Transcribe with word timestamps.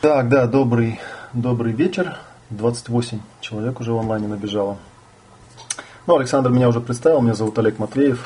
Так, 0.00 0.28
да, 0.28 0.46
добрый, 0.46 1.00
добрый 1.32 1.72
вечер. 1.72 2.18
28 2.50 3.18
человек 3.40 3.80
уже 3.80 3.92
в 3.92 3.98
онлайне 3.98 4.28
набежало. 4.28 4.78
Ну, 6.06 6.16
Александр 6.16 6.50
меня 6.50 6.68
уже 6.68 6.80
представил, 6.80 7.20
меня 7.20 7.34
зовут 7.34 7.58
Олег 7.58 7.80
Матвеев. 7.80 8.24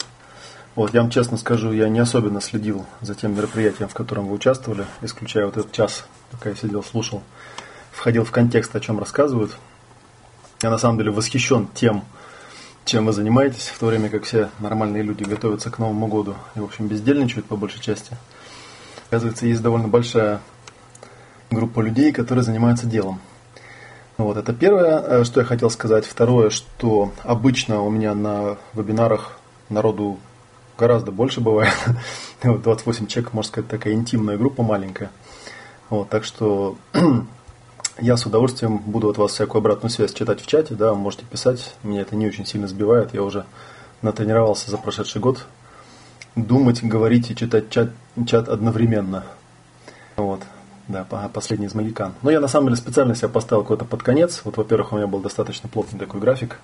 Вот, 0.74 0.93
я 0.93 1.00
вам 1.00 1.08
честно 1.08 1.38
скажу, 1.38 1.72
я 1.72 1.88
не 1.88 1.98
особенно 1.98 2.43
следил 2.43 2.85
за 3.00 3.14
тем 3.14 3.35
мероприятием, 3.35 3.88
в 3.88 3.95
котором 3.95 4.27
вы 4.27 4.35
участвовали, 4.35 4.85
исключая 5.00 5.46
вот 5.46 5.56
этот 5.56 5.72
час, 5.72 6.05
пока 6.30 6.50
я 6.50 6.57
сидел, 6.57 6.82
слушал, 6.82 7.23
входил 7.91 8.27
в 8.27 8.32
контекст, 8.32 8.77
о 8.77 8.80
чем 8.80 8.98
рассказывают. 8.98 9.57
Я 10.61 10.68
на 10.68 10.77
самом 10.77 10.98
деле 10.98 11.11
восхищен 11.11 11.68
тем, 11.73 12.04
чем 12.84 13.07
вы 13.07 13.14
занимаетесь, 13.14 13.68
в 13.68 13.79
то 13.79 13.86
время 13.86 14.11
как 14.11 14.25
все 14.25 14.50
нормальные 14.59 15.04
люди 15.04 15.25
готовятся 15.25 15.70
к 15.70 15.79
Новому 15.79 16.07
году 16.07 16.34
и, 16.54 16.61
в 16.61 16.64
общем, 16.64 16.86
бездельничают 16.86 17.46
по 17.46 17.57
большей 17.57 17.80
части. 17.80 18.14
Оказывается, 19.09 19.46
есть 19.46 19.62
довольно 19.62 19.89
большая 19.89 20.43
группа 21.53 21.80
людей, 21.80 22.12
которые 22.12 22.45
занимаются 22.45 22.87
делом. 22.87 23.20
Вот, 24.19 24.37
это 24.37 24.52
первое, 24.52 25.01
э, 25.01 25.24
что 25.24 25.41
я 25.41 25.47
хотел 25.47 25.70
сказать. 25.70 26.05
Второе, 26.05 26.51
что 26.51 27.12
обычно 27.23 27.83
у 27.83 27.91
меня 27.91 28.15
на 28.15 28.56
вебинарах 28.75 29.38
народу 29.69 30.19
гораздо 30.78 31.12
больше 31.12 31.41
бывает. 31.41 31.75
28 32.42 33.06
человек, 33.06 33.33
можно 33.33 33.48
сказать, 33.48 33.70
такая 33.70 33.95
интимная 33.95 34.37
группа 34.37 34.62
маленькая. 34.62 35.11
Вот, 35.91 36.09
так 36.09 36.25
что 36.25 36.77
я 37.98 38.16
с 38.16 38.27
удовольствием 38.27 38.78
буду 38.78 39.09
от 39.09 39.19
вас 39.19 39.33
всякую 39.33 39.61
обратную 39.61 39.91
связь 39.91 40.12
читать 40.12 40.41
в 40.41 40.47
чате, 40.47 40.75
да, 40.75 40.95
можете 40.95 41.25
писать, 41.25 41.75
меня 41.83 42.03
это 42.03 42.16
не 42.16 42.27
очень 42.27 42.47
сильно 42.47 42.69
сбивает, 42.69 43.14
я 43.14 43.23
уже 43.23 43.45
натренировался 44.00 44.70
за 44.70 44.78
прошедший 44.78 45.20
год 45.20 45.47
думать, 46.34 46.83
говорить 46.83 47.30
и 47.30 47.37
читать 47.37 47.70
чат, 47.70 47.91
чат 48.27 48.48
одновременно. 48.48 49.25
Вот. 50.16 50.41
Да, 50.88 51.04
последний 51.04 51.66
из 51.66 51.74
Магикан. 51.74 52.14
Но 52.22 52.30
я 52.30 52.41
на 52.41 52.48
самом 52.48 52.68
деле 52.68 52.77
специально 52.77 53.14
себя 53.14 53.28
поставил 53.28 53.62
какой-то 53.62 53.84
под 53.84 54.02
конец. 54.02 54.42
Вот, 54.44 54.56
во-первых, 54.56 54.92
у 54.92 54.97
меня 54.97 55.06
был 55.06 55.20
достаточно 55.20 55.69
плотный 55.69 55.98
такой 55.98 56.20
график. 56.20 56.58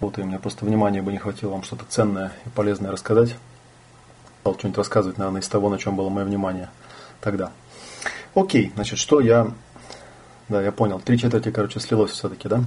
Вот, 0.00 0.18
и 0.18 0.22
меня 0.22 0.40
просто 0.40 0.64
внимания 0.64 1.02
бы 1.02 1.12
не 1.12 1.18
хватило 1.18 1.50
вам 1.50 1.62
что-то 1.62 1.84
ценное 1.88 2.32
и 2.44 2.48
полезное 2.48 2.90
рассказать. 2.90 3.36
Стал 4.40 4.54
что-нибудь 4.54 4.78
рассказывать, 4.78 5.18
наверное, 5.18 5.40
из 5.40 5.48
того, 5.48 5.68
на 5.68 5.78
чем 5.78 5.94
было 5.94 6.08
мое 6.08 6.24
внимание 6.24 6.68
тогда. 7.20 7.52
Окей, 8.34 8.72
значит, 8.74 8.98
что 8.98 9.20
я... 9.20 9.52
Да, 10.48 10.60
я 10.60 10.72
понял. 10.72 10.98
Три 10.98 11.18
четверти, 11.18 11.52
короче, 11.52 11.78
слилось 11.78 12.10
все-таки, 12.10 12.48
да? 12.48 12.64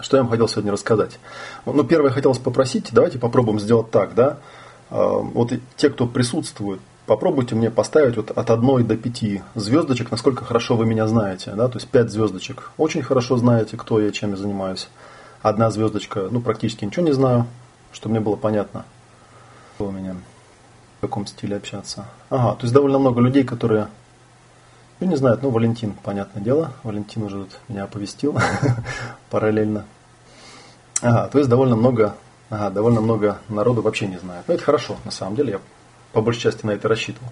Что 0.00 0.18
я 0.18 0.22
вам 0.22 0.30
хотел 0.30 0.46
сегодня 0.46 0.70
рассказать? 0.70 1.18
Ну, 1.64 1.82
первое, 1.84 2.10
хотелось 2.10 2.38
попросить, 2.38 2.90
давайте 2.92 3.18
попробуем 3.18 3.58
сделать 3.58 3.90
так, 3.90 4.14
да? 4.14 4.36
А, 4.90 5.16
вот 5.16 5.52
те, 5.76 5.88
кто 5.88 6.06
присутствует 6.06 6.80
попробуйте 7.08 7.54
мне 7.54 7.70
поставить 7.70 8.16
вот 8.16 8.30
от 8.30 8.50
1 8.50 8.86
до 8.86 8.96
5 8.96 9.42
звездочек, 9.54 10.10
насколько 10.10 10.44
хорошо 10.44 10.76
вы 10.76 10.84
меня 10.84 11.08
знаете. 11.08 11.52
Да? 11.56 11.66
То 11.68 11.78
есть 11.78 11.88
5 11.88 12.10
звездочек. 12.10 12.70
Очень 12.76 13.02
хорошо 13.02 13.38
знаете, 13.38 13.76
кто 13.76 13.98
я, 13.98 14.12
чем 14.12 14.30
я 14.30 14.36
занимаюсь. 14.36 14.88
Одна 15.42 15.70
звездочка, 15.70 16.28
ну, 16.30 16.40
практически 16.40 16.84
ничего 16.84 17.06
не 17.06 17.12
знаю, 17.12 17.46
чтобы 17.92 18.12
мне 18.12 18.20
было 18.20 18.36
понятно, 18.36 18.84
кто 19.74 19.86
у 19.86 19.90
меня, 19.90 20.16
в 20.98 21.00
каком 21.00 21.26
стиле 21.26 21.56
общаться. 21.56 22.06
Ага, 22.28 22.56
то 22.56 22.62
есть 22.62 22.74
довольно 22.74 22.98
много 22.98 23.20
людей, 23.20 23.44
которые 23.44 23.88
ну, 25.00 25.06
не 25.06 25.16
знают, 25.16 25.42
ну, 25.42 25.50
Валентин, 25.50 25.94
понятное 26.02 26.42
дело. 26.42 26.72
Валентин 26.82 27.22
уже 27.22 27.44
тут 27.44 27.58
меня 27.68 27.84
оповестил 27.84 28.36
параллельно. 29.30 29.84
Ага, 31.00 31.28
то 31.28 31.38
есть 31.38 31.48
довольно 31.48 31.76
много, 31.76 32.16
ага, 32.50 32.70
довольно 32.70 33.00
много 33.00 33.38
народу 33.48 33.80
вообще 33.80 34.08
не 34.08 34.18
знает. 34.18 34.44
Но 34.46 34.54
это 34.54 34.62
хорошо, 34.62 34.96
на 35.04 35.12
самом 35.12 35.36
деле, 35.36 35.52
я 35.52 35.60
по 36.12 36.20
большей 36.20 36.42
части 36.42 36.64
на 36.64 36.72
это 36.72 36.88
рассчитывал. 36.88 37.30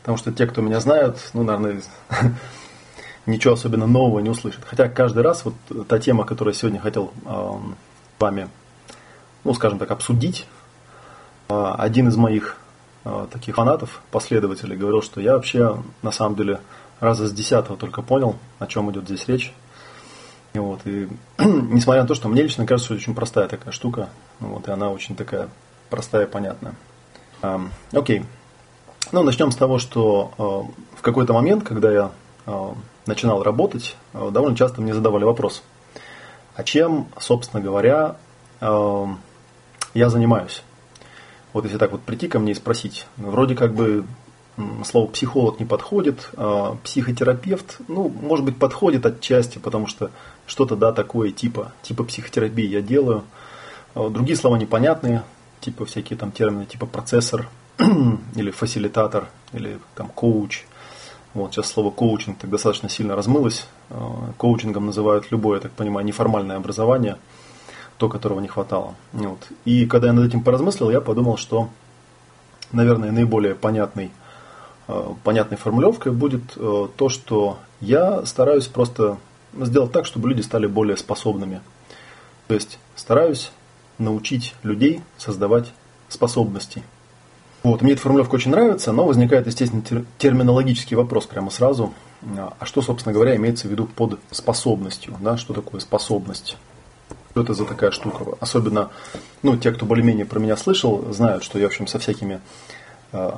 Потому 0.00 0.18
что 0.18 0.32
те, 0.32 0.46
кто 0.46 0.62
меня 0.62 0.80
знают, 0.80 1.18
ну, 1.34 1.42
наверное, 1.42 1.82
ничего 3.26 3.54
особенно 3.54 3.86
нового 3.86 4.20
не 4.20 4.30
услышат. 4.30 4.64
Хотя 4.64 4.88
каждый 4.88 5.22
раз 5.22 5.44
вот 5.44 5.54
та 5.88 5.98
тема, 5.98 6.24
которую 6.24 6.54
я 6.54 6.58
сегодня 6.58 6.80
хотел 6.80 7.12
э, 7.24 7.28
с 7.28 8.20
вами, 8.20 8.48
ну, 9.44 9.54
скажем 9.54 9.78
так, 9.78 9.90
обсудить, 9.90 10.46
э, 11.48 11.74
один 11.78 12.08
из 12.08 12.16
моих 12.16 12.56
э, 13.04 13.26
таких 13.30 13.56
фанатов, 13.56 14.00
последователей, 14.10 14.76
говорил, 14.76 15.02
что 15.02 15.20
я 15.20 15.34
вообще 15.34 15.82
на 16.02 16.12
самом 16.12 16.36
деле 16.36 16.60
раза 16.98 17.26
с 17.26 17.32
десятого 17.32 17.76
только 17.76 18.02
понял, 18.02 18.36
о 18.58 18.66
чем 18.66 18.90
идет 18.90 19.04
здесь 19.04 19.28
речь. 19.28 19.52
И 20.52 20.58
вот, 20.58 20.80
и 20.84 21.08
несмотря 21.38 22.02
на 22.02 22.08
то, 22.08 22.14
что 22.14 22.28
мне 22.28 22.42
лично 22.42 22.66
кажется, 22.66 22.94
очень 22.94 23.14
простая 23.14 23.48
такая 23.48 23.72
штука, 23.72 24.08
вот, 24.40 24.66
и 24.66 24.70
она 24.70 24.90
очень 24.90 25.14
такая 25.14 25.48
простая 25.90 26.26
и 26.26 26.30
понятная. 26.30 26.74
Окей. 27.92 28.24
Ну, 29.12 29.24
начнем 29.24 29.50
с 29.50 29.56
того, 29.56 29.78
что 29.78 30.30
э, 30.38 30.98
в 30.98 31.02
какой-то 31.02 31.32
момент, 31.32 31.64
когда 31.64 31.90
я 31.90 32.10
э, 32.46 32.72
начинал 33.06 33.42
работать, 33.42 33.96
э, 34.12 34.30
довольно 34.30 34.56
часто 34.56 34.80
мне 34.80 34.94
задавали 34.94 35.24
вопрос, 35.24 35.64
а 36.54 36.62
чем, 36.62 37.08
собственно 37.18 37.62
говоря, 37.62 38.16
я 38.60 40.10
занимаюсь? 40.10 40.62
Вот 41.54 41.64
если 41.64 41.78
так 41.78 41.92
вот 41.92 42.02
прийти 42.02 42.28
ко 42.28 42.38
мне 42.38 42.52
и 42.52 42.54
спросить, 42.54 43.06
вроде 43.16 43.54
как 43.54 43.72
бы 43.72 44.04
слово 44.84 45.06
психолог 45.06 45.58
не 45.58 45.64
подходит, 45.64 46.28
а 46.36 46.76
психотерапевт, 46.84 47.78
ну, 47.88 48.10
может 48.10 48.44
быть, 48.44 48.58
подходит 48.58 49.06
отчасти, 49.06 49.56
потому 49.56 49.86
что 49.86 50.10
что-то, 50.46 50.76
да, 50.76 50.92
такое 50.92 51.30
типа, 51.30 51.72
типа 51.80 52.04
психотерапии 52.04 52.66
я 52.66 52.82
делаю. 52.82 53.24
Другие 53.94 54.36
слова 54.36 54.56
непонятные, 54.56 55.22
типа 55.60 55.84
всякие 55.84 56.18
там 56.18 56.32
термины, 56.32 56.66
типа 56.66 56.86
процессор 56.86 57.48
или 58.34 58.50
фасилитатор, 58.50 59.28
или 59.52 59.78
там 59.94 60.08
коуч. 60.08 60.64
Вот 61.32 61.52
сейчас 61.52 61.68
слово 61.68 61.90
коучинг 61.90 62.38
так 62.38 62.50
достаточно 62.50 62.88
сильно 62.88 63.14
размылось. 63.14 63.66
А, 63.90 64.32
коучингом 64.36 64.86
называют 64.86 65.30
любое, 65.30 65.56
я 65.56 65.60
так 65.60 65.72
понимаю, 65.72 66.06
неформальное 66.06 66.56
образование, 66.56 67.18
то, 67.98 68.08
которого 68.08 68.40
не 68.40 68.48
хватало. 68.48 68.94
Вот. 69.12 69.46
И 69.64 69.86
когда 69.86 70.08
я 70.08 70.12
над 70.12 70.26
этим 70.26 70.42
поразмыслил, 70.42 70.90
я 70.90 71.00
подумал, 71.00 71.36
что, 71.36 71.68
наверное, 72.72 73.12
наиболее 73.12 73.54
понятной, 73.54 74.10
а, 74.88 75.14
понятной 75.22 75.56
формулировкой 75.56 76.12
будет 76.12 76.42
а, 76.56 76.88
то, 76.96 77.08
что 77.08 77.58
я 77.80 78.26
стараюсь 78.26 78.66
просто 78.66 79.18
сделать 79.54 79.92
так, 79.92 80.06
чтобы 80.06 80.28
люди 80.28 80.40
стали 80.40 80.66
более 80.66 80.96
способными. 80.96 81.60
То 82.48 82.54
есть 82.54 82.78
стараюсь 82.96 83.52
научить 84.00 84.54
людей 84.62 85.02
создавать 85.18 85.72
способности. 86.08 86.82
Вот, 87.62 87.82
мне 87.82 87.92
эта 87.92 88.00
формулировка 88.00 88.36
очень 88.36 88.50
нравится, 88.50 88.90
но 88.92 89.04
возникает, 89.04 89.46
естественно, 89.46 89.82
терминологический 90.18 90.96
вопрос 90.96 91.26
прямо 91.26 91.50
сразу. 91.50 91.92
А 92.58 92.64
что, 92.64 92.82
собственно 92.82 93.12
говоря, 93.12 93.36
имеется 93.36 93.68
в 93.68 93.70
виду 93.70 93.86
под 93.86 94.18
способностью? 94.30 95.16
Да? 95.20 95.36
Что 95.36 95.52
такое 95.52 95.80
способность? 95.80 96.56
Что 97.30 97.42
это 97.42 97.54
за 97.54 97.64
такая 97.64 97.90
штука? 97.90 98.36
Особенно, 98.40 98.90
ну, 99.42 99.56
те, 99.56 99.72
кто 99.72 99.86
более-менее 99.86 100.24
про 100.24 100.38
меня 100.40 100.56
слышал, 100.56 101.12
знают, 101.12 101.44
что 101.44 101.58
я, 101.58 101.66
в 101.66 101.68
общем, 101.68 101.86
со 101.86 101.98
всякими 101.98 102.40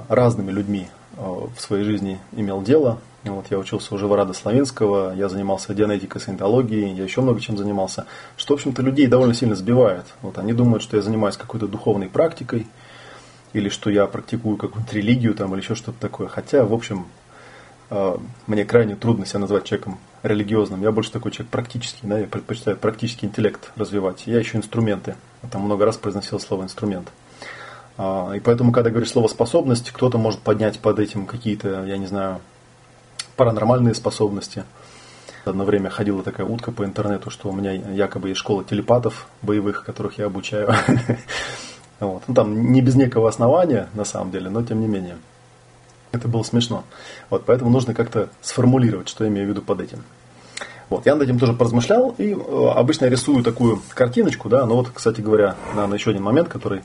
разными 0.09 0.51
людьми 0.51 0.89
э, 1.17 1.21
в 1.23 1.61
своей 1.61 1.85
жизни 1.85 2.19
имел 2.33 2.63
дело. 2.63 2.99
Вот 3.25 3.47
я 3.51 3.59
учился 3.59 3.95
уже 3.95 4.09
в 4.09 4.33
Славинского, 4.35 5.15
я 5.15 5.29
занимался 5.29 5.75
генетикой, 5.75 6.21
саентологией, 6.21 6.93
я 6.93 7.05
еще 7.05 7.21
много 7.21 7.41
чем 7.41 7.57
занимался, 7.57 8.07
что, 8.37 8.55
в 8.55 8.57
общем-то, 8.57 8.83
людей 8.83 9.07
довольно 9.07 9.33
сильно 9.33 9.55
сбивает. 9.55 10.07
Вот 10.23 10.39
они 10.39 10.53
думают, 10.53 10.83
что 10.83 10.97
я 10.97 11.03
занимаюсь 11.03 11.37
какой-то 11.37 11.69
духовной 11.69 12.09
практикой, 12.09 12.67
или 13.53 13.69
что 13.69 13.91
я 13.91 14.07
практикую 14.07 14.57
какую-то 14.57 14.97
религию 14.97 15.35
там, 15.35 15.53
или 15.55 15.61
еще 15.61 15.75
что-то 15.75 16.01
такое. 16.01 16.27
Хотя, 16.27 16.65
в 16.65 16.73
общем, 16.73 17.07
э, 17.91 18.17
мне 18.49 18.65
крайне 18.65 18.97
трудно 18.97 19.25
себя 19.25 19.41
назвать 19.41 19.65
человеком 19.65 19.99
религиозным. 20.25 20.83
Я 20.83 20.91
больше 20.91 21.13
такой 21.13 21.31
человек 21.31 21.51
практический, 21.51 22.07
да, 22.07 22.19
я 22.19 22.27
предпочитаю 22.27 22.77
практический 22.77 23.27
интеллект 23.27 23.71
развивать. 23.77 24.27
Я 24.27 24.39
еще 24.39 24.59
инструменты. 24.59 25.15
Я 25.45 25.49
там 25.49 25.63
много 25.63 25.85
раз 25.85 25.97
произносил 25.97 26.41
слово 26.41 26.65
инструмент. 26.65 27.09
А, 27.99 28.33
и 28.35 28.41
поэтому, 28.41 28.73
когда 28.73 28.91
говоришь 28.91 29.11
слово 29.11 29.29
способность, 29.29 29.91
кто-то 29.91 30.19
может 30.19 30.41
поднять 30.41 30.79
под 30.79 30.99
этим 30.99 31.27
какие-то, 31.27 31.85
я 31.85 31.99
не 31.99 32.07
знаю, 32.07 32.41
паранормальные 33.37 33.95
способности. 33.95 34.65
Одно 35.45 35.65
время 35.65 35.91
ходила 35.91 36.23
такая 36.23 36.47
утка 36.47 36.71
по 36.71 36.85
интернету, 36.85 37.31
что 37.31 37.49
у 37.49 37.53
меня 37.53 37.73
якобы 37.73 38.29
есть 38.29 38.41
школа 38.41 38.63
телепатов 38.65 39.27
боевых, 39.43 39.85
которых 39.85 40.19
я 40.19 40.27
обучаю. 40.27 40.73
Вот. 42.01 42.25
Ну, 42.27 42.35
там 42.35 42.73
не 42.73 42.81
без 42.81 42.97
некого 42.97 43.29
основания, 43.29 43.89
на 43.95 44.05
самом 44.05 44.33
деле, 44.33 44.51
но 44.51 44.65
тем 44.65 44.81
не 44.81 44.89
менее. 44.89 45.19
Это 46.11 46.27
было 46.27 46.43
смешно. 46.43 46.83
Вот, 47.31 47.45
поэтому 47.47 47.71
нужно 47.71 47.95
как-то 47.95 48.29
сформулировать, 48.41 49.09
что 49.09 49.23
я 49.23 49.31
имею 49.31 49.47
в 49.47 49.51
виду 49.51 49.63
под 49.63 49.83
этим. 49.83 50.03
Вот, 50.91 51.07
я 51.07 51.15
над 51.15 51.23
этим 51.23 51.39
тоже 51.39 51.55
поразмышлял, 51.55 52.13
и 52.19 52.35
э, 52.35 52.69
обычно 52.75 53.05
я 53.05 53.11
рисую 53.11 53.45
такую 53.45 53.81
картиночку, 53.95 54.49
да, 54.49 54.67
но 54.67 54.77
вот, 54.77 54.91
кстати 54.93 55.21
говоря, 55.21 55.55
наверное, 55.75 55.97
еще 55.97 56.11
один 56.11 56.25
момент, 56.25 56.49
который 56.49 56.83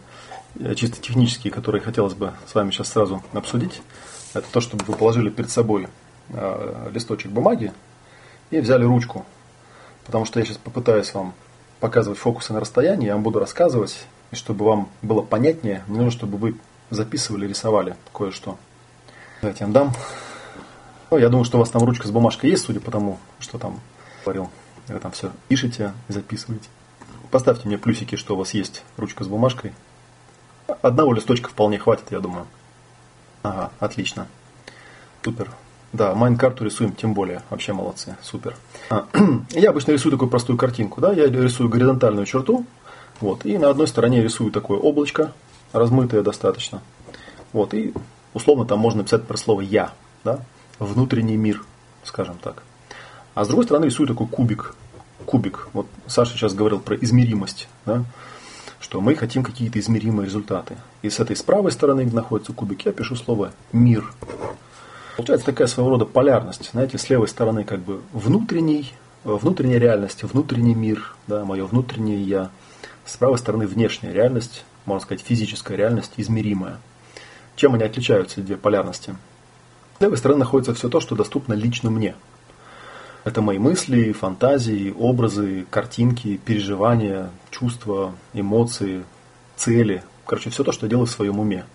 чисто 0.75 1.01
технический, 1.01 1.49
который 1.49 1.81
хотелось 1.81 2.13
бы 2.13 2.33
с 2.47 2.55
вами 2.55 2.71
сейчас 2.71 2.89
сразу 2.89 3.21
обсудить, 3.33 3.81
это 4.33 4.45
то, 4.51 4.61
чтобы 4.61 4.83
вы 4.85 4.95
положили 4.95 5.29
перед 5.29 5.49
собой 5.49 5.87
э, 6.29 6.89
листочек 6.93 7.31
бумаги 7.31 7.73
и 8.49 8.59
взяли 8.59 8.83
ручку. 8.83 9.25
Потому 10.05 10.25
что 10.25 10.39
я 10.39 10.45
сейчас 10.45 10.57
попытаюсь 10.57 11.13
вам 11.13 11.33
показывать 11.79 12.19
фокусы 12.19 12.53
на 12.53 12.59
расстоянии, 12.59 13.07
я 13.07 13.13
вам 13.13 13.23
буду 13.23 13.39
рассказывать, 13.39 14.05
и 14.31 14.35
чтобы 14.35 14.65
вам 14.65 14.89
было 15.01 15.21
понятнее, 15.21 15.83
мне 15.87 15.97
нужно, 15.97 16.11
чтобы 16.11 16.37
вы 16.37 16.55
записывали, 16.89 17.47
рисовали 17.47 17.95
кое-что. 18.13 18.57
Давайте 19.41 19.65
я 19.65 19.69
дам 19.69 19.93
Ну, 21.11 21.17
я 21.17 21.29
думаю, 21.29 21.45
что 21.45 21.57
у 21.57 21.59
вас 21.59 21.69
там 21.69 21.83
ручка 21.83 22.07
с 22.07 22.11
бумажкой 22.11 22.49
есть, 22.49 22.65
судя 22.65 22.79
по 22.79 22.91
тому, 22.91 23.19
что 23.39 23.57
там 23.57 23.79
говорил. 24.23 24.49
Вы 24.87 24.99
там 24.99 25.11
все 25.11 25.31
пишете, 25.47 25.93
записываете. 26.07 26.69
Поставьте 27.29 27.67
мне 27.67 27.77
плюсики, 27.77 28.15
что 28.15 28.35
у 28.35 28.37
вас 28.37 28.53
есть 28.53 28.83
ручка 28.95 29.23
с 29.23 29.27
бумажкой. 29.27 29.73
Одного 30.81 31.13
листочка 31.13 31.49
вполне 31.49 31.79
хватит, 31.79 32.05
я 32.11 32.19
думаю. 32.19 32.45
Ага, 33.43 33.71
отлично. 33.79 34.27
Супер. 35.23 35.51
Да, 35.93 36.13
майн-карту 36.15 36.65
рисуем, 36.65 36.93
тем 36.93 37.13
более. 37.13 37.41
Вообще 37.49 37.73
молодцы, 37.73 38.15
супер. 38.21 38.55
А, 38.89 39.07
я 39.51 39.71
обычно 39.71 39.91
рисую 39.91 40.11
такую 40.11 40.29
простую 40.29 40.57
картинку. 40.57 41.01
Да? 41.01 41.11
Я 41.11 41.27
рисую 41.27 41.69
горизонтальную 41.69 42.25
черту. 42.25 42.65
Вот, 43.19 43.45
и 43.45 43.57
на 43.57 43.69
одной 43.69 43.87
стороне 43.87 44.21
рисую 44.21 44.51
такое 44.51 44.77
облачко, 44.77 45.33
размытое 45.73 46.21
достаточно. 46.21 46.81
Вот, 47.51 47.73
и 47.73 47.93
условно 48.33 48.65
там 48.65 48.79
можно 48.79 48.99
написать 48.99 49.25
про 49.25 49.37
слово 49.37 49.61
«я». 49.61 49.91
Да? 50.23 50.39
Внутренний 50.79 51.37
мир, 51.37 51.63
скажем 52.03 52.37
так. 52.37 52.61
А 53.33 53.43
с 53.43 53.47
другой 53.47 53.65
стороны 53.65 53.85
рисую 53.85 54.07
такой 54.07 54.27
кубик. 54.27 54.75
Кубик. 55.25 55.69
Вот 55.73 55.87
Саша 56.05 56.33
сейчас 56.33 56.53
говорил 56.53 56.79
про 56.79 56.95
измеримость. 56.95 57.67
Да? 57.85 58.03
Что 58.87 59.01
мы 59.01 59.15
хотим 59.15 59.43
какие-то 59.43 59.79
измеримые 59.79 60.27
результаты. 60.27 60.77
И 61.01 61.09
с 61.09 61.19
этой 61.19 61.35
с 61.35 61.43
правой 61.43 61.73
стороны, 61.73 62.05
где 62.05 62.15
находится 62.15 62.53
кубик, 62.53 62.85
я 62.85 62.93
пишу 62.93 63.17
слово 63.17 63.51
«мир». 63.73 64.13
Получается 65.17 65.47
такая 65.47 65.67
своего 65.67 65.89
рода 65.89 66.05
полярность. 66.05 66.69
Знаете, 66.71 66.97
с 66.97 67.09
левой 67.09 67.27
стороны 67.27 67.65
как 67.65 67.81
бы 67.81 67.99
внутренний, 68.13 68.93
внутренняя 69.25 69.77
реальность, 69.77 70.23
внутренний 70.23 70.73
мир, 70.73 71.13
да, 71.27 71.43
мое 71.43 71.65
внутреннее 71.65 72.23
я. 72.23 72.49
С 73.03 73.17
правой 73.17 73.37
стороны 73.37 73.67
внешняя 73.67 74.13
реальность, 74.13 74.63
можно 74.85 75.03
сказать, 75.03 75.21
физическая 75.21 75.75
реальность, 75.75 76.13
измеримая. 76.15 76.77
Чем 77.57 77.73
они 77.73 77.83
отличаются, 77.83 78.39
две 78.39 78.55
полярности? 78.55 79.17
С 79.97 80.01
левой 80.01 80.15
стороны 80.15 80.39
находится 80.39 80.73
все 80.73 80.87
то, 80.87 81.01
что 81.01 81.17
доступно 81.17 81.51
лично 81.55 81.89
мне. 81.89 82.15
Это 83.27 83.41
мои 83.41 83.57
мысли, 83.57 84.13
фантазии, 84.13 84.95
образы, 84.97 85.65
картинки, 85.69 86.39
переживания, 86.45 87.29
чувства, 87.51 88.13
эмоции, 88.33 89.03
цели. 89.57 90.01
Короче, 90.25 90.49
все 90.49 90.63
то, 90.63 90.71
что 90.71 90.85
я 90.85 90.91
делаю 90.91 91.07
в 91.07 91.11
своем 91.11 91.37
уме. 91.37 91.65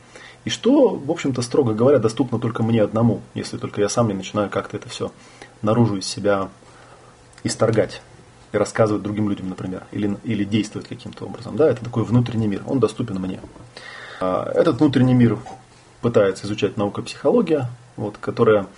И 0.47 0.49
что, 0.49 0.89
в 0.89 1.11
общем-то, 1.11 1.43
строго 1.43 1.75
говоря, 1.75 1.99
доступно 1.99 2.39
только 2.39 2.63
мне 2.63 2.83
одному, 2.83 3.21
если 3.35 3.59
только 3.59 3.83
я 3.83 3.91
сам 3.91 4.09
не 4.09 4.15
начинаю 4.15 4.49
как-то 4.49 4.79
это 4.79 4.89
все 4.89 5.13
наружу 5.61 5.99
из 5.99 6.07
себя 6.07 6.49
исторгать 7.45 8.01
и 8.53 8.57
рассказывать 8.57 9.03
другим 9.03 9.29
людям, 9.29 9.51
например, 9.51 9.85
или, 9.93 10.17
или 10.25 10.45
действовать 10.45 10.89
каким-то 10.89 11.27
образом. 11.27 11.59
Да, 11.59 11.69
это 11.69 11.85
такой 11.85 12.05
внутренний 12.05 12.47
мир, 12.47 12.63
он 12.67 12.81
доступен 12.81 13.17
мне. 13.17 13.41
А, 14.21 14.51
этот 14.55 14.79
внутренний 14.79 15.13
мир 15.13 15.37
пытается 16.01 16.47
изучать 16.47 16.79
наука 16.79 17.03
психология, 17.03 17.69
вот, 17.97 18.17
которая 18.17 18.69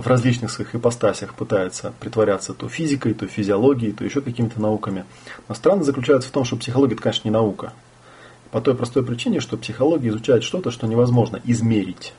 в 0.00 0.06
различных 0.06 0.50
своих 0.50 0.74
ипостасях 0.74 1.34
пытается 1.34 1.92
притворяться 2.00 2.54
то 2.54 2.68
физикой, 2.68 3.14
то 3.14 3.26
физиологией, 3.26 3.92
то 3.92 4.04
еще 4.04 4.20
какими-то 4.20 4.60
науками. 4.60 5.04
Но 5.48 5.54
странно 5.54 5.84
заключается 5.84 6.28
в 6.28 6.32
том, 6.32 6.44
что 6.44 6.56
психология 6.56 6.94
это, 6.94 7.02
конечно, 7.02 7.28
не 7.28 7.32
наука. 7.32 7.72
По 8.50 8.60
той 8.60 8.74
простой 8.74 9.04
причине, 9.04 9.40
что 9.40 9.56
психология 9.56 10.08
изучает 10.08 10.42
что-то, 10.42 10.70
что 10.70 10.86
невозможно 10.86 11.40
измерить. 11.44 12.12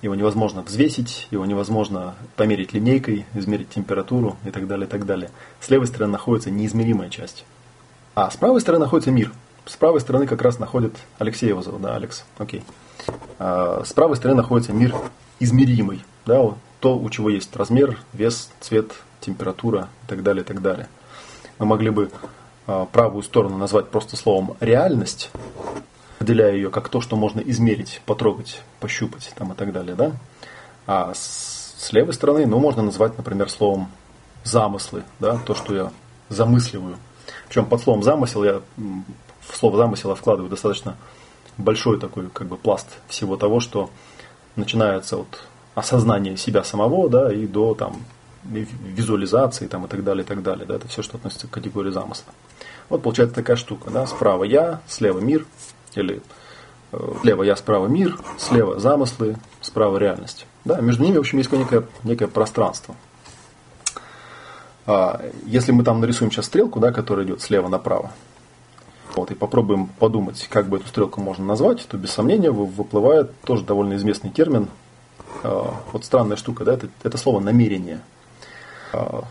Его 0.00 0.16
невозможно 0.16 0.62
взвесить, 0.62 1.28
его 1.30 1.46
невозможно 1.46 2.16
померить 2.34 2.72
линейкой, 2.72 3.24
измерить 3.34 3.70
температуру 3.70 4.36
и 4.44 4.50
так 4.50 4.66
далее, 4.66 4.86
и 4.86 4.90
так 4.90 5.06
далее. 5.06 5.30
С 5.60 5.70
левой 5.70 5.86
стороны 5.86 6.12
находится 6.12 6.50
неизмеримая 6.50 7.08
часть. 7.08 7.44
А 8.16 8.28
с 8.30 8.36
правой 8.36 8.60
стороны 8.60 8.84
находится 8.84 9.12
мир. 9.12 9.32
С 9.64 9.76
правой 9.76 10.00
стороны 10.00 10.26
как 10.26 10.42
раз 10.42 10.58
находит 10.58 10.96
Алексей 11.18 11.48
его 11.48 11.62
зовут, 11.62 11.82
да, 11.82 11.94
Алекс, 11.94 12.24
окей. 12.38 12.64
А 13.38 13.84
с 13.84 13.92
правой 13.92 14.16
стороны 14.16 14.42
находится 14.42 14.72
мир 14.72 14.94
измеримый, 15.38 16.02
да, 16.26 16.54
то, 16.82 16.98
у 16.98 17.08
чего 17.10 17.30
есть 17.30 17.54
размер, 17.54 17.96
вес, 18.12 18.50
цвет, 18.58 18.92
температура 19.20 19.88
и 20.04 20.08
так 20.08 20.24
далее, 20.24 20.42
и 20.42 20.44
так 20.46 20.60
далее. 20.60 20.88
Мы 21.60 21.66
могли 21.66 21.90
бы 21.90 22.10
а, 22.66 22.86
правую 22.86 23.22
сторону 23.22 23.56
назвать 23.56 23.88
просто 23.88 24.16
словом 24.16 24.56
реальность, 24.58 25.30
определяя 26.16 26.52
ее 26.52 26.70
как 26.70 26.88
то, 26.88 27.00
что 27.00 27.14
можно 27.14 27.38
измерить, 27.38 28.02
потрогать, 28.04 28.62
пощупать 28.80 29.32
там, 29.36 29.52
и 29.52 29.54
так 29.54 29.72
далее. 29.72 29.94
Да? 29.94 30.12
А 30.88 31.14
с, 31.14 31.76
с 31.78 31.92
левой 31.92 32.14
стороны, 32.14 32.46
ну, 32.46 32.58
можно 32.58 32.82
назвать, 32.82 33.16
например, 33.16 33.48
словом 33.48 33.86
замыслы, 34.42 35.04
да, 35.20 35.38
то, 35.38 35.54
что 35.54 35.76
я 35.76 35.92
замысливаю. 36.30 36.96
Причем 37.46 37.66
под 37.66 37.80
словом 37.80 38.02
замысел 38.02 38.42
я 38.42 38.60
в 38.76 39.56
слово 39.56 39.76
замысел 39.76 40.10
я 40.10 40.16
вкладываю 40.16 40.50
достаточно 40.50 40.96
большой 41.58 42.00
такой 42.00 42.28
как 42.28 42.48
бы 42.48 42.56
пласт 42.56 42.88
всего 43.06 43.36
того, 43.36 43.60
что 43.60 43.88
начинается 44.56 45.18
от 45.18 45.44
осознания 45.74 46.36
себя 46.36 46.64
самого, 46.64 47.08
да, 47.08 47.32
и 47.32 47.46
до 47.46 47.74
там 47.74 48.02
визуализации 48.44 49.66
там, 49.66 49.84
и 49.84 49.88
так 49.88 50.02
далее, 50.04 50.24
и 50.24 50.26
так 50.26 50.42
далее. 50.42 50.66
Да, 50.66 50.76
это 50.76 50.88
все, 50.88 51.02
что 51.02 51.16
относится 51.16 51.46
к 51.46 51.50
категории 51.50 51.90
замысла. 51.90 52.32
Вот 52.88 53.02
получается 53.02 53.34
такая 53.34 53.56
штука. 53.56 53.90
Да, 53.90 54.06
справа 54.06 54.44
я, 54.44 54.80
слева 54.88 55.20
мир, 55.20 55.46
или 55.94 56.22
э, 56.92 57.12
слева 57.22 57.42
я, 57.42 57.56
справа 57.56 57.86
мир, 57.86 58.18
слева 58.38 58.78
замыслы, 58.78 59.36
справа 59.60 59.96
реальность. 59.98 60.46
Да, 60.64 60.80
между 60.80 61.02
ними, 61.04 61.16
в 61.16 61.20
общем, 61.20 61.38
есть 61.38 61.50
некое, 61.52 61.84
некое 62.02 62.26
пространство. 62.26 62.94
А, 64.86 65.20
если 65.46 65.72
мы 65.72 65.84
там 65.84 66.00
нарисуем 66.00 66.30
сейчас 66.30 66.46
стрелку, 66.46 66.80
да, 66.80 66.92
которая 66.92 67.24
идет 67.24 67.40
слева 67.40 67.68
направо, 67.68 68.10
вот, 69.14 69.30
и 69.30 69.34
попробуем 69.34 69.86
подумать, 69.86 70.48
как 70.50 70.68
бы 70.68 70.78
эту 70.78 70.88
стрелку 70.88 71.20
можно 71.20 71.44
назвать, 71.44 71.86
то 71.86 71.96
без 71.96 72.10
сомнения 72.10 72.50
выплывает 72.50 73.38
тоже 73.42 73.62
довольно 73.64 73.94
известный 73.94 74.30
термин. 74.30 74.68
А, 75.42 75.74
вот 75.92 76.04
странная 76.04 76.36
штука, 76.36 76.64
да, 76.64 76.74
это, 76.74 76.88
это 77.02 77.18
слово 77.18 77.40
намерение. 77.40 78.00
А, 78.92 79.24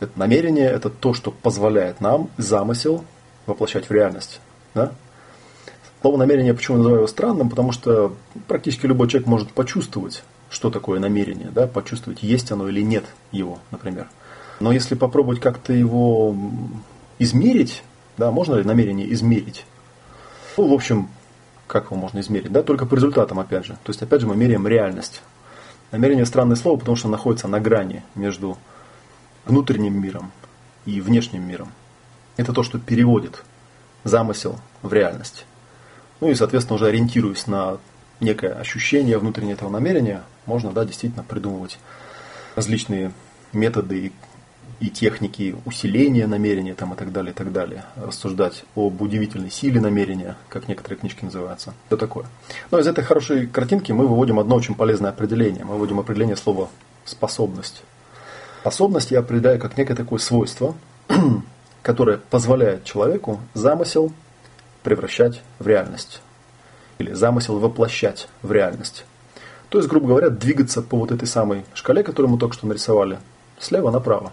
это 0.00 0.18
намерение– 0.18 0.66
это 0.70 0.90
то, 0.90 1.14
что 1.14 1.30
позволяет 1.30 2.00
нам 2.00 2.28
замысел 2.36 3.04
воплощать 3.46 3.88
в 3.88 3.92
реальность. 3.92 4.40
Да? 4.74 4.92
Слово 6.00 6.18
намерение, 6.18 6.54
почему 6.54 6.76
я 6.76 6.78
называю 6.78 6.98
его 7.00 7.06
странным, 7.06 7.48
потому 7.48 7.72
что 7.72 8.14
практически 8.46 8.86
любой 8.86 9.08
человек 9.08 9.26
может 9.26 9.52
почувствовать, 9.52 10.22
что 10.50 10.70
такое 10.70 11.00
намерение, 11.00 11.50
да? 11.50 11.66
почувствовать, 11.66 12.22
есть 12.22 12.50
оно 12.52 12.68
или 12.68 12.82
нет 12.82 13.04
его, 13.32 13.58
например. 13.70 14.08
Но 14.60 14.72
если 14.72 14.94
попробовать 14.94 15.40
как-то 15.40 15.72
его 15.72 16.34
измерить, 17.18 17.82
да, 18.16 18.30
можно 18.30 18.54
ли 18.54 18.64
намерение 18.64 19.12
измерить? 19.12 19.64
Ну, 20.56 20.68
в 20.68 20.72
общем, 20.72 21.08
как 21.66 21.86
его 21.86 21.96
можно 21.96 22.20
измерить? 22.20 22.52
Да, 22.52 22.62
только 22.62 22.86
по 22.86 22.94
результатам, 22.94 23.38
опять 23.38 23.66
же. 23.66 23.74
То 23.84 23.90
есть, 23.90 24.02
опять 24.02 24.20
же, 24.20 24.26
мы 24.26 24.36
меряем 24.36 24.66
реальность. 24.66 25.22
Намерение 25.92 26.26
странное 26.26 26.56
слово, 26.56 26.78
потому 26.78 26.96
что 26.96 27.08
находится 27.08 27.48
на 27.48 27.60
грани 27.60 28.02
между 28.14 28.58
внутренним 29.44 30.00
миром 30.00 30.32
и 30.84 31.00
внешним 31.00 31.46
миром. 31.46 31.72
Это 32.36 32.52
то, 32.52 32.62
что 32.62 32.78
переводит 32.78 33.42
замысел 34.04 34.58
в 34.82 34.92
реальность. 34.92 35.46
Ну 36.20 36.28
и, 36.28 36.34
соответственно, 36.34 36.76
уже 36.76 36.86
ориентируясь 36.86 37.46
на 37.46 37.78
некое 38.20 38.52
ощущение 38.52 39.18
внутреннего 39.18 39.52
этого 39.52 39.68
намерения, 39.68 40.22
можно, 40.46 40.72
да, 40.72 40.84
действительно 40.84 41.22
придумывать 41.22 41.78
различные 42.54 43.12
методы 43.52 44.06
и, 44.06 44.12
и 44.80 44.90
техники 44.90 45.56
усиления 45.64 46.26
намерения 46.26 46.74
там, 46.74 46.92
и 46.92 46.96
так 46.96 47.12
далее, 47.12 47.32
и 47.32 47.34
так 47.34 47.52
далее. 47.52 47.84
Рассуждать 47.96 48.64
об 48.74 49.00
удивительной 49.00 49.50
силе 49.50 49.80
намерения, 49.80 50.36
как 50.48 50.68
некоторые 50.68 50.98
книжки 50.98 51.24
называются. 51.24 51.74
Что 51.86 51.96
такое? 51.96 52.26
Но 52.70 52.78
из 52.78 52.86
этой 52.86 53.02
хорошей 53.02 53.46
картинки 53.46 53.92
мы 53.92 54.06
выводим 54.06 54.38
одно 54.38 54.56
очень 54.56 54.74
полезное 54.74 55.10
определение. 55.10 55.64
Мы 55.64 55.74
выводим 55.74 55.98
определение 55.98 56.36
слова 56.36 56.68
«способность». 57.04 57.82
Способность 58.60 59.12
я 59.12 59.20
определяю 59.20 59.60
как 59.60 59.78
некое 59.78 59.94
такое 59.94 60.18
свойство, 60.18 60.74
которое 61.82 62.18
позволяет 62.18 62.84
человеку 62.84 63.40
замысел 63.54 64.12
превращать 64.82 65.40
в 65.58 65.66
реальность. 65.66 66.20
Или 66.98 67.12
замысел 67.12 67.58
воплощать 67.58 68.28
в 68.42 68.50
реальность. 68.50 69.04
То 69.68 69.78
есть, 69.78 69.88
грубо 69.88 70.08
говоря, 70.08 70.30
двигаться 70.30 70.82
по 70.82 70.96
вот 70.96 71.12
этой 71.12 71.28
самой 71.28 71.64
шкале, 71.74 72.02
которую 72.02 72.32
мы 72.32 72.38
только 72.38 72.54
что 72.54 72.66
нарисовали, 72.66 73.18
слева 73.58 73.90
направо. 73.90 74.32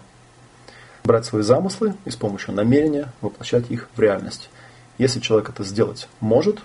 Брать 1.04 1.26
свои 1.26 1.42
замыслы 1.42 1.94
и 2.06 2.10
с 2.10 2.16
помощью 2.16 2.54
намерения 2.54 3.12
воплощать 3.20 3.70
их 3.70 3.90
в 3.94 4.00
реальность. 4.00 4.48
Если 4.96 5.20
человек 5.20 5.50
это 5.50 5.62
сделать 5.62 6.08
может, 6.20 6.60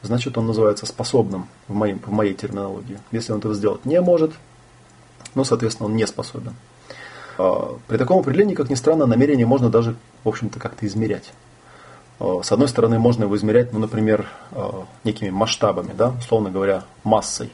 значит 0.00 0.38
он 0.38 0.46
называется 0.46 0.86
способным 0.86 1.48
в, 1.66 1.74
моей, 1.74 1.94
в 1.94 2.10
моей 2.10 2.32
терминологии. 2.32 2.98
Если 3.12 3.30
он 3.30 3.40
этого 3.40 3.52
сделать 3.52 3.84
не 3.84 4.00
может, 4.00 4.32
ну, 5.34 5.44
соответственно, 5.44 5.90
он 5.90 5.96
не 5.96 6.06
способен. 6.06 6.54
А, 7.36 7.76
при 7.86 7.98
таком 7.98 8.20
определении, 8.20 8.54
как 8.54 8.70
ни 8.70 8.74
странно, 8.74 9.04
намерение 9.04 9.44
можно 9.44 9.68
даже, 9.68 9.96
в 10.24 10.28
общем-то, 10.30 10.58
как-то 10.58 10.86
измерять. 10.86 11.34
А, 12.20 12.40
с 12.42 12.50
одной 12.50 12.68
стороны, 12.68 12.98
можно 12.98 13.24
его 13.24 13.36
измерять, 13.36 13.74
ну, 13.74 13.80
например, 13.80 14.28
а, 14.52 14.86
некими 15.04 15.28
масштабами, 15.28 15.92
да, 15.94 16.14
условно 16.18 16.50
говоря, 16.50 16.84
массой, 17.04 17.52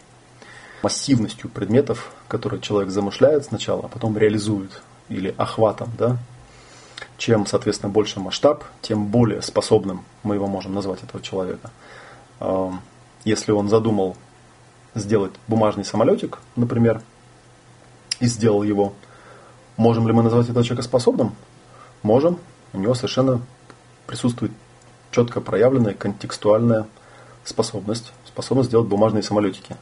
массивностью 0.80 1.50
предметов, 1.50 2.12
которые 2.28 2.61
человек 2.61 2.90
замышляет 2.90 3.47
сначала, 3.47 3.87
а 3.87 3.88
потом 3.88 4.16
реализует, 4.16 4.80
или 5.08 5.34
охватом, 5.37 5.90
да. 5.99 6.18
Чем, 7.16 7.46
соответственно, 7.46 7.92
больше 7.92 8.20
масштаб, 8.20 8.64
тем 8.82 9.06
более 9.06 9.42
способным 9.42 10.04
мы 10.23 10.34
его 10.34 10.46
можем 10.46 10.75
назвать, 10.75 11.02
этого 11.02 11.23
человека. 11.23 11.70
Если 13.25 13.52
он 13.52 13.68
задумал 13.68 14.16
сделать 14.94 15.32
бумажный 15.49 15.84
самолетик, 15.84 16.38
например, 16.56 17.02
и 18.20 18.26
сделал 18.26 18.62
его. 18.62 18.92
Можем 19.76 20.06
ли 20.06 20.12
мы 20.12 20.23
назвать 20.23 20.49
этого 20.49 20.64
человека 20.64 20.82
способным? 20.82 21.34
Можем. 22.02 22.38
У 22.73 22.78
него 22.78 22.94
совершенно 22.94 23.40
присутствует 24.06 24.52
четко 25.11 25.40
проявленная 25.40 25.94
контекстуальная 25.94 26.87
способность, 27.44 28.12
способность 28.26 28.70
делать 28.70 28.88
бумажные 28.88 29.23
самолетики. 29.23 29.76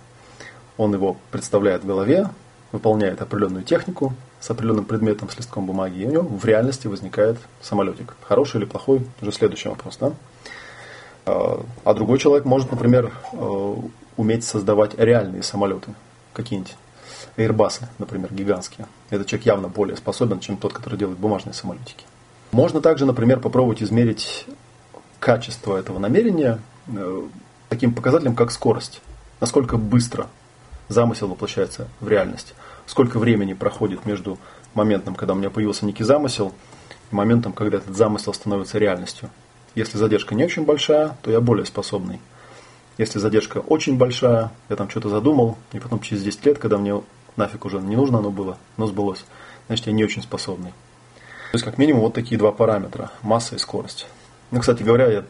Он 0.77 0.93
его 0.95 1.17
представляет 1.31 1.85
в 1.85 1.87
голове, 1.87 2.29
выполняет 2.73 3.21
определенную 3.21 3.65
технику 3.65 4.15
с 4.41 4.51
определенным 4.51 4.87
предметом, 4.87 5.31
с 5.31 5.37
листком 5.37 5.67
бумаги, 5.67 6.01
и 6.01 6.07
у 6.07 6.11
него 6.11 6.23
в 6.23 6.45
реальности 6.45 6.87
возникает 6.87 7.39
самолетик. 7.61 8.17
Хороший 8.27 8.57
или 8.59 8.65
плохой, 8.65 9.07
уже 9.21 9.31
следующий 9.33 9.69
вопрос. 9.69 9.99
Да? 9.99 10.13
А, 11.27 11.65
а 11.85 11.95
другой 11.95 12.19
человек 12.19 12.45
может, 12.45 12.71
например, 12.73 13.13
э, 13.33 13.75
уметь 14.17 14.45
создавать 14.45 14.99
реальные 14.99 15.43
самолеты, 15.43 15.95
какие-нибудь 16.33 16.75
Airbus, 17.37 17.83
например, 17.99 18.33
гигантские. 18.33 18.87
Этот 19.11 19.27
человек 19.27 19.47
явно 19.47 19.69
более 19.69 19.97
способен, 19.97 20.41
чем 20.41 20.57
тот, 20.57 20.73
который 20.73 20.99
делает 20.99 21.19
бумажные 21.19 21.55
самолетики. 21.55 22.05
Можно 22.51 22.81
также, 22.81 23.07
например, 23.07 23.41
попробовать 23.41 23.83
измерить 23.83 24.47
качество 25.21 25.77
этого 25.77 25.99
намерения 25.99 26.59
э, 26.89 27.23
таким 27.69 27.95
показателем, 27.95 28.35
как 28.35 28.51
скорость. 28.51 29.01
Насколько 29.41 29.77
быстро 29.77 30.27
замысел 30.93 31.29
воплощается 31.29 31.89
в 32.01 32.09
реальность. 32.09 32.55
Сколько 32.87 33.19
времени 33.19 33.55
проходит 33.55 34.07
между 34.07 34.39
моментом, 34.75 35.15
когда 35.15 35.35
у 35.35 35.37
меня 35.37 35.51
появился 35.51 35.87
некий 35.87 36.05
замысел, 36.05 36.53
и 37.11 37.15
моментом, 37.15 37.53
когда 37.53 37.79
этот 37.79 37.97
замысел 37.97 38.35
становится 38.35 38.79
реальностью. 38.79 39.31
Если 39.75 39.99
задержка 39.99 40.35
не 40.35 40.45
очень 40.45 40.65
большая, 40.65 41.17
то 41.23 41.31
я 41.31 41.41
более 41.41 41.65
способный. 41.65 42.21
Если 42.99 43.19
задержка 43.19 43.59
очень 43.59 43.97
большая, 43.97 44.51
я 44.69 44.77
там 44.77 44.91
что-то 44.91 45.09
задумал, 45.09 45.57
и 45.73 45.79
потом 45.79 46.01
через 46.01 46.23
10 46.23 46.47
лет, 46.47 46.59
когда 46.59 46.77
мне 46.77 47.01
нафиг 47.37 47.65
уже 47.65 47.81
не 47.81 47.97
нужно 47.97 48.19
оно 48.19 48.31
было, 48.31 48.59
но 48.77 48.87
сбылось, 48.87 49.25
значит 49.67 49.87
я 49.87 49.93
не 49.93 50.05
очень 50.05 50.23
способный. 50.23 50.71
То 51.53 51.57
есть 51.57 51.65
как 51.65 51.79
минимум 51.79 52.03
вот 52.03 52.15
такие 52.15 52.39
два 52.39 52.53
параметра, 52.53 53.11
масса 53.23 53.57
и 53.57 53.59
скорость. 53.59 54.07
Ну, 54.51 54.61
кстати 54.61 54.83
говоря, 54.83 55.11
я 55.11 55.25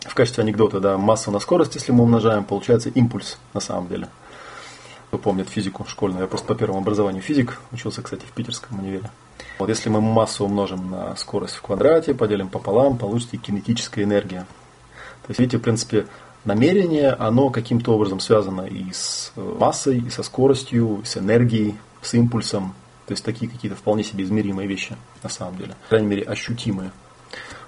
в 0.00 0.14
качестве 0.14 0.42
анекдота, 0.42 0.80
да, 0.80 0.96
массу 0.96 1.30
на 1.30 1.38
скорость, 1.40 1.74
если 1.74 1.92
мы 1.92 2.04
умножаем, 2.04 2.44
получается 2.44 2.88
импульс 2.88 3.38
на 3.54 3.60
самом 3.60 3.88
деле. 3.88 4.08
Кто 5.10 5.18
помнит 5.18 5.48
физику 5.48 5.84
школьную, 5.88 6.22
я 6.22 6.28
просто 6.28 6.46
по 6.46 6.54
первому 6.54 6.78
образованию 6.78 7.20
физик, 7.20 7.58
учился, 7.72 8.00
кстати, 8.00 8.24
в 8.24 8.30
питерском 8.30 8.78
универе. 8.78 9.10
Вот 9.58 9.68
если 9.68 9.88
мы 9.88 10.00
массу 10.00 10.44
умножим 10.44 10.88
на 10.88 11.16
скорость 11.16 11.56
в 11.56 11.62
квадрате, 11.62 12.14
поделим 12.14 12.48
пополам, 12.48 12.96
получите 12.96 13.36
кинетическая 13.36 14.04
энергия. 14.04 14.46
То 15.22 15.30
есть, 15.30 15.40
видите, 15.40 15.58
в 15.58 15.62
принципе, 15.62 16.06
намерение, 16.44 17.10
оно 17.10 17.50
каким-то 17.50 17.92
образом 17.92 18.20
связано 18.20 18.62
и 18.62 18.92
с 18.92 19.32
э, 19.34 19.56
массой, 19.58 19.98
и 19.98 20.10
со 20.10 20.22
скоростью, 20.22 21.00
и 21.02 21.04
с 21.04 21.16
энергией, 21.16 21.74
с 22.02 22.14
импульсом. 22.14 22.72
То 23.06 23.12
есть 23.12 23.24
такие 23.24 23.50
какие-то 23.50 23.76
вполне 23.76 24.04
себе 24.04 24.22
измеримые 24.22 24.68
вещи 24.68 24.96
на 25.24 25.28
самом 25.28 25.56
деле. 25.56 25.74
По 25.82 25.88
крайней 25.88 26.06
мере, 26.06 26.22
ощутимые. 26.22 26.92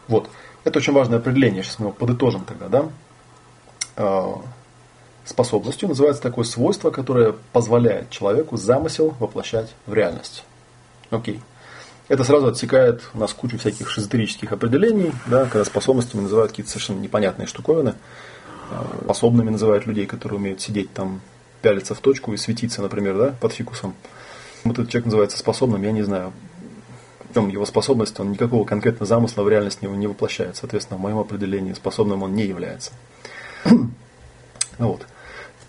Вот. 0.06 0.30
Это 0.62 0.78
очень 0.78 0.92
важное 0.92 1.18
определение. 1.18 1.64
Сейчас 1.64 1.80
мы 1.80 1.86
его 1.86 1.92
подытожим 1.92 2.44
тогда, 2.44 2.68
да? 3.96 4.42
Способностью 5.24 5.88
называется 5.88 6.22
такое 6.22 6.44
свойство, 6.44 6.90
которое 6.90 7.34
позволяет 7.52 8.10
человеку 8.10 8.56
замысел 8.56 9.14
воплощать 9.20 9.72
в 9.86 9.94
реальность. 9.94 10.44
Окей. 11.10 11.40
Это 12.08 12.24
сразу 12.24 12.48
отсекает 12.48 13.02
у 13.14 13.18
нас 13.18 13.32
кучу 13.32 13.58
всяких 13.58 13.88
шизотерических 13.88 14.52
определений, 14.52 15.12
да, 15.26 15.44
когда 15.44 15.64
способностями 15.64 16.22
называют 16.22 16.50
какие-то 16.50 16.70
совершенно 16.70 16.98
непонятные 16.98 17.46
штуковины. 17.46 17.94
Способными 19.04 19.50
называют 19.50 19.86
людей, 19.86 20.06
которые 20.06 20.38
умеют 20.38 20.60
сидеть 20.60 20.92
там, 20.92 21.20
пялиться 21.62 21.94
в 21.94 22.00
точку 22.00 22.32
и 22.32 22.36
светиться, 22.36 22.82
например, 22.82 23.16
да, 23.16 23.34
под 23.40 23.52
фикусом. 23.52 23.94
Вот 24.64 24.78
этот 24.78 24.90
человек 24.90 25.06
называется 25.06 25.38
способным, 25.38 25.82
я 25.82 25.92
не 25.92 26.02
знаю, 26.02 26.32
в 27.30 27.34
чем 27.34 27.48
его 27.48 27.64
способность, 27.64 28.18
он 28.20 28.32
никакого 28.32 28.64
конкретного 28.64 29.06
замысла 29.06 29.42
в 29.42 29.48
реальность 29.48 29.80
не 29.82 30.06
воплощает. 30.06 30.56
Соответственно, 30.56 30.98
в 30.98 31.00
моем 31.00 31.18
определении 31.18 31.72
способным 31.72 32.22
он 32.22 32.34
не 32.34 32.44
является. 32.44 32.92
вот. 34.78 35.06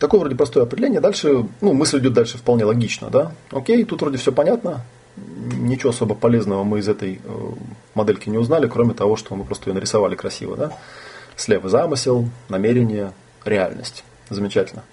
Такое 0.03 0.19
вроде 0.19 0.35
простое 0.35 0.65
определение. 0.65 0.99
Дальше, 0.99 1.45
ну, 1.61 1.71
мысль 1.71 1.99
идет 1.99 2.11
дальше 2.11 2.37
вполне 2.37 2.65
логично, 2.65 3.09
да. 3.09 3.31
Окей, 3.51 3.85
тут 3.85 4.01
вроде 4.01 4.17
все 4.17 4.33
понятно. 4.33 4.81
Ничего 5.15 5.91
особо 5.91 6.13
полезного 6.13 6.65
мы 6.65 6.79
из 6.79 6.89
этой 6.89 7.21
э, 7.23 7.51
модельки 7.95 8.27
не 8.27 8.37
узнали, 8.37 8.67
кроме 8.67 8.93
того, 8.93 9.15
что 9.15 9.33
мы 9.33 9.45
просто 9.45 9.69
ее 9.69 9.75
нарисовали 9.75 10.15
красиво, 10.15 10.57
да. 10.57 10.73
Слева 11.37 11.69
замысел, 11.69 12.27
намерение, 12.49 13.13
реальность. 13.45 14.03
Замечательно. 14.29 14.83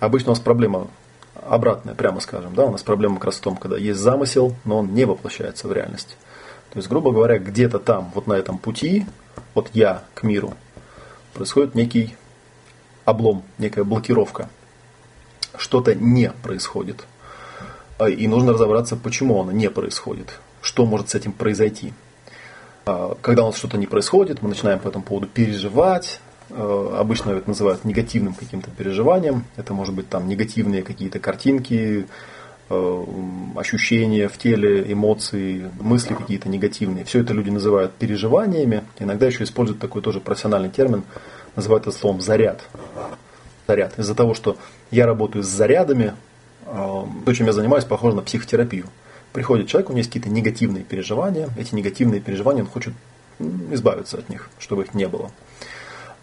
Обычно 0.00 0.32
у 0.32 0.34
нас 0.34 0.40
проблема 0.40 0.88
обратная, 1.34 1.94
прямо 1.94 2.20
скажем. 2.20 2.54
Да? 2.54 2.66
У 2.66 2.70
нас 2.70 2.82
проблема 2.82 3.14
как 3.14 3.24
раз 3.24 3.36
в 3.36 3.40
том, 3.40 3.56
когда 3.56 3.78
есть 3.78 3.98
замысел, 3.98 4.54
но 4.66 4.80
он 4.80 4.92
не 4.92 5.06
воплощается 5.06 5.66
в 5.66 5.72
реальность. 5.72 6.18
То 6.74 6.78
есть, 6.78 6.90
грубо 6.90 7.10
говоря, 7.10 7.38
где-то 7.38 7.78
там, 7.78 8.12
вот 8.14 8.26
на 8.26 8.34
этом 8.34 8.58
пути, 8.58 9.06
от 9.54 9.70
я 9.72 10.02
к 10.12 10.24
миру, 10.24 10.52
происходит 11.32 11.74
некий 11.74 12.16
облом, 13.06 13.44
некая 13.56 13.84
блокировка. 13.84 14.50
Что-то 15.56 15.94
не 15.94 16.30
происходит. 16.30 17.06
И 18.06 18.28
нужно 18.28 18.52
разобраться, 18.52 18.96
почему 18.96 19.40
оно 19.40 19.52
не 19.52 19.70
происходит. 19.70 20.38
Что 20.62 20.86
может 20.86 21.10
с 21.10 21.14
этим 21.14 21.32
произойти. 21.32 21.92
А, 22.88 23.16
когда 23.20 23.42
у 23.42 23.46
нас 23.46 23.56
что-то 23.56 23.76
не 23.76 23.86
происходит, 23.86 24.40
мы 24.40 24.48
начинаем 24.48 24.78
по 24.78 24.88
этому 24.88 25.04
поводу 25.04 25.26
переживать. 25.26 26.20
А, 26.50 26.96
обычно 27.00 27.32
это 27.32 27.48
называют 27.48 27.84
негативным 27.84 28.34
каким-то 28.34 28.70
переживанием. 28.70 29.44
Это 29.56 29.74
может 29.74 29.94
быть 29.94 30.08
там 30.08 30.26
негативные 30.26 30.82
какие-то 30.82 31.18
картинки, 31.18 32.06
а, 32.70 33.04
ощущения 33.56 34.28
в 34.28 34.38
теле, 34.38 34.90
эмоции, 34.90 35.70
мысли 35.80 36.14
какие-то 36.14 36.48
негативные. 36.48 37.04
Все 37.04 37.20
это 37.20 37.34
люди 37.34 37.50
называют 37.50 37.92
переживаниями. 37.92 38.84
Иногда 38.98 39.26
еще 39.26 39.44
используют 39.44 39.80
такой 39.80 40.00
тоже 40.00 40.20
профессиональный 40.20 40.70
термин, 40.70 41.02
называют 41.56 41.86
это 41.86 41.96
словом 41.96 42.22
заряд. 42.22 42.62
Заряд. 43.66 43.98
Из-за 43.98 44.14
того, 44.14 44.32
что 44.32 44.56
я 44.90 45.06
работаю 45.06 45.42
с 45.42 45.48
зарядами, 45.48 46.14
то, 46.64 47.32
чем 47.32 47.46
я 47.46 47.52
занимаюсь, 47.52 47.84
похоже 47.84 48.16
на 48.16 48.22
психотерапию 48.22 48.86
приходит 49.32 49.68
человек, 49.68 49.90
у 49.90 49.92
него 49.92 49.98
есть 49.98 50.10
какие-то 50.10 50.30
негативные 50.30 50.84
переживания, 50.84 51.48
эти 51.58 51.74
негативные 51.74 52.20
переживания, 52.20 52.62
он 52.62 52.68
хочет 52.68 52.94
избавиться 53.70 54.18
от 54.18 54.28
них, 54.28 54.50
чтобы 54.58 54.82
их 54.84 54.94
не 54.94 55.06
было. 55.06 55.30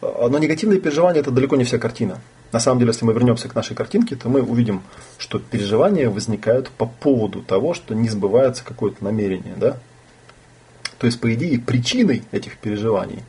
Но 0.02 0.38
негативные 0.38 0.80
переживания– 0.80 1.20
это 1.22 1.32
далеко 1.32 1.56
не 1.56 1.64
вся 1.64 1.78
картина. 1.78 2.20
На 2.52 2.60
самом 2.60 2.80
деле, 2.80 2.92
если 2.92 3.06
мы 3.06 3.14
вернемся 3.14 3.48
к 3.48 3.56
нашей 3.56 3.76
картинке, 3.76 4.16
то 4.16 4.30
мы 4.30 4.42
увидим, 4.42 4.82
что 5.18 5.40
переживания 5.40 6.10
возникают 6.10 6.70
по 6.70 6.86
поводу 6.86 7.42
того, 7.42 7.74
что 7.74 7.96
не 7.96 8.10
сбывается 8.10 8.64
какое-то 8.64 9.04
намерение. 9.04 9.54
Да? 9.58 9.78
То 10.98 11.08
есть, 11.08 11.20
по 11.20 11.34
идее, 11.34 11.60
причиной 11.60 12.24
этих 12.32 12.58
переживаний 12.58 13.24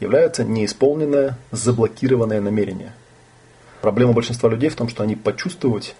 является 0.00 0.44
неисполненное, 0.44 1.38
заблокированное 1.50 2.40
намерение. 2.40 2.92
Проблема 3.82 4.12
большинства 4.14 4.48
людей 4.48 4.70
в 4.70 4.76
том, 4.76 4.88
что 4.88 5.02
они 5.02 5.16
почувствовать 5.16 5.94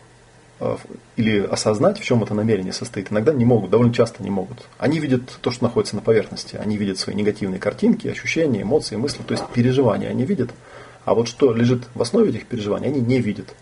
Э, 0.63 0.77
или 1.17 1.41
осознать, 1.41 1.99
в 1.99 2.05
чем 2.05 2.23
это 2.23 2.35
намерение 2.35 2.73
состоит, 2.73 3.11
иногда 3.11 3.33
не 3.33 3.45
могут, 3.45 3.71
довольно 3.71 3.93
часто 3.93 4.23
не 4.23 4.31
могут. 4.31 4.69
Они 4.79 5.01
видят 5.01 5.23
то, 5.41 5.51
что 5.51 5.65
находится 5.65 5.97
на 5.97 6.03
поверхности, 6.03 6.55
они 6.55 6.77
видят 6.77 6.99
свои 6.99 7.17
негативные 7.17 7.59
картинки, 7.59 8.07
ощущения, 8.07 8.63
эмоции, 8.63 8.95
мысли, 8.95 9.23
то 9.27 9.33
есть 9.33 9.45
переживания 9.49 10.09
они 10.09 10.25
видят, 10.25 10.51
а 11.05 11.15
вот 11.15 11.27
что 11.27 11.53
лежит 11.53 11.83
в 11.95 12.03
основе 12.03 12.31
этих 12.31 12.47
переживаний, 12.47 12.87
они 12.87 13.01
не 13.01 13.21
видят. 13.21 13.55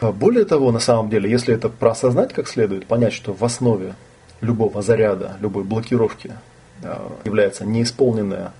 А 0.00 0.12
более 0.12 0.44
того, 0.44 0.70
на 0.70 0.78
самом 0.78 1.10
деле, 1.10 1.28
если 1.28 1.52
это 1.52 1.68
проосознать 1.68 2.32
как 2.32 2.46
следует, 2.46 2.86
понять, 2.86 3.12
что 3.12 3.32
в 3.32 3.44
основе 3.44 3.96
любого 4.40 4.82
заряда, 4.82 5.36
любой 5.40 5.64
блокировки 5.64 6.32
э, 6.82 6.96
является 7.24 7.66
неисполненное 7.66 8.52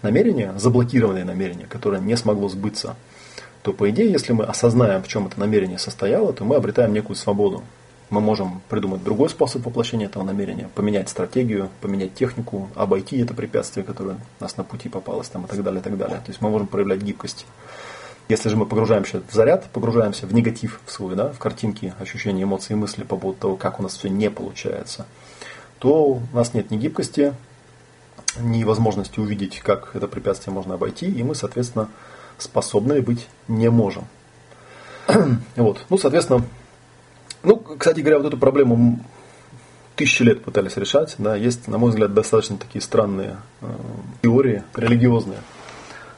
намерение, 0.00 0.54
заблокированное 0.56 1.24
намерение, 1.26 1.66
которое 1.66 2.00
не 2.00 2.16
смогло 2.16 2.48
сбыться– 2.48 2.96
то 3.64 3.72
по 3.72 3.88
идее, 3.88 4.12
если 4.12 4.34
мы 4.34 4.44
осознаем, 4.44 5.02
в 5.02 5.08
чем 5.08 5.26
это 5.26 5.40
намерение 5.40 5.78
состояло, 5.78 6.34
то 6.34 6.44
мы 6.44 6.56
обретаем 6.56 6.92
некую 6.92 7.16
свободу. 7.16 7.62
Мы 8.10 8.20
можем 8.20 8.60
придумать 8.68 9.02
другой 9.02 9.30
способ 9.30 9.64
воплощения 9.64 10.04
этого 10.04 10.22
намерения, 10.22 10.68
поменять 10.74 11.08
стратегию, 11.08 11.70
поменять 11.80 12.14
технику, 12.14 12.68
обойти 12.74 13.16
это 13.20 13.32
препятствие, 13.32 13.82
которое 13.82 14.16
у 14.38 14.42
нас 14.42 14.58
на 14.58 14.64
пути 14.64 14.90
попалось 14.90 15.30
там, 15.30 15.46
и 15.46 15.48
так 15.48 15.62
далее, 15.62 15.80
и 15.80 15.82
так 15.82 15.96
далее. 15.96 16.18
То 16.18 16.28
есть 16.28 16.42
мы 16.42 16.50
можем 16.50 16.66
проявлять 16.66 17.00
гибкость. 17.00 17.46
Если 18.28 18.50
же 18.50 18.56
мы 18.58 18.66
погружаемся 18.66 19.22
в 19.26 19.32
заряд, 19.32 19.64
погружаемся 19.72 20.26
в 20.26 20.34
негатив 20.34 20.82
в 20.84 20.92
свой, 20.92 21.16
да, 21.16 21.32
в 21.32 21.38
картинки, 21.38 21.94
ощущения, 21.98 22.42
эмоции, 22.42 22.74
мысли 22.74 23.02
по 23.02 23.16
поводу 23.16 23.40
того, 23.40 23.56
как 23.56 23.80
у 23.80 23.82
нас 23.82 23.96
все 23.96 24.10
не 24.10 24.28
получается, 24.28 25.06
то 25.78 26.04
у 26.04 26.22
нас 26.34 26.52
нет 26.52 26.70
ни 26.70 26.76
гибкости, 26.76 27.32
ни 28.38 28.62
возможности 28.64 29.20
увидеть, 29.20 29.60
как 29.60 29.96
это 29.96 30.06
препятствие 30.06 30.52
можно 30.52 30.74
обойти, 30.74 31.06
и 31.06 31.22
мы, 31.22 31.34
соответственно, 31.34 31.88
способными 32.38 33.00
быть 33.00 33.26
не 33.48 33.70
можем. 33.70 34.04
вот. 35.56 35.84
Ну, 35.88 35.98
соответственно, 35.98 36.44
ну, 37.42 37.56
кстати 37.56 38.00
говоря, 38.00 38.18
вот 38.18 38.26
эту 38.26 38.38
проблему 38.38 39.00
тысячи 39.96 40.22
лет 40.22 40.42
пытались 40.42 40.76
решать. 40.76 41.14
Да, 41.18 41.36
есть, 41.36 41.68
на 41.68 41.78
мой 41.78 41.90
взгляд, 41.90 42.14
достаточно 42.14 42.56
такие 42.56 42.82
странные 42.82 43.36
э, 43.60 43.66
теории 44.22 44.62
религиозные, 44.74 45.38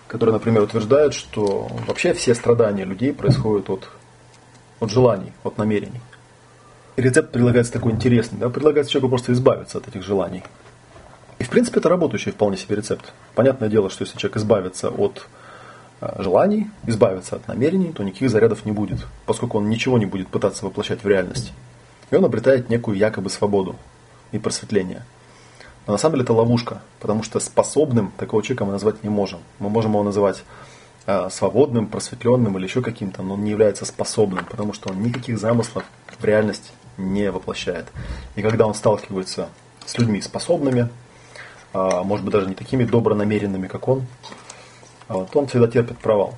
которые, 0.06 0.34
например, 0.34 0.62
утверждают, 0.62 1.14
что 1.14 1.68
вообще 1.86 2.12
все 2.14 2.34
страдания 2.34 2.84
людей 2.84 3.12
происходят 3.12 3.68
от, 3.70 3.88
от 4.80 4.90
желаний, 4.90 5.32
от 5.42 5.58
намерений. 5.58 6.00
рецепт 6.96 7.32
предлагается 7.32 7.72
такой 7.72 7.92
интересный. 7.92 8.38
Да? 8.38 8.48
Предлагается 8.48 8.92
человеку 8.92 9.10
просто 9.10 9.32
избавиться 9.32 9.78
от 9.78 9.88
этих 9.88 10.02
желаний. 10.02 10.42
И 11.38 11.44
в 11.44 11.50
принципе 11.50 11.80
это 11.80 11.88
работающий 11.88 12.32
вполне 12.32 12.56
себе 12.56 12.76
рецепт. 12.76 13.12
Понятное 13.34 13.68
дело, 13.68 13.90
что 13.90 14.04
если 14.04 14.16
человек 14.16 14.38
избавится 14.38 14.88
от 14.88 15.26
желаний, 16.00 16.68
избавиться 16.86 17.36
от 17.36 17.48
намерений, 17.48 17.92
то 17.92 18.02
никаких 18.02 18.30
зарядов 18.30 18.64
не 18.64 18.72
будет, 18.72 19.06
поскольку 19.24 19.58
он 19.58 19.68
ничего 19.68 19.98
не 19.98 20.06
будет 20.06 20.28
пытаться 20.28 20.64
воплощать 20.64 21.02
в 21.02 21.08
реальность. 21.08 21.52
И 22.10 22.16
он 22.16 22.24
обретает 22.24 22.68
некую 22.70 22.96
якобы 22.96 23.30
свободу 23.30 23.76
и 24.32 24.38
просветление. 24.38 25.04
Но 25.86 25.92
на 25.92 25.98
самом 25.98 26.14
деле 26.14 26.24
это 26.24 26.32
ловушка, 26.32 26.82
потому 27.00 27.22
что 27.22 27.40
способным 27.40 28.12
такого 28.16 28.42
человека 28.42 28.64
мы 28.64 28.72
назвать 28.72 29.02
не 29.04 29.08
можем. 29.08 29.40
Мы 29.58 29.70
можем 29.70 29.92
его 29.92 30.02
называть 30.02 30.42
э, 31.06 31.28
свободным, 31.30 31.86
просветленным 31.86 32.58
или 32.58 32.64
еще 32.64 32.82
каким-то, 32.82 33.22
но 33.22 33.34
он 33.34 33.44
не 33.44 33.50
является 33.50 33.84
способным, 33.84 34.44
потому 34.44 34.72
что 34.72 34.90
он 34.90 35.02
никаких 35.02 35.38
замыслов 35.38 35.84
в 36.18 36.24
реальность 36.24 36.72
не 36.98 37.30
воплощает. 37.30 37.86
И 38.34 38.42
когда 38.42 38.66
он 38.66 38.74
сталкивается 38.74 39.48
с 39.84 39.96
людьми 39.96 40.20
способными, 40.20 40.88
э, 41.72 42.00
может 42.02 42.24
быть 42.24 42.34
даже 42.34 42.48
не 42.48 42.54
такими 42.54 42.84
добронамеренными, 42.84 43.68
как 43.68 43.86
он, 43.86 44.06
э, 45.08 45.26
то 45.30 45.38
он 45.38 45.46
всегда 45.46 45.68
терпит 45.68 45.98
провал. 45.98 46.34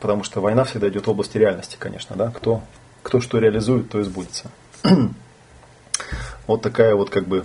Потому 0.00 0.24
что 0.24 0.40
война 0.40 0.64
всегда 0.64 0.88
идет 0.88 1.06
в 1.06 1.10
области 1.10 1.36
реальности, 1.36 1.76
конечно, 1.78 2.16
да, 2.16 2.30
кто, 2.30 2.62
кто 3.02 3.20
что 3.20 3.38
реализует, 3.38 3.90
то 3.90 4.00
и 4.00 4.02
сбудется. 4.02 4.50
Вот 6.46 6.62
такая 6.62 6.96
вот 6.96 7.10
как 7.10 7.28
бы 7.28 7.44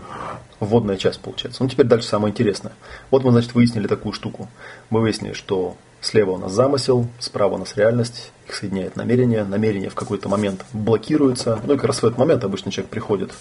вводная 0.60 0.98
часть 0.98 1.20
получается. 1.20 1.62
Ну, 1.62 1.70
теперь 1.70 1.86
дальше 1.86 2.08
самое 2.08 2.32
интересное. 2.32 2.74
Вот 3.12 3.24
мы, 3.24 3.32
значит, 3.32 3.54
выяснили 3.54 3.86
такую 3.86 4.14
штуку. 4.14 4.48
Мы 4.90 5.02
выяснили, 5.02 5.34
что 5.34 5.76
слева 6.02 6.32
у 6.32 6.38
нас 6.38 6.52
замысел, 6.52 7.08
справа 7.20 7.56
у 7.56 7.58
нас 7.58 7.76
реальность, 7.76 8.32
их 8.48 8.56
соединяет 8.56 8.96
намерение. 8.96 9.44
Намерение 9.44 9.90
в 9.90 9.96
какой-то 9.96 10.30
момент 10.30 10.66
блокируется. 10.74 11.60
Ну, 11.64 11.74
и 11.74 11.78
как 11.78 11.86
раз 11.86 12.02
в 12.02 12.06
этот 12.06 12.18
момент 12.18 12.44
обычно 12.44 12.72
человек 12.72 12.90
приходит 12.90 13.32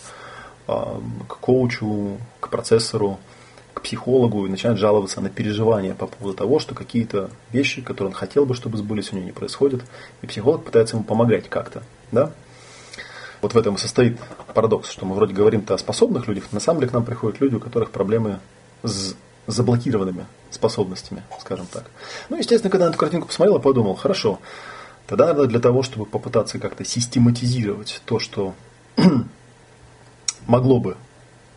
э, 0.69 0.73
к 1.29 1.37
коучу, 1.39 2.19
к 2.41 2.49
процессору, 2.49 3.19
психологу 3.85 4.47
и 4.47 4.49
начинает 4.51 4.79
жаловаться 4.79 5.21
на 5.21 5.29
переживания 5.29 5.95
по 5.95 6.07
поводу 6.07 6.37
того, 6.37 6.59
что 6.59 6.75
какие-то 6.75 7.31
вещи, 7.53 7.83
которые 7.83 8.09
он 8.09 8.15
хотел 8.15 8.47
бы, 8.47 8.55
чтобы 8.55 8.79
сбылись, 8.79 9.13
у 9.13 9.17
него 9.17 9.27
не 9.27 9.33
происходят. 9.33 9.83
И 10.23 10.27
психолог 10.27 10.65
пытается 10.65 10.97
ему 10.97 11.05
помогать 11.05 11.49
как-то. 11.49 11.83
Да? 12.11 12.33
Вот 13.43 13.55
в 13.55 13.59
этом 13.59 13.75
и 13.75 13.79
состоит 13.79 14.19
парадокс, 14.55 14.91
что 14.91 15.05
мы 15.05 15.15
вроде 15.15 15.35
говорим-то 15.35 15.75
о 15.75 15.79
способных 15.79 16.27
людях, 16.27 16.51
на 16.51 16.61
самом 16.61 16.81
деле 16.81 16.91
к 16.91 16.95
нам 16.95 17.05
приходят 17.05 17.41
люди, 17.41 17.57
у 17.57 17.61
которых 17.61 17.91
проблемы 17.91 18.41
с 18.83 19.15
заблокированными 19.47 20.27
способностями, 20.51 21.23
скажем 21.41 21.67
так. 21.67 21.85
Ну, 22.31 22.39
естественно, 22.39 22.71
когда 22.71 22.87
на 22.87 22.91
эту 22.91 22.99
картинку 22.99 23.29
посмотрел, 23.29 23.57
я 23.57 23.61
подумал, 23.61 23.95
хорошо, 23.95 24.41
тогда, 25.07 25.27
наверное, 25.27 25.49
для 25.49 25.61
того, 25.61 25.83
чтобы 25.83 26.07
попытаться 26.07 26.59
как-то 26.59 26.85
систематизировать 26.87 28.01
то, 28.07 28.19
что 28.19 28.55
могло 30.47 30.81
бы 30.81 30.97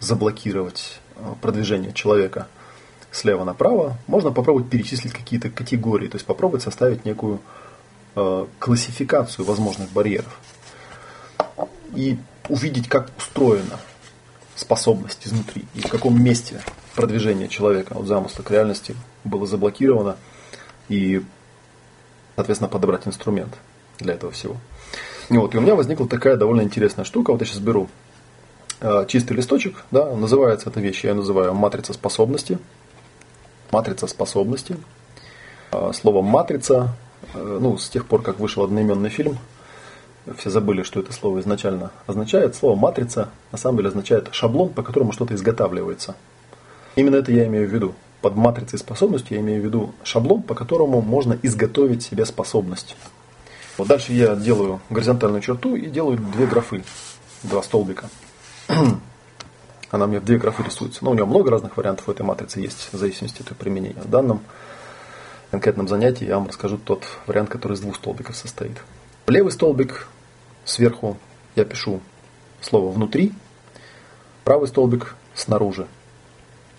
заблокировать 0.01 0.99
продвижение 1.41 1.93
человека 1.93 2.47
слева 3.11 3.43
направо, 3.43 3.97
можно 4.07 4.31
попробовать 4.31 4.69
перечислить 4.69 5.13
какие-то 5.13 5.49
категории, 5.49 6.07
то 6.07 6.15
есть 6.15 6.25
попробовать 6.25 6.63
составить 6.63 7.05
некую 7.05 7.39
э, 8.15 8.45
классификацию 8.59 9.45
возможных 9.45 9.89
барьеров 9.91 10.39
и 11.95 12.17
увидеть, 12.49 12.87
как 12.87 13.09
устроена 13.17 13.79
способность 14.55 15.27
изнутри 15.27 15.65
и 15.73 15.81
в 15.81 15.87
каком 15.87 16.21
месте 16.21 16.61
продвижения 16.95 17.47
человека 17.47 17.95
от 17.97 18.07
замысла 18.07 18.43
к 18.43 18.51
реальности 18.51 18.95
было 19.23 19.45
заблокировано 19.45 20.17
и, 20.89 21.21
соответственно, 22.35 22.69
подобрать 22.69 23.07
инструмент 23.07 23.53
для 23.99 24.13
этого 24.13 24.31
всего. 24.31 24.57
И 25.29 25.37
вот, 25.37 25.53
и 25.53 25.57
у 25.57 25.61
меня 25.61 25.75
возникла 25.75 26.07
такая 26.07 26.37
довольно 26.37 26.61
интересная 26.61 27.05
штука. 27.05 27.31
Вот 27.31 27.41
я 27.41 27.47
сейчас 27.47 27.59
беру 27.59 27.89
чистый 29.07 29.33
листочек, 29.33 29.83
да, 29.91 30.15
называется 30.15 30.69
эта 30.69 30.79
вещь, 30.79 31.03
я 31.03 31.15
называю 31.15 31.53
матрица 31.53 31.93
способности. 31.93 32.59
Матрица 33.71 34.07
способности. 34.07 34.77
Э, 35.71 35.91
слово 35.93 36.21
матрица, 36.21 36.93
э, 37.33 37.57
ну, 37.61 37.77
с 37.77 37.89
тех 37.89 38.05
пор, 38.05 38.21
как 38.21 38.39
вышел 38.39 38.63
одноименный 38.63 39.09
фильм, 39.09 39.37
все 40.37 40.49
забыли, 40.49 40.83
что 40.83 40.99
это 40.99 41.13
слово 41.13 41.39
изначально 41.39 41.91
означает. 42.05 42.55
Слово 42.55 42.75
матрица 42.75 43.29
на 43.51 43.57
самом 43.57 43.77
деле 43.77 43.89
означает 43.89 44.29
шаблон, 44.31 44.69
по 44.69 44.83
которому 44.83 45.11
что-то 45.11 45.33
изготавливается. 45.35 46.15
Именно 46.95 47.17
это 47.17 47.31
я 47.31 47.47
имею 47.47 47.67
в 47.67 47.71
виду. 47.71 47.95
Под 48.21 48.35
матрицей 48.35 48.79
способности 48.79 49.33
я 49.33 49.39
имею 49.39 49.61
в 49.61 49.65
виду 49.65 49.93
шаблон, 50.03 50.41
по 50.41 50.55
которому 50.55 51.01
можно 51.01 51.37
изготовить 51.43 52.03
себе 52.03 52.25
способность. 52.25 52.97
Вот 53.77 53.87
дальше 53.87 54.11
я 54.11 54.35
делаю 54.35 54.81
горизонтальную 54.89 55.41
черту 55.41 55.75
и 55.75 55.85
делаю 55.85 56.17
две 56.17 56.47
графы, 56.47 56.83
два 57.43 57.61
столбика. 57.61 58.09
Она 59.91 60.07
мне 60.07 60.19
две 60.19 60.37
графы 60.37 60.63
рисуется. 60.63 61.03
Но 61.03 61.11
у 61.11 61.13
нее 61.13 61.25
много 61.25 61.51
разных 61.51 61.77
вариантов 61.77 62.07
у 62.07 62.11
этой 62.11 62.23
матрицы 62.23 62.59
есть, 62.59 62.89
в 62.91 62.97
зависимости 62.97 63.41
от 63.41 63.49
ее 63.49 63.55
применения. 63.55 64.01
В 64.01 64.09
данном 64.09 64.41
конкретном 65.51 65.87
занятии 65.87 66.25
я 66.25 66.35
вам 66.35 66.47
расскажу 66.47 66.77
тот 66.77 67.05
вариант, 67.25 67.49
который 67.49 67.73
из 67.73 67.79
двух 67.79 67.95
столбиков 67.95 68.35
состоит. 68.35 68.77
Левый 69.27 69.51
столбик 69.51 70.07
сверху 70.65 71.17
я 71.55 71.65
пишу 71.65 72.01
слово 72.61 72.91
внутри, 72.91 73.33
правый 74.43 74.67
столбик 74.67 75.15
снаружи. 75.33 75.87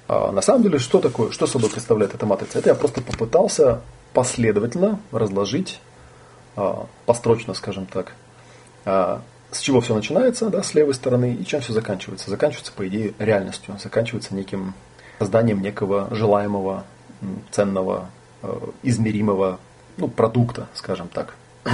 А 0.07 0.33
на 0.33 0.41
самом 0.41 0.63
деле, 0.63 0.79
что 0.79 1.01
такое, 1.01 1.31
что 1.31 1.47
собой 1.47 1.71
представляет 1.71 2.15
эта 2.15 2.27
матрица? 2.27 2.59
Это 2.59 2.71
я 2.71 2.75
просто 2.75 3.03
попытался 3.03 3.83
последовательно 4.15 5.01
разложить, 5.13 5.81
а, 6.57 6.87
построчно, 7.05 7.55
скажем 7.55 7.87
так, 7.87 8.15
а, 8.85 9.23
с 9.51 9.61
чего 9.61 9.81
все 9.81 9.95
начинается, 9.95 10.51
да, 10.51 10.63
с 10.63 10.75
левой 10.75 10.95
стороны, 10.95 11.35
и 11.35 11.45
чем 11.45 11.61
все 11.61 11.73
заканчивается. 11.73 12.31
Заканчивается, 12.31 12.73
по 12.73 12.87
идее, 12.87 13.15
реальностью, 13.19 13.77
заканчивается 13.83 14.35
неким 14.35 14.75
созданием 15.19 15.63
некого 15.63 16.09
желаемого, 16.11 16.85
ценного, 17.51 18.11
э, 18.43 18.59
измеримого 18.83 19.59
ну, 19.97 20.09
продукта, 20.09 20.69
скажем 20.75 21.09
так. 21.09 21.35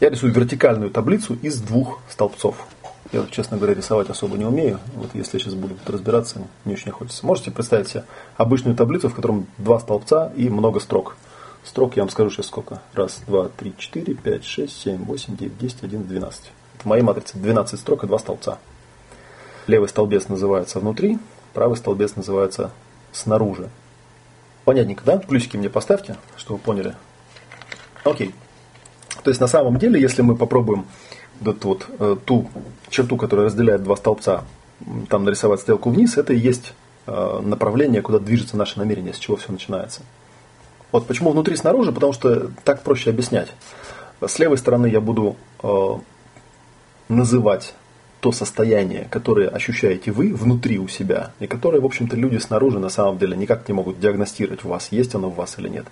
Я 0.00 0.10
рисую 0.10 0.32
вертикальную 0.32 0.90
таблицу 0.90 1.34
из 1.42 1.60
двух 1.60 2.00
столбцов. 2.10 2.66
Я, 3.12 3.24
честно 3.30 3.56
говоря, 3.56 3.74
рисовать 3.74 4.10
особо 4.10 4.36
не 4.36 4.44
умею. 4.44 4.80
Вот 4.94 5.10
если 5.14 5.38
я 5.38 5.44
сейчас 5.44 5.54
буду 5.54 5.76
разбираться, 5.86 6.42
не 6.64 6.74
очень 6.74 6.90
хочется. 6.90 7.24
Можете 7.24 7.50
представить 7.50 7.88
себе 7.88 8.04
обычную 8.36 8.76
таблицу, 8.76 9.08
в 9.08 9.14
котором 9.14 9.46
два 9.58 9.78
столбца 9.78 10.32
и 10.36 10.48
много 10.48 10.80
строк. 10.80 11.16
Строк 11.66 11.96
я 11.96 12.04
вам 12.04 12.10
скажу 12.10 12.30
сейчас 12.30 12.46
сколько. 12.46 12.80
Раз, 12.94 13.22
два, 13.26 13.48
три, 13.48 13.74
четыре, 13.76 14.14
пять, 14.14 14.44
шесть, 14.44 14.80
семь, 14.80 15.02
восемь, 15.04 15.36
девять, 15.36 15.58
десять, 15.58 15.82
одиннадцать, 15.82 16.08
двенадцать. 16.08 16.52
Это 16.78 16.88
моей 16.88 17.02
матрице 17.02 17.36
12 17.36 17.80
строк 17.80 18.04
и 18.04 18.06
два 18.06 18.20
столбца. 18.20 18.58
Левый 19.66 19.88
столбец 19.88 20.28
называется 20.28 20.78
внутри, 20.78 21.18
правый 21.54 21.76
столбец 21.76 22.14
называется 22.14 22.70
снаружи. 23.10 23.68
Понятненько, 24.64 25.04
да? 25.04 25.18
Плюсики 25.18 25.56
мне 25.56 25.68
поставьте, 25.68 26.16
чтобы 26.36 26.58
вы 26.58 26.64
поняли. 26.64 26.94
Окей. 28.04 28.32
То 29.24 29.30
есть 29.30 29.40
на 29.40 29.48
самом 29.48 29.76
деле, 29.76 30.00
если 30.00 30.22
мы 30.22 30.36
попробуем 30.36 30.86
вот, 31.40 31.64
вот, 31.64 31.86
э, 31.98 32.16
ту 32.24 32.48
черту, 32.90 33.16
которая 33.16 33.46
разделяет 33.46 33.82
два 33.82 33.96
столбца, 33.96 34.44
там 35.08 35.24
нарисовать 35.24 35.60
стрелку 35.60 35.90
вниз, 35.90 36.16
это 36.16 36.32
и 36.32 36.38
есть 36.38 36.74
э, 37.08 37.40
направление, 37.42 38.02
куда 38.02 38.20
движется 38.20 38.56
наше 38.56 38.78
намерение, 38.78 39.12
с 39.12 39.18
чего 39.18 39.36
все 39.36 39.50
начинается. 39.50 40.02
Вот 40.92 41.06
почему 41.06 41.30
внутри 41.30 41.56
снаружи, 41.56 41.92
потому 41.92 42.12
что 42.12 42.50
так 42.64 42.82
проще 42.82 43.10
объяснять. 43.10 43.48
С 44.24 44.38
левой 44.38 44.58
стороны 44.58 44.86
я 44.86 45.00
буду 45.00 45.36
э, 45.62 45.94
называть 47.08 47.74
то 48.20 48.32
состояние, 48.32 49.06
которое 49.10 49.48
ощущаете 49.48 50.10
вы 50.10 50.34
внутри 50.34 50.78
у 50.78 50.88
себя, 50.88 51.32
и 51.38 51.46
которое, 51.46 51.80
в 51.80 51.84
общем-то, 51.84 52.16
люди 52.16 52.38
снаружи 52.38 52.78
на 52.78 52.88
самом 52.88 53.18
деле 53.18 53.36
никак 53.36 53.68
не 53.68 53.74
могут 53.74 54.00
диагностировать 54.00 54.64
у 54.64 54.68
вас, 54.68 54.88
есть 54.90 55.14
оно 55.14 55.28
в 55.28 55.36
вас 55.36 55.58
или 55.58 55.68
нет. 55.68 55.86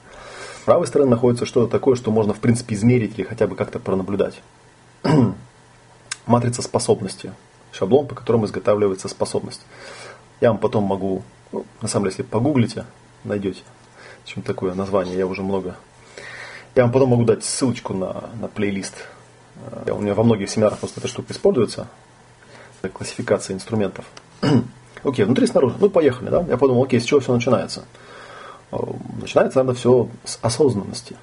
С 0.63 0.65
правой 0.65 0.87
стороны 0.87 1.11
находится 1.11 1.45
что-то 1.45 1.71
такое, 1.71 1.95
что 1.95 2.11
можно 2.11 2.33
в 2.33 2.41
принципе 2.41 2.75
измерить 2.75 3.19
или 3.19 3.25
хотя 3.25 3.47
бы 3.47 3.55
как-то 3.55 3.79
пронаблюдать. 3.79 4.41
Матрица 6.27 6.63
способности. 6.63 7.33
Шаблон, 7.71 8.07
по 8.07 8.15
которому 8.15 8.47
изготавливается 8.47 9.09
способность. 9.09 9.61
Я 10.41 10.51
вам 10.51 10.59
потом 10.59 10.85
могу, 10.85 11.23
ну, 11.53 11.67
на 11.83 11.89
самом 11.89 12.07
деле, 12.07 12.17
если 12.19 12.23
погуглите, 12.23 12.87
найдете. 13.25 13.63
Чем 14.25 14.43
такое 14.43 14.75
название, 14.75 15.19
я 15.19 15.27
уже 15.27 15.43
много. 15.43 15.77
Я 16.75 16.85
вам 16.85 16.93
потом 16.93 17.11
могу 17.11 17.25
дать 17.25 17.45
ссылочку 17.45 17.95
на, 17.95 18.31
на 18.41 18.49
плейлист. 18.49 18.95
Э, 19.87 19.93
у 19.93 20.01
меня 20.01 20.15
во 20.15 20.25
многих 20.25 20.51
семинарах 20.51 20.79
просто 20.79 21.01
эта 21.01 21.09
штука 21.09 21.33
используется. 21.33 21.89
Классификация 22.93 23.55
инструментов. 23.55 24.05
Окей, 25.05 25.25
внутри 25.25 25.47
снаружи. 25.47 25.77
Ну, 25.79 25.91
поехали, 25.91 26.31
да? 26.31 26.45
Я 26.49 26.57
подумал, 26.57 26.85
окей, 26.85 27.01
с 27.01 27.05
чего 27.05 27.21
все 27.21 27.33
начинается? 27.33 27.85
Э, 28.73 28.77
начинается, 29.21 29.59
наверное, 29.59 29.79
все 29.79 30.09
с 30.25 30.39
осознанности. 30.41 31.17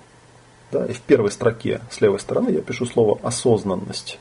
Да? 0.71 0.85
И 0.85 0.93
в 0.93 1.01
первой 1.01 1.31
строке 1.31 1.81
с 1.89 1.99
левой 2.01 2.19
стороны 2.19 2.49
я 2.49 2.61
пишу 2.61 2.85
слово 2.85 3.19
осознанность. 3.23 4.19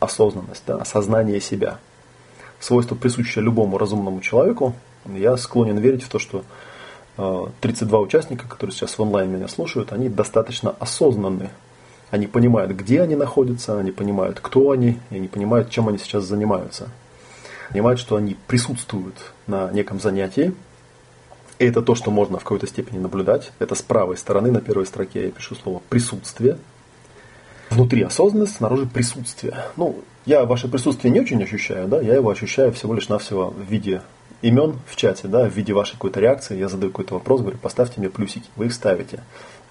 Осознанность, 0.00 0.62
да, 0.66 0.76
осознание 0.76 1.40
себя. 1.40 1.78
Свойство, 2.58 2.94
присущее 2.94 3.44
любому 3.44 3.78
разумному 3.78 4.20
человеку. 4.20 4.74
Я 5.06 5.36
склонен 5.36 5.78
верить 5.78 6.02
в 6.02 6.08
то, 6.08 6.18
что 6.18 6.44
32 7.16 7.98
э, 7.98 8.02
участника, 8.02 8.48
которые 8.48 8.74
сейчас 8.74 8.98
в 8.98 9.02
онлайн 9.02 9.30
меня 9.30 9.48
слушают, 9.48 9.92
они 9.92 10.08
достаточно 10.08 10.74
осознанны 10.78 11.50
Они 12.10 12.26
понимают, 12.26 12.72
где 12.72 13.02
они 13.02 13.16
находятся, 13.16 13.78
они 13.78 13.92
понимают, 13.92 14.40
кто 14.40 14.70
они, 14.70 14.98
и 15.10 15.16
они 15.16 15.28
понимают, 15.28 15.70
чем 15.70 15.88
они 15.88 15.98
сейчас 15.98 16.24
занимаются. 16.24 16.88
Понимают, 17.70 18.00
что 18.00 18.16
они 18.16 18.36
присутствуют 18.46 19.14
на 19.46 19.70
неком 19.70 20.00
занятии, 20.00 20.52
и 21.60 21.66
это 21.66 21.82
то, 21.82 21.94
что 21.94 22.10
можно 22.10 22.38
в 22.38 22.42
какой-то 22.42 22.66
степени 22.66 22.98
наблюдать. 22.98 23.52
Это 23.58 23.74
с 23.74 23.82
правой 23.82 24.16
стороны 24.16 24.50
на 24.50 24.62
первой 24.62 24.86
строке 24.86 25.26
я 25.26 25.30
пишу 25.30 25.54
слово 25.54 25.82
«присутствие». 25.90 26.56
Внутри 27.68 28.02
осознанность, 28.02 28.56
снаружи 28.56 28.86
присутствие. 28.86 29.56
Ну, 29.76 30.02
я 30.26 30.44
ваше 30.44 30.68
присутствие 30.68 31.12
не 31.12 31.20
очень 31.20 31.40
ощущаю, 31.42 31.86
да, 31.86 32.00
я 32.00 32.14
его 32.14 32.30
ощущаю 32.30 32.72
всего 32.72 32.94
лишь 32.94 33.08
навсего 33.08 33.50
в 33.50 33.60
виде 33.70 34.02
имен 34.42 34.78
в 34.86 34.96
чате, 34.96 35.28
да, 35.28 35.48
в 35.48 35.52
виде 35.52 35.72
вашей 35.72 35.92
какой-то 35.92 36.20
реакции. 36.20 36.58
Я 36.58 36.68
задаю 36.68 36.90
какой-то 36.90 37.14
вопрос, 37.14 37.40
говорю, 37.40 37.58
поставьте 37.58 38.00
мне 38.00 38.10
плюсики. 38.10 38.48
Вы 38.56 38.66
их 38.66 38.72
ставите. 38.72 39.22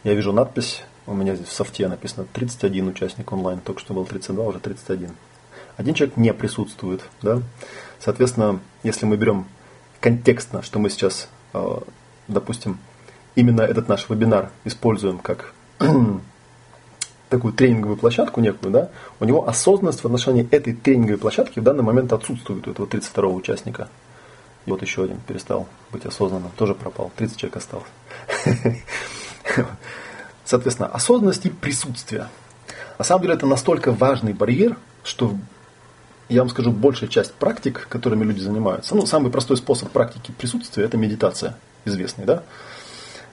Я 0.03 0.13
вижу 0.13 0.31
надпись, 0.31 0.83
у 1.07 1.13
меня 1.13 1.35
здесь 1.35 1.47
в 1.47 1.53
софте 1.53 1.87
написано 1.87 2.25
31 2.31 2.89
участник 2.89 3.31
онлайн, 3.31 3.59
только 3.59 3.81
что 3.81 3.93
был 3.93 4.05
32, 4.05 4.45
уже 4.45 4.59
31. 4.59 5.11
Один 5.77 5.93
человек 5.93 6.17
не 6.17 6.33
присутствует, 6.33 7.01
да. 7.21 7.41
Соответственно, 7.99 8.59
если 8.83 9.05
мы 9.05 9.17
берем 9.17 9.45
контекстно, 9.99 10.61
что 10.61 10.79
мы 10.79 10.89
сейчас 10.89 11.29
Э, 11.53 11.79
допустим, 12.27 12.77
именно 13.35 13.61
этот 13.61 13.87
наш 13.87 14.09
вебинар 14.09 14.51
используем 14.65 15.19
как 15.19 15.53
такую 17.29 17.53
тренинговую 17.53 17.97
площадку 17.97 18.41
некую, 18.41 18.71
да, 18.71 18.89
у 19.19 19.25
него 19.25 19.47
осознанность 19.47 20.01
в 20.01 20.05
отношении 20.05 20.47
этой 20.49 20.73
тренинговой 20.73 21.17
площадки 21.17 21.59
в 21.59 21.63
данный 21.63 21.83
момент 21.83 22.13
отсутствует 22.13 22.67
у 22.67 22.71
этого 22.71 22.87
32 22.87 23.27
участника. 23.29 23.89
И 24.69 24.71
вот 24.71 24.83
еще 24.83 25.03
один 25.03 25.19
перестал 25.21 25.67
быть 25.91 26.05
осознанным, 26.05 26.51
тоже 26.55 26.75
пропал, 26.75 27.11
30 27.15 27.37
человек 27.37 27.57
осталось. 27.57 27.87
Соответственно, 30.45 30.89
осознанность 30.89 31.43
и 31.47 31.49
присутствие. 31.49 32.27
На 32.99 33.03
самом 33.03 33.23
деле 33.23 33.33
это 33.33 33.47
настолько 33.47 33.91
важный 33.91 34.33
барьер, 34.33 34.77
что 35.03 35.33
я 36.27 36.41
вам 36.41 36.49
скажу, 36.49 36.71
большая 36.71 37.09
часть 37.09 37.33
практик, 37.33 37.87
которыми 37.89 38.23
люди 38.23 38.41
занимаются, 38.41 38.93
ну, 38.93 39.07
самый 39.07 39.31
простой 39.31 39.57
способ 39.57 39.89
практики 39.89 40.31
присутствия– 40.37 40.83
это 40.85 40.97
медитация, 40.97 41.57
известный, 41.85 42.25
да? 42.25 42.43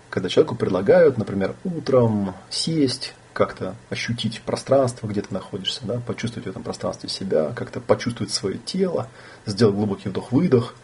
Когда 0.08 0.30
человеку 0.30 0.54
предлагают, 0.54 1.18
например, 1.18 1.54
утром 1.64 2.34
сесть, 2.48 3.12
как-то 3.34 3.74
ощутить 3.90 4.40
пространство, 4.40 5.06
где 5.06 5.20
ты 5.20 5.34
находишься, 5.34 5.82
да, 5.84 6.00
почувствовать 6.00 6.46
в 6.46 6.50
этом 6.50 6.62
пространстве 6.62 7.10
себя, 7.10 7.52
как-то 7.54 7.82
почувствовать 7.82 8.32
свое 8.32 8.56
тело, 8.56 9.08
сделать 9.44 9.74
глубокий 9.74 10.08
вдох-выдох, 10.08 10.74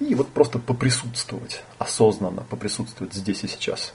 и 0.00 0.14
вот 0.14 0.28
просто 0.28 0.58
поприсутствовать, 0.58 1.62
осознанно 1.78 2.42
поприсутствовать 2.48 3.14
здесь 3.14 3.44
и 3.44 3.48
сейчас. 3.48 3.92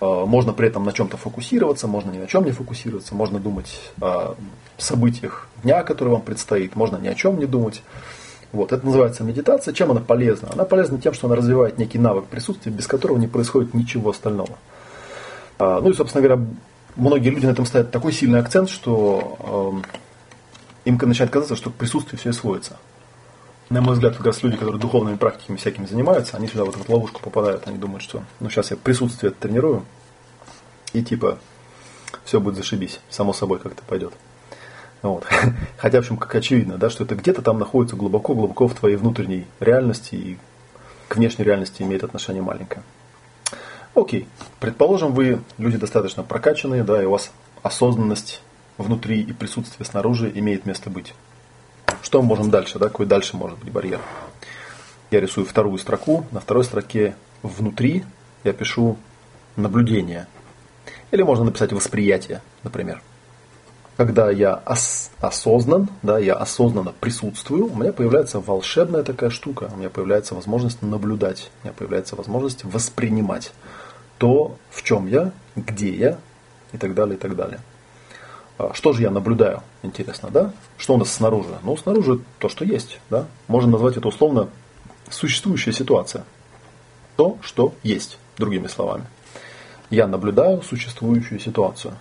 А, 0.00 0.26
можно 0.26 0.52
при 0.52 0.68
этом 0.68 0.84
на 0.84 0.92
чем-то 0.92 1.16
фокусироваться, 1.16 1.86
можно 1.86 2.10
ни 2.10 2.18
на 2.18 2.26
чем 2.26 2.44
не 2.44 2.52
фокусироваться, 2.52 3.14
можно 3.14 3.38
думать 3.38 3.80
о 4.00 4.34
событиях 4.78 5.48
дня, 5.62 5.82
который 5.82 6.10
вам 6.10 6.22
предстоит, 6.22 6.76
можно 6.76 6.96
ни 6.96 7.08
о 7.08 7.14
чем 7.14 7.38
не 7.38 7.46
думать. 7.46 7.82
Вот, 8.52 8.72
это 8.72 8.86
называется 8.86 9.24
медитация. 9.24 9.74
Чем 9.74 9.90
она 9.90 10.00
полезна? 10.00 10.50
Она 10.52 10.64
полезна 10.64 10.98
тем, 10.98 11.12
что 11.12 11.26
она 11.26 11.36
развивает 11.36 11.78
некий 11.78 11.98
навык 11.98 12.26
присутствия, 12.26 12.72
без 12.72 12.86
которого 12.86 13.18
не 13.18 13.26
происходит 13.26 13.74
ничего 13.74 14.10
остального. 14.10 14.56
А, 15.58 15.80
ну 15.80 15.90
и, 15.90 15.94
собственно 15.94 16.26
говоря, 16.26 16.46
многие 16.94 17.30
люди 17.30 17.46
на 17.46 17.50
этом 17.50 17.66
ставят 17.66 17.90
такой 17.90 18.12
сильный 18.12 18.40
акцент, 18.40 18.70
что 18.70 19.82
э, 20.84 20.88
им 20.88 20.98
начинает 21.02 21.32
казаться, 21.32 21.56
что 21.56 21.70
к 21.70 21.74
присутствию 21.74 22.18
все 22.18 22.30
и 22.30 22.32
сводится. 22.32 22.76
На 23.68 23.80
мой 23.80 23.94
взгляд, 23.94 24.16
как 24.16 24.26
раз 24.26 24.42
люди, 24.42 24.56
которые 24.56 24.80
духовными 24.80 25.16
практиками 25.16 25.56
всякими 25.56 25.86
занимаются, 25.86 26.36
они 26.36 26.46
сюда 26.46 26.64
вот 26.64 26.76
в 26.76 26.82
эту 26.82 26.92
ловушку 26.92 27.20
попадают. 27.20 27.66
Они 27.66 27.78
думают, 27.78 28.02
что 28.02 28.22
ну 28.38 28.48
сейчас 28.48 28.70
я 28.70 28.76
присутствие 28.76 29.32
тренирую, 29.32 29.84
и 30.92 31.02
типа 31.02 31.38
все 32.24 32.40
будет 32.40 32.56
зашибись, 32.56 33.00
само 33.10 33.32
собой 33.32 33.58
как-то 33.58 33.82
пойдет. 33.82 34.12
Вот. 35.02 35.24
Хотя, 35.78 35.98
в 35.98 36.00
общем, 36.00 36.16
как 36.16 36.34
очевидно, 36.34 36.78
да, 36.78 36.90
что 36.90 37.04
это 37.04 37.16
где-то 37.16 37.42
там 37.42 37.58
находится 37.58 37.96
глубоко-глубоко 37.96 38.68
в 38.68 38.74
твоей 38.74 38.96
внутренней 38.96 39.46
реальности 39.60 40.14
и 40.14 40.38
к 41.08 41.16
внешней 41.16 41.44
реальности 41.44 41.82
имеет 41.82 42.04
отношение 42.04 42.42
маленькое. 42.42 42.82
Окей, 43.94 44.28
предположим, 44.60 45.12
вы 45.12 45.40
люди 45.58 45.78
достаточно 45.78 46.22
прокачанные, 46.22 46.84
да, 46.84 47.02
и 47.02 47.06
у 47.06 47.12
вас 47.12 47.32
осознанность 47.62 48.42
внутри 48.78 49.22
и 49.22 49.32
присутствие 49.32 49.86
снаружи 49.86 50.30
имеет 50.34 50.66
место 50.66 50.90
быть. 50.90 51.14
Что 52.02 52.22
мы 52.22 52.28
можем 52.28 52.50
дальше, 52.50 52.78
да, 52.78 52.86
какой 52.86 53.06
дальше 53.06 53.36
может 53.36 53.58
быть 53.58 53.72
барьер? 53.72 54.00
Я 55.10 55.20
рисую 55.20 55.46
вторую 55.46 55.78
строку, 55.78 56.26
на 56.30 56.40
второй 56.40 56.64
строке 56.64 57.14
внутри 57.42 58.04
я 58.44 58.52
пишу 58.52 58.96
наблюдение. 59.56 60.26
Или 61.10 61.22
можно 61.22 61.44
написать 61.44 61.72
восприятие, 61.72 62.42
например 62.62 63.02
когда 63.96 64.30
я 64.30 64.62
ос- 64.66 65.10
осознан, 65.20 65.88
да, 66.02 66.18
я 66.18 66.34
осознанно 66.34 66.92
присутствую, 67.00 67.72
у 67.72 67.76
меня 67.76 67.92
появляется 67.92 68.40
волшебная 68.40 69.02
такая 69.02 69.30
штука, 69.30 69.70
у 69.72 69.76
меня 69.76 69.88
появляется 69.88 70.34
возможность 70.34 70.82
наблюдать, 70.82 71.50
у 71.62 71.66
меня 71.66 71.74
появляется 71.76 72.14
возможность 72.14 72.64
воспринимать 72.64 73.52
то, 74.18 74.56
в 74.70 74.82
чем 74.82 75.06
я, 75.06 75.32
где 75.54 75.90
я 75.94 76.18
и 76.72 76.78
так 76.78 76.94
далее, 76.94 77.16
и 77.16 77.18
так 77.18 77.36
далее. 77.36 77.60
А 78.58 78.72
что 78.72 78.92
же 78.92 79.02
я 79.02 79.10
наблюдаю? 79.10 79.62
Интересно, 79.82 80.30
да? 80.30 80.52
Что 80.78 80.94
у 80.94 80.96
нас 80.96 81.12
снаружи? 81.12 81.58
Ну, 81.62 81.76
снаружи 81.76 82.20
то, 82.38 82.48
что 82.48 82.64
есть, 82.64 82.98
да? 83.10 83.26
Можно 83.48 83.72
назвать 83.72 83.96
это 83.96 84.08
условно 84.08 84.48
существующая 85.10 85.72
ситуация. 85.72 86.24
То, 87.16 87.38
что 87.42 87.74
есть, 87.82 88.18
другими 88.38 88.66
словами. 88.66 89.06
Я 89.90 90.06
наблюдаю 90.06 90.62
существующую 90.62 91.38
ситуацию 91.38 91.94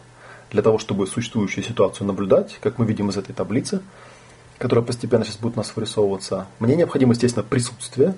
для 0.51 0.61
того, 0.61 0.79
чтобы 0.79 1.07
существующую 1.07 1.63
ситуацию 1.63 2.07
наблюдать, 2.07 2.57
как 2.61 2.77
мы 2.77 2.85
видим 2.85 3.09
из 3.09 3.17
этой 3.17 3.33
таблицы, 3.33 3.81
которая 4.57 4.85
постепенно 4.85 5.25
сейчас 5.25 5.37
будет 5.37 5.55
у 5.55 5.57
нас 5.57 5.75
вырисовываться, 5.75 6.47
мне 6.59 6.75
необходимо, 6.75 7.13
естественно, 7.13 7.43
присутствие. 7.43 8.15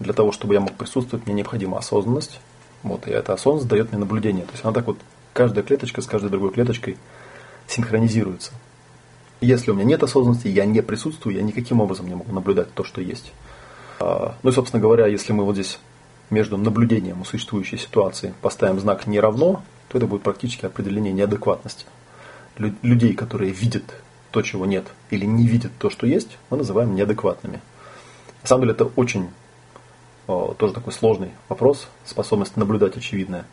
Для 0.00 0.12
того, 0.12 0.32
чтобы 0.32 0.54
я 0.54 0.60
мог 0.60 0.74
присутствовать, 0.74 1.26
мне 1.26 1.34
необходима 1.36 1.78
осознанность. 1.78 2.40
Вот, 2.82 3.06
и 3.06 3.10
эта 3.10 3.32
осознанность 3.32 3.68
дает 3.68 3.90
мне 3.90 3.98
наблюдение. 3.98 4.44
То 4.44 4.52
есть 4.52 4.64
она 4.64 4.72
так 4.72 4.86
вот, 4.86 4.98
каждая 5.32 5.64
клеточка 5.64 6.00
с 6.00 6.06
каждой 6.06 6.30
другой 6.30 6.52
клеточкой 6.52 6.96
синхронизируется. 7.68 8.52
Если 9.40 9.70
у 9.70 9.74
меня 9.74 9.84
нет 9.84 10.02
осознанности, 10.02 10.48
я 10.48 10.64
не 10.64 10.82
присутствую, 10.82 11.36
я 11.36 11.42
никаким 11.42 11.80
образом 11.80 12.08
не 12.08 12.16
могу 12.16 12.32
наблюдать 12.32 12.74
то, 12.74 12.82
что 12.82 13.00
есть. 13.00 13.32
А, 14.00 14.34
ну 14.42 14.50
и, 14.50 14.52
собственно 14.52 14.80
говоря, 14.80 15.06
если 15.06 15.32
мы 15.32 15.44
вот 15.44 15.54
здесь 15.54 15.78
между 16.30 16.56
наблюдением 16.56 17.22
и 17.22 17.24
существующей 17.24 17.78
ситуацией 17.78 18.32
поставим 18.42 18.80
знак 18.80 19.06
«не 19.06 19.20
равно», 19.20 19.62
то 19.88 19.98
это 19.98 20.06
будет 20.06 20.22
практически 20.22 20.66
определение 20.66 21.12
неадекватности. 21.12 21.84
Людей, 22.56 23.14
которые 23.14 23.52
видят 23.52 23.84
то, 24.32 24.42
чего 24.42 24.66
нет, 24.66 24.86
или 25.10 25.24
не 25.24 25.46
видят 25.46 25.70
то, 25.78 25.88
что 25.88 26.06
есть, 26.06 26.36
мы 26.50 26.56
называем 26.56 26.94
неадекватными. 26.94 27.60
На 28.42 28.48
самом 28.48 28.62
деле 28.62 28.72
это 28.72 28.84
очень 28.84 29.28
о, 30.26 30.54
тоже 30.58 30.74
такой 30.74 30.92
сложный 30.92 31.30
вопрос, 31.48 31.88
способность 32.04 32.56
наблюдать 32.56 32.96
очевидное. 32.96 33.46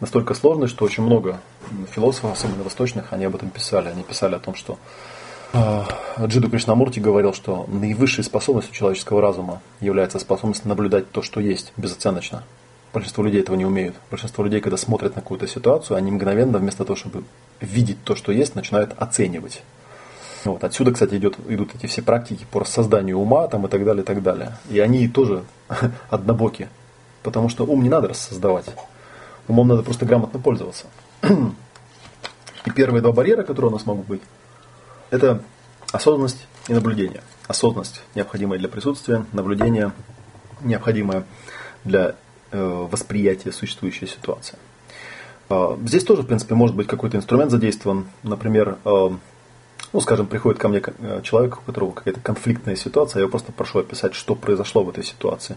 Настолько 0.00 0.32
сложный, 0.32 0.66
что 0.66 0.84
очень 0.86 1.02
много 1.02 1.40
философов, 1.94 2.32
особенно 2.32 2.62
восточных, 2.62 3.12
они 3.12 3.26
об 3.26 3.34
этом 3.34 3.50
писали. 3.50 3.88
Они 3.88 4.02
писали 4.02 4.34
о 4.34 4.38
том, 4.38 4.54
что 4.54 4.78
э, 5.52 5.82
Джиду 6.24 6.48
Кришнамурти 6.48 7.00
говорил, 7.00 7.34
что 7.34 7.66
наивысшей 7.68 8.24
способностью 8.24 8.74
человеческого 8.74 9.20
разума 9.20 9.60
является 9.80 10.18
способность 10.18 10.64
наблюдать 10.64 11.10
то, 11.10 11.20
что 11.20 11.40
есть, 11.40 11.74
безоценочно. 11.76 12.44
Большинство 12.94 13.22
людей 13.22 13.42
этого 13.42 13.56
не 13.56 13.66
умеют. 13.66 13.94
Большинство 14.10 14.42
людей, 14.42 14.60
когда 14.60 14.78
смотрят 14.78 15.14
на 15.16 15.20
какую-то 15.20 15.46
ситуацию, 15.46 15.98
они 15.98 16.10
мгновенно, 16.10 16.58
вместо 16.58 16.84
того, 16.84 16.96
чтобы 16.96 17.24
видеть 17.60 18.02
то, 18.02 18.16
что 18.16 18.32
есть, 18.32 18.54
начинают 18.54 18.94
оценивать. 18.96 19.62
Вот. 20.44 20.64
Отсюда, 20.64 20.92
кстати, 20.92 21.14
идет, 21.16 21.36
идут 21.46 21.74
эти 21.74 21.86
все 21.86 22.00
практики 22.00 22.46
по 22.50 22.64
созданию 22.64 23.18
ума 23.18 23.46
там, 23.48 23.66
и 23.66 23.68
так 23.68 23.84
далее, 23.84 24.02
и 24.02 24.06
так 24.06 24.22
далее. 24.22 24.54
И 24.70 24.80
они 24.80 25.06
тоже 25.08 25.44
однобоки. 26.10 26.68
Потому 27.22 27.50
что 27.50 27.64
ум 27.66 27.82
не 27.82 27.90
надо 27.90 28.08
рассоздавать. 28.08 28.64
Умом 29.50 29.68
надо 29.68 29.82
просто 29.82 30.06
грамотно 30.06 30.40
пользоваться. 30.40 30.86
И 31.22 32.70
первые 32.74 33.02
два 33.02 33.12
барьера, 33.12 33.42
которые 33.42 33.70
у 33.70 33.72
нас 33.72 33.86
могут 33.86 34.06
быть, 34.06 34.22
это 35.10 35.42
осознанность 35.92 36.46
и 36.68 36.74
наблюдение. 36.74 37.22
Осознанность 37.48 38.02
необходимая 38.14 38.58
для 38.58 38.68
присутствия, 38.68 39.24
наблюдение 39.32 39.92
необходимое 40.62 41.24
для 41.84 42.14
Э, 42.52 42.86
восприятия 42.90 43.52
существующей 43.52 44.08
ситуации. 44.08 44.58
А, 45.48 45.78
здесь 45.86 46.02
тоже, 46.02 46.22
в 46.22 46.26
принципе, 46.26 46.56
может 46.56 46.74
быть 46.74 46.88
какой-то 46.88 47.16
инструмент 47.16 47.52
задействован. 47.52 48.06
Например, 48.24 48.76
э, 48.84 49.08
ну, 49.92 50.00
скажем, 50.00 50.26
приходит 50.26 50.58
ко 50.58 50.66
мне 50.66 50.82
э, 50.84 51.20
человек, 51.22 51.58
у 51.58 51.60
которого 51.60 51.92
какая-то 51.92 52.18
конфликтная 52.18 52.74
ситуация, 52.74 53.22
я 53.22 53.28
просто 53.28 53.52
прошу 53.52 53.78
описать, 53.78 54.14
что 54.14 54.34
произошло 54.34 54.82
в 54.82 54.88
этой 54.88 55.04
ситуации. 55.04 55.56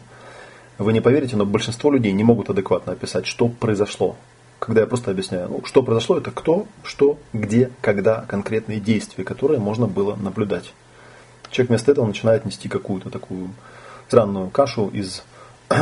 Вы 0.77 0.93
не 0.93 1.01
поверите, 1.01 1.35
но 1.35 1.45
большинство 1.45 1.91
людей 1.91 2.11
не 2.11 2.23
могут 2.23 2.49
адекватно 2.49 2.93
описать, 2.93 3.25
что 3.25 3.47
произошло. 3.47 4.15
Когда 4.59 4.81
я 4.81 4.87
просто 4.87 5.11
объясняю, 5.11 5.49
ну, 5.49 5.61
что 5.65 5.83
произошло, 5.83 6.17
это 6.17 6.31
кто, 6.31 6.67
что, 6.83 7.17
где, 7.33 7.69
когда, 7.81 8.21
конкретные 8.27 8.79
действия, 8.79 9.23
которые 9.23 9.59
можно 9.59 9.87
было 9.87 10.15
наблюдать. 10.15 10.73
Человек 11.51 11.69
вместо 11.69 11.91
этого 11.91 12.05
начинает 12.05 12.45
нести 12.45 12.69
какую-то 12.69 13.09
такую 13.09 13.49
странную 14.07 14.49
кашу 14.49 14.87
из 14.87 15.23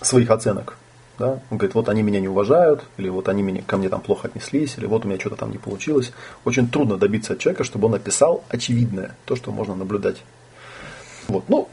своих 0.00 0.30
оценок. 0.30 0.76
Да? 1.18 1.40
Он 1.50 1.58
говорит, 1.58 1.74
вот 1.74 1.88
они 1.88 2.02
меня 2.02 2.20
не 2.20 2.28
уважают, 2.28 2.84
или 2.96 3.08
вот 3.08 3.28
они 3.28 3.42
меня, 3.42 3.62
ко 3.66 3.76
мне 3.76 3.88
там 3.88 4.00
плохо 4.00 4.28
отнеслись, 4.28 4.76
или 4.78 4.86
вот 4.86 5.04
у 5.04 5.08
меня 5.08 5.18
что-то 5.18 5.36
там 5.36 5.50
не 5.50 5.58
получилось. 5.58 6.12
Очень 6.44 6.68
трудно 6.68 6.96
добиться 6.96 7.32
от 7.32 7.40
человека, 7.40 7.64
чтобы 7.64 7.88
он 7.88 7.94
описал 7.94 8.44
очевидное, 8.48 9.16
то, 9.24 9.34
что 9.34 9.50
можно 9.50 9.74
наблюдать. 9.74 10.18
Вот. 11.26 11.48
Ну, 11.48 11.68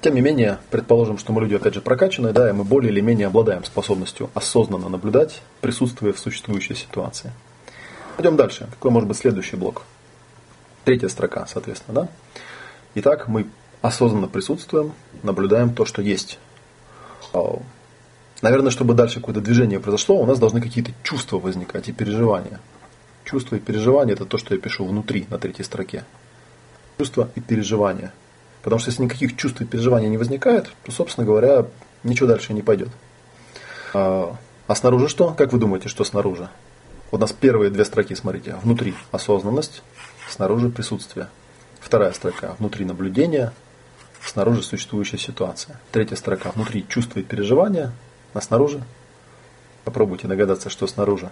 тем 0.00 0.14
не 0.14 0.22
менее, 0.22 0.58
предположим, 0.70 1.18
что 1.18 1.32
мы 1.32 1.42
люди, 1.42 1.54
опять 1.54 1.74
же, 1.74 1.80
прокачанные, 1.80 2.32
да, 2.32 2.48
и 2.48 2.52
мы 2.52 2.64
более 2.64 2.90
или 2.90 3.00
менее 3.00 3.26
обладаем 3.26 3.64
способностью 3.64 4.30
осознанно 4.34 4.88
наблюдать, 4.88 5.42
присутствуя 5.60 6.12
в 6.12 6.18
существующей 6.18 6.74
ситуации. 6.74 7.32
Пойдем 8.16 8.36
дальше. 8.36 8.66
Какой 8.70 8.90
может 8.90 9.08
быть 9.08 9.18
следующий 9.18 9.56
блок? 9.56 9.82
Третья 10.84 11.08
строка, 11.08 11.46
соответственно, 11.46 12.02
да? 12.02 12.08
Итак, 12.94 13.28
мы 13.28 13.46
осознанно 13.82 14.26
присутствуем, 14.26 14.92
наблюдаем 15.22 15.74
то, 15.74 15.84
что 15.84 16.00
есть. 16.02 16.38
Наверное, 18.42 18.70
чтобы 18.70 18.94
дальше 18.94 19.20
какое-то 19.20 19.42
движение 19.42 19.80
произошло, 19.80 20.16
у 20.16 20.24
нас 20.24 20.38
должны 20.38 20.62
какие-то 20.62 20.92
чувства 21.02 21.38
возникать 21.38 21.88
и 21.88 21.92
переживания. 21.92 22.58
Чувства 23.24 23.56
и 23.56 23.58
переживания– 23.58 24.14
это 24.14 24.24
то, 24.24 24.38
что 24.38 24.54
я 24.54 24.60
пишу 24.60 24.86
внутри, 24.86 25.26
на 25.28 25.38
третьей 25.38 25.64
строке. 25.64 26.04
Чувства 26.96 27.28
и 27.34 27.40
переживания– 27.40 28.14
Потому 28.62 28.78
что 28.78 28.90
если 28.90 29.02
никаких 29.02 29.36
чувств 29.36 29.60
и 29.60 29.64
переживаний 29.64 30.08
не 30.08 30.18
возникает, 30.18 30.70
то, 30.84 30.92
собственно 30.92 31.26
говоря, 31.26 31.66
ничего 32.04 32.28
дальше 32.28 32.52
не 32.52 32.62
пойдет. 32.62 32.88
А, 33.94 34.36
а 34.66 34.74
снаружи 34.74 35.08
что? 35.08 35.30
Как 35.30 35.52
вы 35.52 35.58
думаете, 35.58 35.88
что 35.88 36.04
снаружи? 36.04 36.48
Вот 37.10 37.18
у 37.18 37.20
нас 37.20 37.32
первые 37.32 37.70
две 37.70 37.84
строки, 37.84 38.14
смотрите. 38.14 38.56
Внутри 38.62 38.94
осознанность, 39.10 39.82
снаружи 40.28 40.68
присутствие. 40.68 41.28
Вторая 41.80 42.12
строка 42.12 42.54
внутри 42.58 42.84
наблюдение, 42.84 43.52
снаружи 44.22 44.62
существующая 44.62 45.18
ситуация. 45.18 45.80
Третья 45.90 46.16
строка 46.16 46.52
внутри 46.54 46.86
чувства 46.86 47.20
и 47.20 47.22
переживания, 47.22 47.92
а 48.34 48.40
снаружи 48.40 48.82
попробуйте 49.84 50.28
догадаться, 50.28 50.68
что 50.68 50.86
снаружи. 50.86 51.30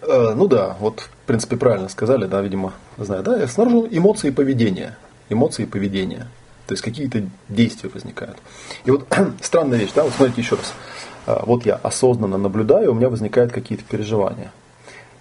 Э, 0.00 0.32
ну 0.34 0.48
да, 0.48 0.76
вот 0.80 1.00
в 1.00 1.26
принципе 1.26 1.56
правильно 1.56 1.88
сказали, 1.88 2.24
да, 2.26 2.40
видимо, 2.40 2.72
знаю, 2.96 3.22
да, 3.22 3.46
снаружи 3.46 3.88
эмоции 3.90 4.28
и 4.28 4.32
поведение 4.32 4.96
эмоции 5.28 5.64
и 5.64 5.66
поведение. 5.66 6.26
То 6.66 6.72
есть 6.72 6.82
какие-то 6.82 7.22
действия 7.48 7.90
возникают. 7.92 8.38
И 8.84 8.90
вот 8.90 9.06
странная 9.40 9.78
вещь, 9.78 9.92
да, 9.94 10.04
вот 10.04 10.12
смотрите 10.12 10.42
еще 10.42 10.56
раз. 10.56 10.74
А, 11.26 11.44
вот 11.44 11.64
я 11.64 11.74
осознанно 11.76 12.38
наблюдаю, 12.38 12.92
у 12.92 12.94
меня 12.94 13.08
возникают 13.08 13.52
какие-то 13.52 13.84
переживания. 13.84 14.52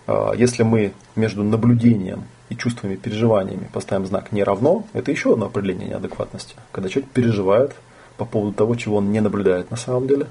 А, 0.08 0.34
если 0.34 0.64
мы 0.64 0.94
между 1.16 1.44
наблюдением 1.44 2.24
и 2.50 2.56
чувствами, 2.56 2.96
переживаниями 2.96 3.70
поставим 3.72 4.06
знак 4.06 4.32
«не 4.32 4.44
равно», 4.44 4.86
это 4.94 5.12
еще 5.12 5.34
одно 5.34 5.48
определение 5.48 5.90
неадекватности. 5.90 6.56
Когда 6.72 6.90
человек 6.90 7.12
переживает 7.12 7.76
по 8.18 8.26
поводу 8.26 8.54
того, 8.54 8.76
чего 8.76 8.98
он 8.98 9.12
не 9.12 9.20
наблюдает 9.20 9.72
на 9.72 9.78
самом 9.78 10.08
деле. 10.08 10.28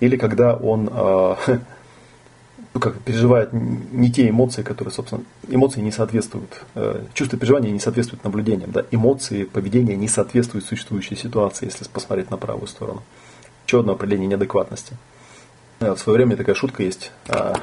Или 0.00 0.16
когда 0.16 0.54
он 0.54 0.90
а, 0.92 1.38
ну, 2.74 2.80
как 2.80 2.98
переживает 3.00 3.52
не 3.52 4.10
те 4.10 4.28
эмоции, 4.28 4.62
которые, 4.62 4.94
собственно, 4.94 5.22
эмоции 5.48 5.80
не 5.80 5.92
соответствуют, 5.92 6.62
э, 6.74 7.04
чувства 7.12 7.38
переживания 7.38 7.70
не 7.70 7.80
соответствуют 7.80 8.24
наблюдениям, 8.24 8.72
да, 8.72 8.84
эмоции, 8.90 9.44
поведение 9.44 9.96
не 9.96 10.08
соответствуют 10.08 10.64
существующей 10.64 11.16
ситуации, 11.16 11.66
если 11.66 11.84
посмотреть 11.84 12.30
на 12.30 12.38
правую 12.38 12.66
сторону. 12.66 13.02
Еще 13.66 13.80
одно 13.80 13.92
определение 13.92 14.28
неадекватности. 14.28 14.96
Э, 15.80 15.92
в 15.92 15.98
свое 15.98 16.16
время 16.16 16.36
такая 16.36 16.54
шутка 16.54 16.82
есть. 16.82 17.12
А, 17.28 17.56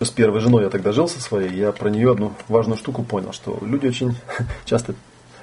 с 0.00 0.10
первой 0.10 0.40
женой 0.40 0.62
я 0.62 0.70
тогда 0.70 0.92
жил 0.92 1.08
со 1.08 1.20
своей, 1.20 1.52
я 1.56 1.72
про 1.72 1.90
нее 1.90 2.12
одну 2.12 2.32
важную 2.46 2.78
штуку 2.78 3.02
понял, 3.02 3.32
что 3.32 3.58
люди 3.62 3.88
очень 3.88 4.14
часто, 4.64 4.94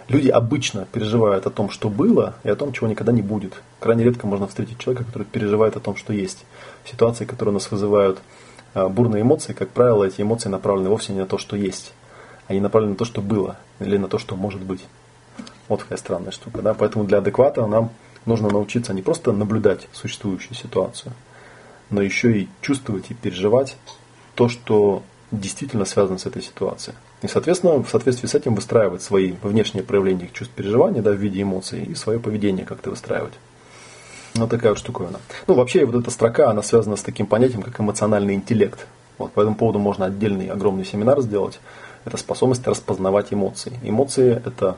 люди 0.07 0.29
обычно 0.29 0.87
переживают 0.93 1.45
о 1.45 1.49
том, 1.49 1.69
что 1.69 1.89
было, 1.89 2.35
и 2.45 2.49
о 2.49 2.55
том, 2.55 2.71
чего 2.71 2.87
никогда 2.87 3.11
не 3.11 3.21
будет. 3.21 3.61
Крайне 3.81 4.05
редко 4.05 4.27
можно 4.27 4.47
встретить 4.47 4.79
человека, 4.79 5.03
который 5.03 5.23
переживает 5.23 5.75
о 5.75 5.81
том, 5.81 5.97
что 5.97 6.13
есть. 6.13 6.45
Ситуации, 6.85 7.25
которые 7.25 7.51
нас 7.51 7.69
вызывают 7.69 8.19
бурные 8.75 9.21
эмоции, 9.21 9.53
как 9.53 9.69
правило, 9.69 10.03
эти 10.03 10.21
эмоции 10.21 10.49
направлены 10.49 10.89
вовсе 10.89 11.13
не 11.13 11.19
на 11.19 11.25
то, 11.25 11.38
что 11.38 11.55
есть, 11.55 11.93
а 12.47 12.53
не 12.53 12.59
направлены 12.59 12.93
на 12.93 12.97
то, 12.97 13.05
что 13.05 13.21
было, 13.21 13.57
или 13.79 13.97
на 13.97 14.07
то, 14.07 14.19
что 14.19 14.35
может 14.35 14.61
быть. 14.61 14.81
Вот 15.67 15.81
какая 15.81 15.97
странная 15.97 16.31
штука. 16.31 16.61
Да? 16.61 16.73
Поэтому 16.73 17.05
для 17.05 17.19
адеквата 17.19 17.65
нам 17.65 17.89
нужно 18.25 18.49
научиться 18.49 18.93
не 18.93 19.01
просто 19.01 19.31
наблюдать 19.31 19.88
существующую 19.93 20.55
ситуацию, 20.55 21.13
но 21.89 22.01
еще 22.01 22.38
и 22.38 22.49
чувствовать 22.61 23.09
и 23.09 23.13
переживать 23.13 23.77
то, 24.35 24.49
что 24.49 25.03
действительно 25.31 25.85
связано 25.85 26.17
с 26.17 26.25
этой 26.25 26.41
ситуацией. 26.41 26.95
И, 27.21 27.27
соответственно, 27.27 27.81
в 27.81 27.89
соответствии 27.89 28.27
с 28.27 28.35
этим 28.35 28.55
выстраивать 28.55 29.01
свои 29.01 29.33
внешние 29.41 29.83
проявления 29.83 30.29
чувств 30.31 30.53
переживания 30.53 31.01
да, 31.01 31.11
в 31.11 31.15
виде 31.15 31.41
эмоций 31.41 31.83
и 31.83 31.95
свое 31.95 32.19
поведение 32.19 32.65
как-то 32.65 32.91
выстраивать. 32.91 33.33
Ну, 34.38 34.48
такая 34.48 34.74
вот 34.74 34.80
штуковина. 34.80 35.19
Ну, 35.48 35.54
вообще, 35.54 35.86
вот 35.86 35.95
эта 35.95 36.12
строка, 36.12 36.50
она 36.50 36.62
связана 36.62 36.98
с 36.98 37.02
таким 37.02 37.26
понятием, 37.26 37.62
как 37.62 37.80
эмоциональный 37.80 38.34
интеллект. 38.34 38.86
Вот, 39.17 39.32
по 39.32 39.39
этому 39.39 39.56
поводу 39.56 39.80
можно 39.80 40.08
отдельный 40.08 40.48
огромный 40.48 40.84
семинар 40.84 41.21
сделать. 41.21 41.62
Это 42.04 42.17
способность 42.17 42.67
распознавать 42.67 43.32
эмоции. 43.32 43.80
Эмоции– 43.82 44.41
это 44.45 44.76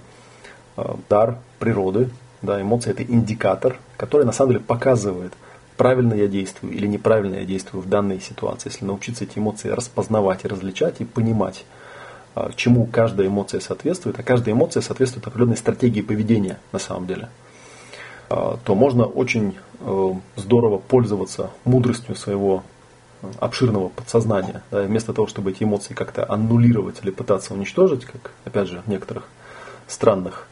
э, 0.78 0.84
дар 1.10 1.40
природы. 1.58 2.12
Да, 2.44 2.62
эмоции– 2.62 2.92
это 2.92 3.02
индикатор, 3.02 3.80
который 3.98 4.28
на 4.28 4.32
самом 4.32 4.52
деле 4.52 4.64
показывает, 4.64 5.34
правильно 5.76 6.14
я 6.14 6.28
действую 6.28 6.74
или 6.74 6.86
неправильно 6.86 7.36
я 7.36 7.46
действую 7.46 7.82
в 7.82 7.90
данной 7.90 8.22
ситуации. 8.22 8.70
Если 8.70 8.86
научиться 8.86 9.24
эти 9.24 9.40
эмоции 9.40 9.70
распознавать 9.70 10.46
и 10.46 10.48
различать 10.48 11.02
и 11.02 11.06
понимать, 11.06 11.66
э, 12.36 12.52
чему 12.56 12.86
каждая 12.86 13.28
эмоция 13.28 13.60
соответствует, 13.60 14.20
а 14.20 14.24
каждая 14.24 14.54
эмоция 14.54 14.82
соответствует 14.82 15.26
определенной 15.26 15.58
стратегии 15.58 16.02
поведения 16.02 16.60
на 16.72 16.78
самом 16.78 17.08
деле– 17.08 17.30
то 18.30 18.76
можно 18.76 19.06
очень 19.06 19.56
э, 19.80 20.14
здорово 20.36 20.78
пользоваться 20.78 21.52
мудростью 21.64 22.16
своего 22.16 22.64
э, 23.22 23.28
обширного 23.40 23.90
подсознания. 23.90 24.64
Да, 24.72 24.82
вместо 24.84 25.14
того, 25.14 25.28
чтобы 25.28 25.52
эти 25.52 25.64
эмоции 25.64 25.94
как-то 25.94 26.30
аннулировать 26.30 27.00
или 27.04 27.12
пытаться 27.12 27.54
уничтожить, 27.54 28.06
как, 28.06 28.32
опять 28.46 28.68
же, 28.68 28.82
в 28.86 28.90
некоторых 28.90 29.26
странных 29.88 30.48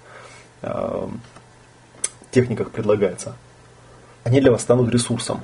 э, 0.62 1.08
техниках 2.32 2.72
предлагается, 2.72 3.36
они 4.24 4.40
для 4.40 4.52
вас 4.52 4.62
станут 4.62 4.90
ресурсом. 4.90 5.42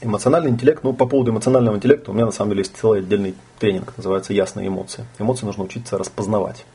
Эмоциональный 0.00 0.50
интеллект, 0.50 0.82
ну, 0.84 0.92
по 0.92 1.06
поводу 1.06 1.30
эмоционального 1.30 1.76
интеллекта 1.76 2.10
у 2.10 2.14
меня 2.14 2.26
на 2.26 2.32
самом 2.32 2.50
деле 2.50 2.60
есть 2.60 2.76
целый 2.76 3.00
отдельный 3.00 3.34
тренинг, 3.58 3.94
называется 3.96 4.34
«Ясные 4.34 4.68
эмоции». 4.68 5.06
Эмоции 5.18 5.46
нужно 5.46 5.64
учиться 5.64 5.96
распознавать. 5.96 6.66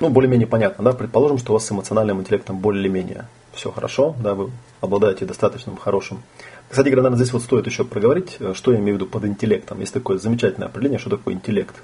Ну, 0.00 0.08
более-менее 0.08 0.46
понятно, 0.46 0.82
да, 0.82 0.92
предположим, 0.92 1.38
что 1.38 1.52
у 1.52 1.54
вас 1.54 1.66
с 1.66 1.72
эмоциональным 1.72 2.20
интеллектом 2.20 2.58
более-менее 2.58 3.26
все 3.54 3.70
хорошо, 3.70 4.14
да, 4.18 4.34
вы 4.34 4.50
обладаете 4.80 5.24
достаточным 5.24 5.76
хорошим. 5.76 6.22
Кстати 6.68 6.86
говоря, 6.86 7.02
наверное, 7.02 7.22
здесь 7.22 7.32
вот 7.32 7.42
стоит 7.42 7.66
еще 7.66 7.84
проговорить, 7.84 8.36
э, 8.40 8.54
что 8.54 8.72
я 8.72 8.78
имею 8.78 8.96
в 8.96 9.00
виду 9.00 9.06
под 9.06 9.24
интеллектом. 9.24 9.80
Есть 9.80 9.92
такое 9.92 10.18
замечательное 10.18 10.68
определение, 10.68 10.98
что 10.98 11.10
такое 11.10 11.34
интеллект. 11.34 11.74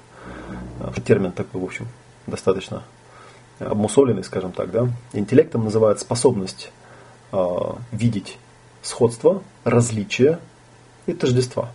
Э, 0.79 0.91
термин 1.05 1.31
такой, 1.31 1.61
в 1.61 1.63
общем, 1.63 1.87
достаточно 2.27 2.83
обмусоленный, 3.59 4.23
скажем 4.23 4.51
так, 4.51 4.71
да. 4.71 4.89
Интеллектом 5.13 5.63
называют 5.63 5.99
способность 5.99 6.71
э, 7.31 7.37
видеть 7.91 8.37
сходство, 8.81 9.43
различия 9.63 10.39
и 11.05 11.13
тождества. 11.13 11.71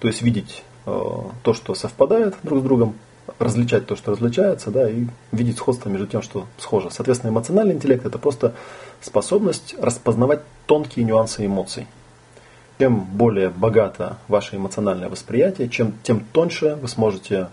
То 0.00 0.08
есть 0.08 0.22
видеть 0.22 0.62
э, 0.86 1.20
то, 1.42 1.54
что 1.54 1.74
совпадает 1.74 2.36
друг 2.42 2.60
с 2.60 2.62
другом, 2.62 2.94
различать 3.38 3.86
то, 3.86 3.96
что 3.96 4.12
различается, 4.12 4.70
да, 4.70 4.88
и 4.88 5.06
видеть 5.32 5.58
сходство 5.58 5.88
между 5.88 6.06
тем, 6.06 6.22
что 6.22 6.46
схоже. 6.58 6.90
Соответственно, 6.90 7.30
эмоциональный 7.30 7.74
интеллект– 7.74 8.04
это 8.06 8.18
просто 8.18 8.54
способность 9.00 9.74
распознавать 9.80 10.40
тонкие 10.66 11.04
нюансы 11.04 11.44
эмоций. 11.46 11.86
Чем 12.78 13.00
более 13.00 13.50
богато 13.50 14.18
ваше 14.28 14.56
эмоциональное 14.56 15.08
восприятие, 15.08 15.68
чем, 15.68 15.94
тем 16.02 16.24
тоньше 16.32 16.76
вы 16.80 16.88
сможете 16.88 17.48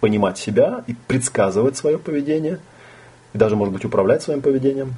понимать 0.00 0.38
себя 0.38 0.84
и 0.86 0.94
предсказывать 0.94 1.76
свое 1.76 1.98
поведение, 1.98 2.60
и 3.32 3.38
даже, 3.38 3.56
может 3.56 3.74
быть, 3.74 3.84
управлять 3.84 4.22
своим 4.22 4.40
поведением, 4.42 4.94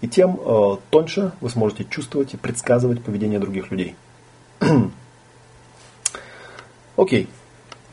и 0.00 0.08
тем 0.08 0.40
э, 0.44 0.76
тоньше 0.90 1.32
вы 1.40 1.50
сможете 1.50 1.84
чувствовать 1.84 2.34
и 2.34 2.36
предсказывать 2.36 3.02
поведение 3.02 3.38
других 3.38 3.70
людей. 3.70 3.94
Окей. 4.60 4.90
okay. 6.96 7.28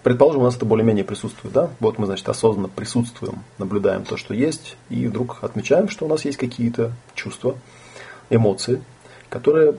Предположим, 0.08 0.40
у 0.40 0.46
нас 0.46 0.56
это 0.56 0.64
более-менее 0.64 1.04
присутствует, 1.04 1.54
да? 1.54 1.70
Вот 1.82 2.00
мы, 2.00 2.06
значит, 2.06 2.30
осознанно 2.30 2.70
присутствуем, 2.70 3.44
наблюдаем 3.58 4.06
то, 4.06 4.16
что 4.16 4.34
есть, 4.34 4.78
и 4.90 5.06
вдруг 5.06 5.40
отмечаем, 5.42 5.90
что 5.90 6.06
у 6.06 6.08
нас 6.08 6.24
есть 6.24 6.38
какие-то 6.38 6.94
чувства, 7.14 7.58
эмоции, 8.30 8.82
которые 9.28 9.76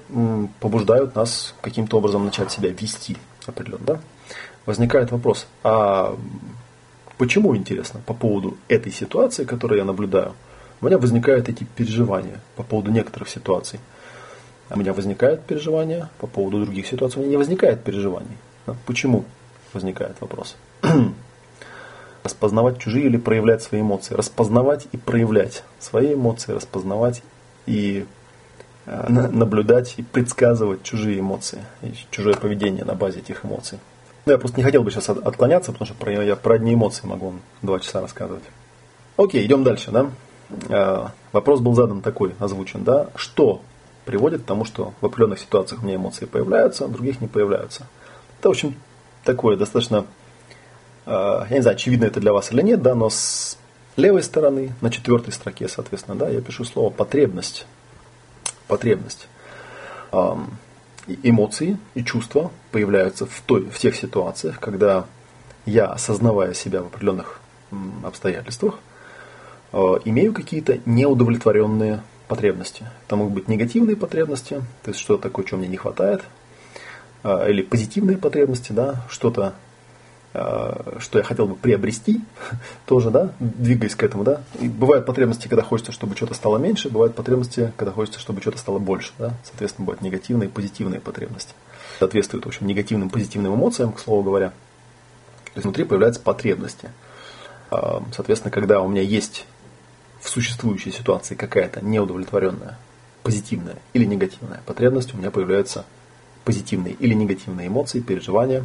побуждают 0.61 1.15
нас 1.15 1.55
каким-то 1.63 1.97
образом 1.97 2.27
начать 2.27 2.53
себя 2.53 2.69
вести 2.69 3.17
определенно, 3.47 3.87
да? 3.87 4.01
Возникает 4.67 5.13
вопрос, 5.13 5.47
а 5.65 6.15
почему, 7.17 7.57
интересно, 7.57 8.03
по 8.05 8.13
поводу 8.13 8.59
этой 8.69 8.93
ситуации, 8.93 9.45
которую 9.45 9.79
я 9.79 9.87
наблюдаю, 9.87 10.35
у 10.83 10.87
меня 10.87 10.99
возникают 10.99 11.49
эти 11.49 11.65
переживания 11.65 12.43
по 12.55 12.63
поводу 12.63 12.91
некоторых 12.91 13.31
ситуаций. 13.31 13.81
А 14.69 14.75
у 14.75 14.79
меня 14.79 14.93
возникает 14.93 15.45
переживания 15.45 16.11
по 16.19 16.27
поводу 16.27 16.67
других 16.67 16.87
ситуаций, 16.87 17.17
у 17.17 17.21
меня 17.23 17.31
не 17.31 17.39
возникает 17.39 17.83
переживаний. 17.83 18.37
Почему? 18.85 19.25
Возникает 19.75 20.21
вопрос. 20.21 20.57
распознавать 22.29 22.79
чужие 22.79 23.07
или 23.07 23.17
проявлять 23.17 23.63
свои 23.63 23.81
эмоции. 23.81 24.15
Распознавать 24.15 24.87
и 24.93 24.97
проявлять 24.97 25.63
свои 25.79 26.15
эмоции, 26.15 26.53
распознавать 26.53 27.23
и 27.67 28.07
э, 28.87 29.09
наблюдать 29.09 29.95
и 29.97 30.03
предсказывать 30.03 30.83
чужие 30.83 31.21
эмоции, 31.21 31.61
и 31.83 31.95
чужое 32.11 32.35
поведение 32.35 32.85
на 32.85 32.95
базе 32.95 33.21
этих 33.21 33.45
эмоций. 33.45 33.79
Ну, 34.27 34.33
я 34.33 34.39
просто 34.39 34.59
не 34.59 34.65
хотел 34.65 34.83
бы 34.83 34.91
сейчас 34.91 35.09
отклоняться, 35.09 35.73
потому 35.73 35.87
что 35.87 35.95
про, 35.95 36.23
я 36.23 36.37
про 36.37 36.57
одни 36.57 36.75
эмоции 36.75 37.07
могу 37.07 37.27
вам 37.27 37.41
два 37.63 37.81
часа 37.81 38.03
рассказывать. 38.03 38.45
Окей, 39.17 39.47
идем 39.47 39.65
дальше, 39.65 39.91
да. 39.91 40.11
Э, 40.69 41.09
вопрос 41.33 41.61
был 41.61 41.75
задан 41.75 42.03
такой, 42.03 42.35
озвучен, 42.39 42.85
да. 42.85 43.09
Что 43.17 43.63
приводит 44.05 44.43
к 44.43 44.45
тому, 44.45 44.65
что 44.65 44.93
в 45.01 45.07
определенных 45.07 45.39
ситуациях 45.39 45.83
у 45.83 45.87
меня 45.87 45.97
эмоции 45.97 46.27
появляются, 46.27 46.85
а 46.85 46.89
в 46.89 46.93
других 46.93 47.21
не 47.21 47.27
появляются? 47.27 47.87
Это, 48.39 48.49
в 48.49 48.53
общем, 48.53 48.75
такое 49.29 49.59
достаточно, 49.59 50.07
э, 51.05 51.11
я 51.51 51.57
не 51.57 51.61
знаю, 51.61 51.75
очевидно 51.75 52.07
это 52.07 52.19
для 52.19 52.33
вас 52.33 52.51
или 52.51 52.63
нет, 52.63 52.81
да, 52.81 52.95
но 52.95 53.11
с 53.11 53.59
левой 53.97 54.23
стороны, 54.23 54.73
на 54.81 54.91
четвертой 54.91 55.35
строке, 55.35 55.69
соответственно, 55.69 56.17
да, 56.17 56.31
я 56.31 56.41
пишу 56.41 56.65
слово 56.65 56.89
потребность. 56.89 57.67
Потребность. 58.69 59.29
Эмоции 61.23 61.79
и 61.95 62.03
чувства 62.05 62.51
появляются 62.71 63.27
в, 63.27 63.41
той, 63.45 63.65
в 63.65 63.79
тех 63.79 63.97
ситуациях, 63.97 64.61
когда 64.61 65.05
я, 65.67 65.87
осознавая 65.87 66.55
себя 66.55 66.83
в 66.83 66.87
определенных 66.87 67.41
обстоятельствах, 68.03 68.79
э, 69.73 69.77
имею 70.07 70.33
какие-то 70.33 70.79
неудовлетворенные 70.87 72.01
потребности. 72.29 72.87
Это 73.07 73.17
могут 73.17 73.35
быть 73.35 73.49
негативные 73.49 73.97
потребности, 73.97 74.63
то 74.85 74.91
есть 74.91 75.01
что-то 75.01 75.25
такое, 75.25 75.45
чего 75.45 75.59
мне 75.59 75.69
не 75.69 75.77
хватает, 75.77 76.23
или 77.49 77.63
позитивные 77.63 78.17
потребности, 78.17 78.73
да, 78.73 79.03
что-то 79.09 79.55
Э, 80.35 80.99
что 81.01 81.19
я 81.19 81.25
хотел 81.25 81.47
бы 81.47 81.57
приобрести, 81.57 82.21
тоже, 82.87 83.11
да, 83.11 83.33
двигаясь 83.41 83.95
к 83.95 84.03
этому, 84.03 84.25
да. 84.25 84.43
И 84.61 84.69
бывают 84.69 85.07
потребности, 85.07 85.49
когда 85.49 85.63
хочется, 85.63 85.91
чтобы 85.91 86.15
что-то 86.17 86.35
стало 86.35 86.59
меньше, 86.59 86.91
бывают 86.91 87.15
потребности, 87.15 87.73
когда 87.77 87.93
хочется, 87.93 88.21
чтобы 88.21 88.41
что-то 88.43 88.59
стало 88.59 88.79
больше, 88.79 89.13
да. 89.19 89.33
Соответственно, 89.45 89.87
бывают 89.87 90.03
негативные 90.03 90.49
и 90.49 90.53
позитивные 90.53 91.01
потребности. 91.01 91.55
Соответствуют, 91.99 92.45
в 92.45 92.49
общем, 92.49 92.67
негативным, 92.67 93.09
позитивным 93.09 93.55
эмоциям, 93.55 93.93
к 93.93 94.01
слову 94.01 94.23
говоря. 94.23 94.51
То 94.51 95.53
есть 95.57 95.65
внутри 95.65 95.85
появляются 95.85 96.21
потребности. 96.21 96.91
Э, 97.71 98.01
соответственно, 98.15 98.51
когда 98.53 98.83
у 98.83 98.89
меня 98.89 99.03
есть 99.03 99.47
в 100.21 100.29
существующей 100.29 100.93
ситуации 100.93 101.37
какая-то 101.37 101.83
неудовлетворенная, 101.83 102.79
позитивная 103.23 103.77
или 103.95 104.05
негативная 104.05 104.61
потребность, 104.67 105.15
у 105.15 105.17
меня 105.17 105.31
появляются 105.31 105.87
позитивные 106.49 106.95
или 106.95 107.13
негативные 107.13 107.69
эмоции, 107.69 108.01
переживания, 108.01 108.65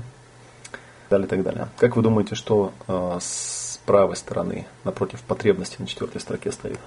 далее, 1.10 1.28
и 1.28 1.30
так 1.30 1.44
далее. 1.44 1.68
Как 1.78 1.98
вы 1.98 2.02
думаете, 2.02 2.34
что 2.34 2.72
э, 2.88 3.18
с 3.20 3.78
правой 3.86 4.16
стороны 4.16 4.68
напротив 4.86 5.22
потребности 5.24 5.76
на 5.80 5.86
четвертой 5.86 6.22
строке 6.22 6.54
стоит? 6.54 6.80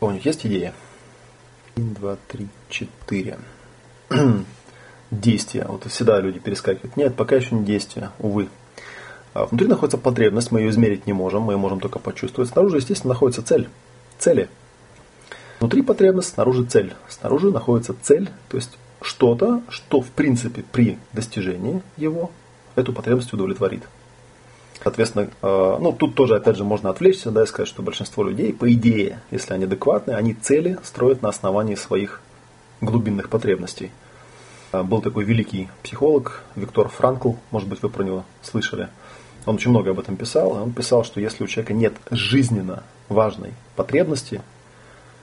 У 0.00 0.10
них 0.10 0.26
есть 0.26 0.44
идея? 0.44 0.74
Один, 1.76 1.94
два, 1.94 2.16
три, 2.26 2.48
четыре. 2.68 3.38
действия. 5.12 5.66
Вот 5.68 5.84
всегда 5.84 6.18
люди 6.18 6.40
перескакивают. 6.40 6.96
Нет, 6.96 7.14
пока 7.14 7.36
еще 7.36 7.54
не 7.54 7.64
действие, 7.64 8.10
увы. 8.18 8.48
А 9.34 9.46
внутри 9.46 9.68
находится 9.68 9.98
потребность, 9.98 10.50
мы 10.50 10.62
ее 10.62 10.70
измерить 10.70 11.06
не 11.06 11.12
можем, 11.12 11.42
мы 11.42 11.52
ее 11.52 11.58
можем 11.58 11.78
только 11.78 12.00
почувствовать. 12.00 12.50
Снаружи, 12.50 12.78
естественно, 12.78 13.14
находится 13.14 13.44
цель. 13.44 13.68
Цели. 14.18 14.48
Внутри 15.60 15.82
потребность, 15.82 16.30
снаружи 16.30 16.64
цель. 16.64 16.94
Снаружи 17.08 17.52
находится 17.52 17.94
цель, 18.02 18.28
то 18.48 18.56
есть 18.56 18.78
что-то, 19.00 19.62
что 19.68 20.00
в 20.00 20.08
принципе 20.10 20.64
при 20.70 20.98
достижении 21.12 21.82
его 21.96 22.30
эту 22.74 22.92
потребность 22.92 23.32
удовлетворит. 23.32 23.82
Соответственно, 24.82 25.30
э, 25.42 25.76
ну 25.80 25.92
тут 25.92 26.14
тоже, 26.14 26.36
опять 26.36 26.56
же, 26.56 26.64
можно 26.64 26.90
отвлечься, 26.90 27.30
да, 27.30 27.42
и 27.42 27.46
сказать, 27.46 27.68
что 27.68 27.82
большинство 27.82 28.22
людей, 28.22 28.52
по 28.52 28.72
идее, 28.72 29.20
если 29.30 29.54
они 29.54 29.64
адекватны, 29.64 30.12
они 30.12 30.34
цели 30.34 30.78
строят 30.84 31.20
на 31.20 31.28
основании 31.28 31.74
своих 31.74 32.20
глубинных 32.80 33.28
потребностей. 33.28 33.90
Э, 34.72 34.82
был 34.82 35.02
такой 35.02 35.24
великий 35.24 35.68
психолог 35.82 36.44
Виктор 36.54 36.88
Франкл, 36.88 37.32
может 37.50 37.68
быть, 37.68 37.82
вы 37.82 37.88
про 37.88 38.04
него 38.04 38.24
слышали. 38.42 38.88
Он 39.46 39.56
очень 39.56 39.70
много 39.70 39.90
об 39.90 39.98
этом 39.98 40.16
писал. 40.16 40.52
Он 40.52 40.72
писал, 40.72 41.04
что 41.04 41.20
если 41.20 41.42
у 41.42 41.46
человека 41.46 41.72
нет 41.72 41.94
жизненно 42.10 42.82
важной 43.08 43.54
потребности, 43.76 44.42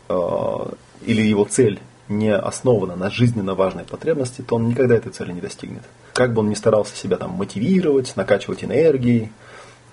э, 0.10 0.66
или 1.06 1.22
его 1.22 1.46
цель 1.46 1.80
не 2.08 2.36
основана 2.36 2.96
на 2.96 3.10
жизненно 3.10 3.56
важной 3.56 3.84
потребности, 3.84 4.42
то 4.42 4.56
он 4.56 4.68
никогда 4.68 4.96
этой 4.96 5.12
цели 5.12 5.32
не 5.32 5.42
достигнет. 5.42 5.84
Как 6.14 6.34
бы 6.34 6.42
он 6.42 6.50
ни 6.50 6.54
старался 6.54 6.96
себя 6.96 7.18
там 7.18 7.32
мотивировать, 7.32 8.16
накачивать 8.16 8.64
энергией 8.64 9.32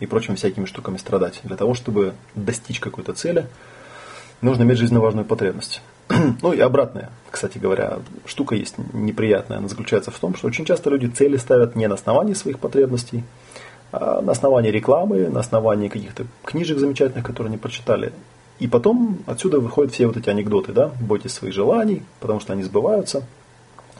и 0.00 0.06
прочими 0.06 0.36
всякими 0.36 0.66
штуками 0.66 0.98
страдать, 0.98 1.40
для 1.44 1.56
того, 1.56 1.74
чтобы 1.74 2.14
достичь 2.34 2.80
какой-то 2.80 3.14
цели, 3.14 3.46
нужно 4.40 4.62
иметь 4.64 4.78
жизненно 4.78 5.00
важную 5.00 5.24
потребность. 5.24 5.80
ну 6.42 6.52
и 6.52 6.60
обратная, 6.60 7.10
кстати 7.30 7.58
говоря, 7.58 7.98
штука 8.26 8.54
есть 8.54 8.74
неприятная. 8.92 9.58
Она 9.58 9.68
заключается 9.68 10.10
в 10.10 10.18
том, 10.18 10.34
что 10.34 10.48
очень 10.48 10.64
часто 10.64 10.90
люди 10.90 11.06
цели 11.06 11.36
ставят 11.36 11.76
не 11.76 11.86
на 11.86 11.94
основании 11.94 12.34
своих 12.34 12.58
потребностей, 12.58 13.24
а 13.92 14.20
на 14.20 14.32
основании 14.32 14.70
рекламы, 14.70 15.28
на 15.28 15.40
основании 15.40 15.88
каких-то 15.88 16.26
книжек 16.44 16.78
замечательных, 16.78 17.24
которые 17.24 17.50
они 17.50 17.58
прочитали, 17.58 18.12
и 18.58 18.68
потом 18.68 19.18
отсюда 19.26 19.60
выходят 19.60 19.92
все 19.92 20.06
вот 20.06 20.16
эти 20.16 20.28
анекдоты, 20.28 20.72
да, 20.72 20.92
бойтесь 21.00 21.32
своих 21.32 21.54
желаний, 21.54 22.02
потому 22.20 22.40
что 22.40 22.52
они 22.52 22.62
сбываются, 22.62 23.24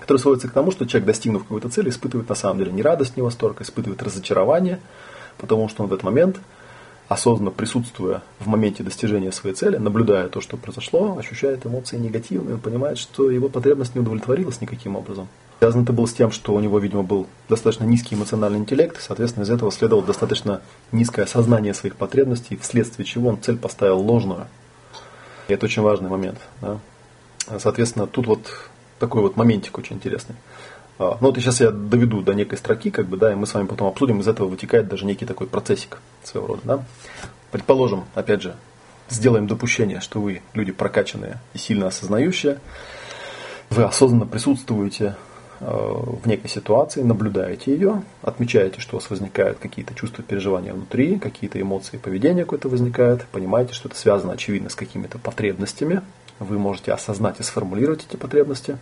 которые 0.01 0.21
сводятся 0.21 0.49
к 0.49 0.53
тому, 0.53 0.71
что 0.71 0.87
человек, 0.87 1.07
достигнув 1.07 1.43
какой-то 1.43 1.69
цели, 1.69 1.89
испытывает 1.89 2.29
на 2.29 2.35
самом 2.35 2.59
деле 2.59 2.73
не 2.73 2.83
радость, 2.83 3.17
не 3.17 3.23
восторг, 3.23 3.59
а 3.61 3.63
испытывает 3.63 4.03
разочарование, 4.03 4.81
потому 5.39 5.69
что 5.69 5.83
он 5.83 5.89
в 5.89 5.93
этот 5.93 6.05
момент, 6.05 6.41
осознанно 7.09 7.51
присутствуя 7.51 8.23
в 8.39 8.47
моменте 8.47 8.83
достижения 8.83 9.33
своей 9.33 9.55
цели, 9.55 9.77
наблюдая 9.77 10.29
то, 10.29 10.41
что 10.41 10.57
произошло, 10.57 11.17
ощущает 11.19 11.67
эмоции 11.67 11.97
негативные, 11.99 12.55
он 12.55 12.61
понимает, 12.61 12.99
что 12.99 13.31
его 13.31 13.49
потребность 13.49 13.95
не 13.95 14.01
удовлетворилась 14.01 14.61
никаким 14.61 14.97
образом. 14.97 15.29
Связано 15.63 15.85
это 15.85 15.93
было 15.93 16.07
с 16.07 16.13
тем, 16.13 16.33
что 16.33 16.55
у 16.55 16.59
него, 16.59 16.81
видимо, 16.81 17.05
был 17.05 17.29
достаточно 17.49 17.85
низкий 17.85 18.17
эмоциональный 18.17 18.59
интеллект, 18.59 19.01
соответственно, 19.01 19.45
из 19.45 19.51
этого 19.51 19.71
следовало 19.71 20.05
достаточно 20.05 20.61
низкое 20.91 21.25
осознание 21.25 21.73
своих 21.73 21.95
потребностей, 21.95 22.57
вследствие 22.61 23.07
чего 23.07 23.29
он 23.29 23.41
цель 23.41 23.57
поставил 23.57 24.01
ложную. 24.01 24.49
И 25.47 25.53
это 25.53 25.67
очень 25.67 25.83
важный 25.83 26.11
момент. 26.11 26.41
Да? 26.61 26.81
Соответственно, 27.61 28.09
тут 28.09 28.27
вот 28.27 28.49
такой 28.99 29.23
вот 29.23 29.37
моментик 29.37 29.79
очень 29.79 29.95
интересный. 29.95 30.35
А, 30.99 31.17
ну 31.21 31.29
вот 31.29 31.37
сейчас 31.37 31.61
я 31.61 31.71
доведу 31.71 32.23
до 32.23 32.33
некой 32.33 32.59
строки, 32.59 32.91
как 32.91 33.07
бы, 33.07 33.17
да, 33.17 33.31
и 33.31 33.37
мы 33.37 33.47
с 33.47 33.55
вами 33.55 33.69
потом 33.69 33.87
обсудим, 33.87 34.19
из 34.19 34.27
этого 34.27 34.49
вытекает 34.49 34.89
даже 34.89 35.05
некий 35.07 35.27
такой 35.27 35.47
процессик 35.47 36.01
своего 36.25 36.49
рода. 36.49 36.63
Да? 36.65 36.85
Предположим, 37.53 38.07
опять 38.17 38.43
же, 38.43 38.57
сделаем 39.09 39.47
допущение, 39.47 40.01
что 40.01 40.21
вы 40.21 40.43
люди 40.55 40.73
прокачанные 40.73 41.39
и 41.55 41.59
сильно 41.59 41.87
осознающие, 41.87 42.59
вы 43.71 43.85
осознанно 43.85 44.27
присутствуете 44.27 45.15
в 45.65 46.27
некой 46.27 46.51
ситуации, 46.51 47.03
наблюдаете 47.03 47.73
ее, 47.73 48.03
отмечаете, 48.23 48.81
что 48.81 48.97
у 48.97 49.01
вас 49.01 49.09
возникают 49.11 49.59
какие-то 49.59 49.95
чувства, 49.95 50.25
переживания 50.25 50.75
внутри, 50.75 51.21
какие-то 51.21 51.61
эмоции, 51.61 51.99
поведение 51.99 52.45
какое-то 52.45 52.69
возникает, 52.69 53.27
понимаете, 53.31 53.73
что 53.73 53.89
это 53.89 53.97
связано, 53.97 54.33
очевидно, 54.33 54.71
с 54.71 54.75
какими-то 54.75 55.19
потребностями, 55.19 56.03
вы 56.41 56.59
можете 56.59 56.93
осознать 56.93 57.39
и 57.39 57.45
сформулировать 57.45 58.05
эти 58.09 58.17
потребности, 58.17 58.77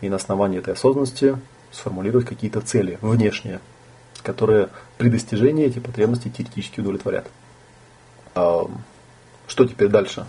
и 0.00 0.08
на 0.08 0.16
основании 0.16 0.58
этой 0.58 0.74
осознанности 0.74 1.38
сформулировать 1.70 2.26
какие-то 2.26 2.60
цели 2.60 2.98
внешние, 3.00 3.60
которые 4.22 4.70
при 4.98 5.10
достижении 5.10 5.66
эти 5.66 5.78
потребности 5.78 6.28
теоретически 6.28 6.80
удовлетворят. 6.80 7.28
Что 8.34 9.64
теперь 9.68 9.88
дальше? 9.88 10.26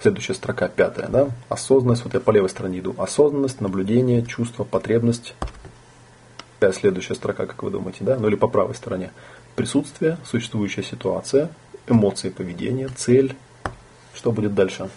Следующая 0.00 0.34
строка, 0.34 0.68
пятая, 0.68 1.08
да? 1.08 1.28
Осознанность, 1.48 2.04
вот 2.04 2.14
я 2.14 2.20
по 2.20 2.30
левой 2.30 2.48
стороне 2.48 2.78
иду. 2.78 2.94
Осознанность, 2.98 3.60
наблюдение, 3.60 4.24
чувство, 4.24 4.62
потребность. 4.62 5.34
Какая 6.60 6.72
следующая 6.72 7.14
строка, 7.14 7.46
как 7.46 7.62
вы 7.62 7.70
думаете, 7.70 8.04
да? 8.04 8.16
Ну 8.16 8.28
или 8.28 8.36
по 8.36 8.46
правой 8.46 8.76
стороне. 8.76 9.10
Присутствие, 9.56 10.18
существующая 10.24 10.84
ситуация, 10.84 11.50
эмоции, 11.88 12.28
поведение, 12.28 12.88
цель. 12.88 13.36
Что 14.14 14.30
будет 14.30 14.54
дальше? 14.54 14.88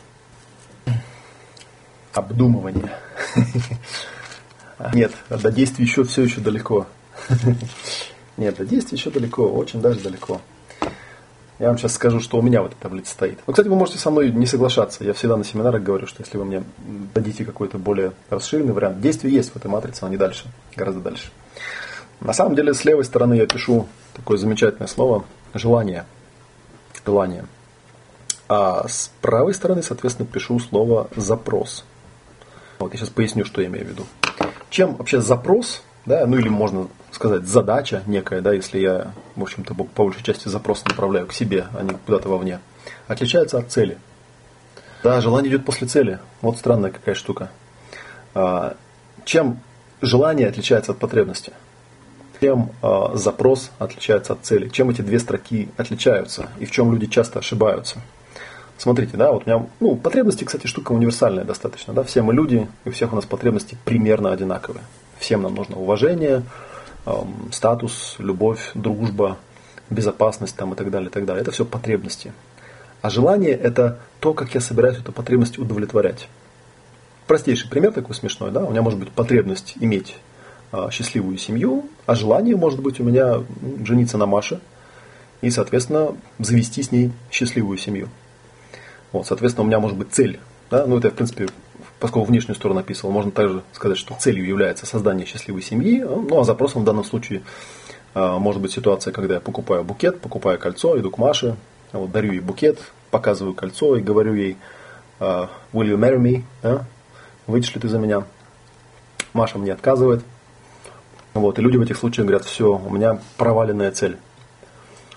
Обдумывание. 2.14 2.92
Нет, 4.94 5.14
до 5.30 5.52
действий 5.52 5.86
еще 5.86 6.04
все 6.04 6.24
еще 6.24 6.42
далеко. 6.42 6.86
Нет, 8.38 8.56
до 8.58 8.66
действий 8.66 8.98
еще 8.98 9.10
далеко, 9.10 9.48
очень 9.48 9.82
даже 9.82 10.00
далеко. 10.00 10.42
Я 11.62 11.68
вам 11.68 11.78
сейчас 11.78 11.94
скажу, 11.94 12.20
что 12.20 12.40
у 12.40 12.42
меня 12.42 12.64
в 12.64 12.66
этой 12.66 12.76
таблице 12.80 13.12
стоит. 13.12 13.38
Но, 13.46 13.54
кстати, 13.54 13.68
вы 13.68 13.76
можете 13.76 14.00
со 14.00 14.10
мной 14.10 14.32
не 14.32 14.48
соглашаться. 14.48 15.04
Я 15.04 15.14
всегда 15.14 15.38
на 15.38 15.44
семинарах 15.44 15.84
говорю, 15.84 16.08
что 16.08 16.24
если 16.24 16.36
вы 16.40 16.46
мне 16.46 16.64
дадите 17.14 17.46
какой-то 17.46 17.78
более 17.78 18.14
расширенный 18.32 18.74
вариант, 18.74 19.00
действие 19.00 19.36
есть 19.36 19.52
в 19.52 19.58
этой 19.58 19.68
матрице, 19.68 20.00
но 20.02 20.08
не 20.10 20.18
дальше, 20.18 20.46
гораздо 20.76 21.02
дальше. 21.02 21.30
На 22.20 22.34
самом 22.34 22.56
деле, 22.56 22.74
с 22.74 22.84
левой 22.84 23.06
стороны 23.06 23.36
я 23.36 23.46
пишу 23.46 23.88
такое 24.16 24.40
замечательное 24.40 24.88
слово 24.88 25.24
«желание». 25.54 26.06
Желание. 27.06 27.46
А 28.50 28.88
с 28.88 29.12
правой 29.22 29.54
стороны, 29.54 29.84
соответственно, 29.84 30.28
пишу 30.28 30.58
слово 30.58 31.10
«запрос». 31.16 31.86
Вот 32.80 32.92
я 32.94 32.98
сейчас 32.98 33.10
поясню, 33.10 33.46
что 33.46 33.62
я 33.62 33.68
имею 33.68 33.86
в 33.86 33.90
виду. 33.90 34.06
Чем 34.72 34.96
вообще 34.96 35.22
запрос, 35.22 35.84
да, 36.08 36.26
ну 36.26 36.38
или 36.38 36.50
можно 36.50 36.88
сказать, 37.12 37.44
задача 37.44 38.04
некая, 38.06 38.42
да, 38.42 38.54
если 38.54 38.80
я, 38.80 39.12
в 39.36 39.44
общем-то, 39.44 39.74
по 39.74 40.04
большей 40.04 40.24
части 40.24 40.48
запрос 40.48 40.84
направляю 40.86 41.28
к 41.28 41.34
себе, 41.34 41.68
а 41.78 41.84
не 41.84 41.92
куда-то 42.06 42.30
вовне, 42.30 42.60
отличается 43.08 43.58
от 43.58 43.72
цели. 43.72 43.98
Да, 45.04 45.20
желание 45.20 45.52
идет 45.52 45.66
после 45.66 45.88
цели. 45.88 46.20
Вот 46.42 46.58
странная 46.58 46.92
какая 46.92 47.16
штука. 47.16 47.50
А, 48.34 48.76
чем 49.26 49.60
желание 50.02 50.48
отличается 50.48 50.92
от 50.92 51.00
потребности? 51.00 51.54
Чем 52.40 52.72
а, 52.82 53.16
запрос 53.16 53.72
отличается 53.80 54.34
от 54.34 54.46
цели? 54.46 54.70
Чем 54.70 54.90
эти 54.90 55.02
две 55.02 55.20
строки 55.20 55.70
отличаются? 55.78 56.50
И 56.60 56.66
в 56.66 56.72
чем 56.72 56.92
люди 56.92 57.08
часто 57.08 57.40
ошибаются? 57.40 58.00
Смотрите, 58.78 59.16
да, 59.16 59.32
вот 59.32 59.44
у 59.46 59.50
меня, 59.50 59.66
ну, 59.80 59.96
потребности, 59.96 60.44
кстати, 60.44 60.66
штука 60.66 60.92
универсальная 60.92 61.44
достаточно, 61.44 61.94
да, 61.94 62.02
все 62.04 62.24
мы 62.24 62.34
люди, 62.34 62.68
и 62.84 62.90
у 62.90 62.92
всех 62.92 63.14
у 63.14 63.16
нас 63.16 63.26
потребности 63.26 63.78
примерно 63.86 64.32
одинаковые. 64.32 64.84
Всем 65.20 65.44
нам 65.44 65.54
нужно 65.54 65.76
уважение, 65.76 66.42
статус, 67.52 68.16
любовь, 68.20 68.72
дружба, 68.74 69.38
безопасность 69.90 70.56
там 70.56 70.74
и 70.74 70.76
так 70.76 70.90
далее, 70.92 71.10
и 71.10 71.12
так 71.12 71.26
далее. 71.26 71.42
Это 71.42 71.52
все 71.52 71.66
потребности. 71.66 72.34
А 73.02 73.10
желание– 73.10 73.52
это 73.64 74.00
то, 74.20 74.34
как 74.34 74.54
я 74.54 74.62
собираюсь 74.62 74.98
эту 74.98 75.12
потребность 75.12 75.58
удовлетворять. 75.58 76.30
Простейший 77.28 77.70
пример 77.70 77.92
такой 77.92 78.16
смешной, 78.16 78.52
да, 78.52 78.64
у 78.64 78.72
меня 78.72 78.82
может 78.82 79.00
быть 79.00 79.10
потребность 79.12 79.76
иметь 79.80 80.16
э, 80.72 80.88
счастливую 80.92 81.38
семью, 81.38 81.90
а 82.06 82.14
желание 82.14 82.56
может 82.56 82.82
быть 82.82 83.00
у 83.00 83.04
меня 83.04 83.44
жениться 83.84 84.18
на 84.18 84.26
Маше 84.26 84.60
и, 85.42 85.50
соответственно, 85.50 86.16
завести 86.40 86.84
с 86.84 86.92
ней 86.92 87.12
счастливую 87.32 87.78
семью. 87.78 88.10
Вот, 89.12 89.26
соответственно, 89.26 89.64
у 89.64 89.68
меня 89.68 89.80
может 89.80 89.98
быть 89.98 90.12
цель. 90.12 90.40
Да? 90.70 90.86
Ну, 90.86 90.98
это, 90.98 91.10
в 91.10 91.14
принципе, 91.14 91.48
поскольку 92.02 92.28
внешнюю 92.28 92.56
сторону 92.56 92.80
описывал, 92.80 93.12
можно 93.12 93.32
также 93.32 93.62
сказать, 93.74 93.98
что 93.98 94.16
целью 94.20 94.44
является 94.46 94.88
создание 94.88 95.28
счастливой 95.28 95.62
семьи. 95.62 96.02
Ну, 96.02 96.40
а 96.40 96.44
запросом 96.44 96.82
в 96.82 96.86
данном 96.86 97.04
случае 97.04 97.44
а, 98.16 98.40
может 98.40 98.60
быть 98.60 98.72
ситуация, 98.72 99.14
когда 99.14 99.36
я 99.36 99.40
покупаю 99.40 99.84
букет, 99.84 100.20
покупаю 100.20 100.58
кольцо, 100.58 101.00
иду 101.00 101.12
к 101.12 101.20
Маше, 101.20 101.56
вот, 101.94 102.12
дарю 102.12 102.32
ей 102.32 102.40
букет, 102.40 102.80
показываю 103.12 103.54
кольцо 103.54 103.96
и 103.96 104.02
говорю 104.02 104.34
ей, 104.34 104.58
а, 105.20 105.50
will 105.74 105.88
you 105.88 105.96
marry 105.96 106.18
me? 106.18 106.44
Да? 106.64 106.86
Выйдешь 107.46 107.74
ли 107.76 107.80
ты 107.80 107.88
за 107.88 108.00
меня? 108.00 108.24
Маша 109.34 109.60
мне 109.60 109.72
отказывает. 109.72 110.24
Вот, 111.36 111.60
и 111.60 111.62
люди 111.62 111.78
в 111.78 111.82
этих 111.82 111.98
случаях 111.98 112.26
говорят, 112.26 112.46
все, 112.46 112.82
у 112.84 112.90
меня 112.90 113.20
проваленная 113.38 113.92
цель. 113.92 114.18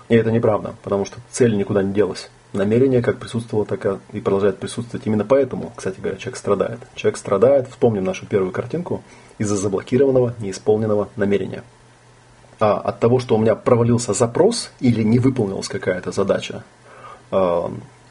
И 0.07 0.15
это 0.15 0.31
неправда, 0.31 0.75
потому 0.83 1.03
что 1.03 1.17
цель 1.31 1.57
никуда 1.57 1.81
не 1.81 1.93
делась 1.93 2.29
намерение 2.55 3.01
как 3.01 3.19
присутствовало, 3.19 3.65
так 3.65 3.99
и 4.13 4.19
продолжает 4.19 4.57
присутствовать. 4.57 5.05
Именно 5.05 5.25
поэтому, 5.25 5.71
кстати 5.75 5.99
говоря, 5.99 6.17
человек 6.17 6.37
страдает. 6.37 6.79
Человек 6.95 7.17
страдает, 7.17 7.67
вспомним 7.69 8.03
нашу 8.03 8.25
первую 8.25 8.51
картинку, 8.51 9.03
из-за 9.37 9.55
заблокированного, 9.55 10.33
неисполненного 10.39 11.09
намерения. 11.15 11.63
А 12.59 12.79
от 12.79 12.99
того, 12.99 13.19
что 13.19 13.35
у 13.35 13.37
меня 13.37 13.55
провалился 13.55 14.13
запрос 14.13 14.71
или 14.79 15.03
не 15.03 15.19
выполнилась 15.19 15.67
какая-то 15.67 16.11
задача, 16.11 16.63
э, 17.31 17.61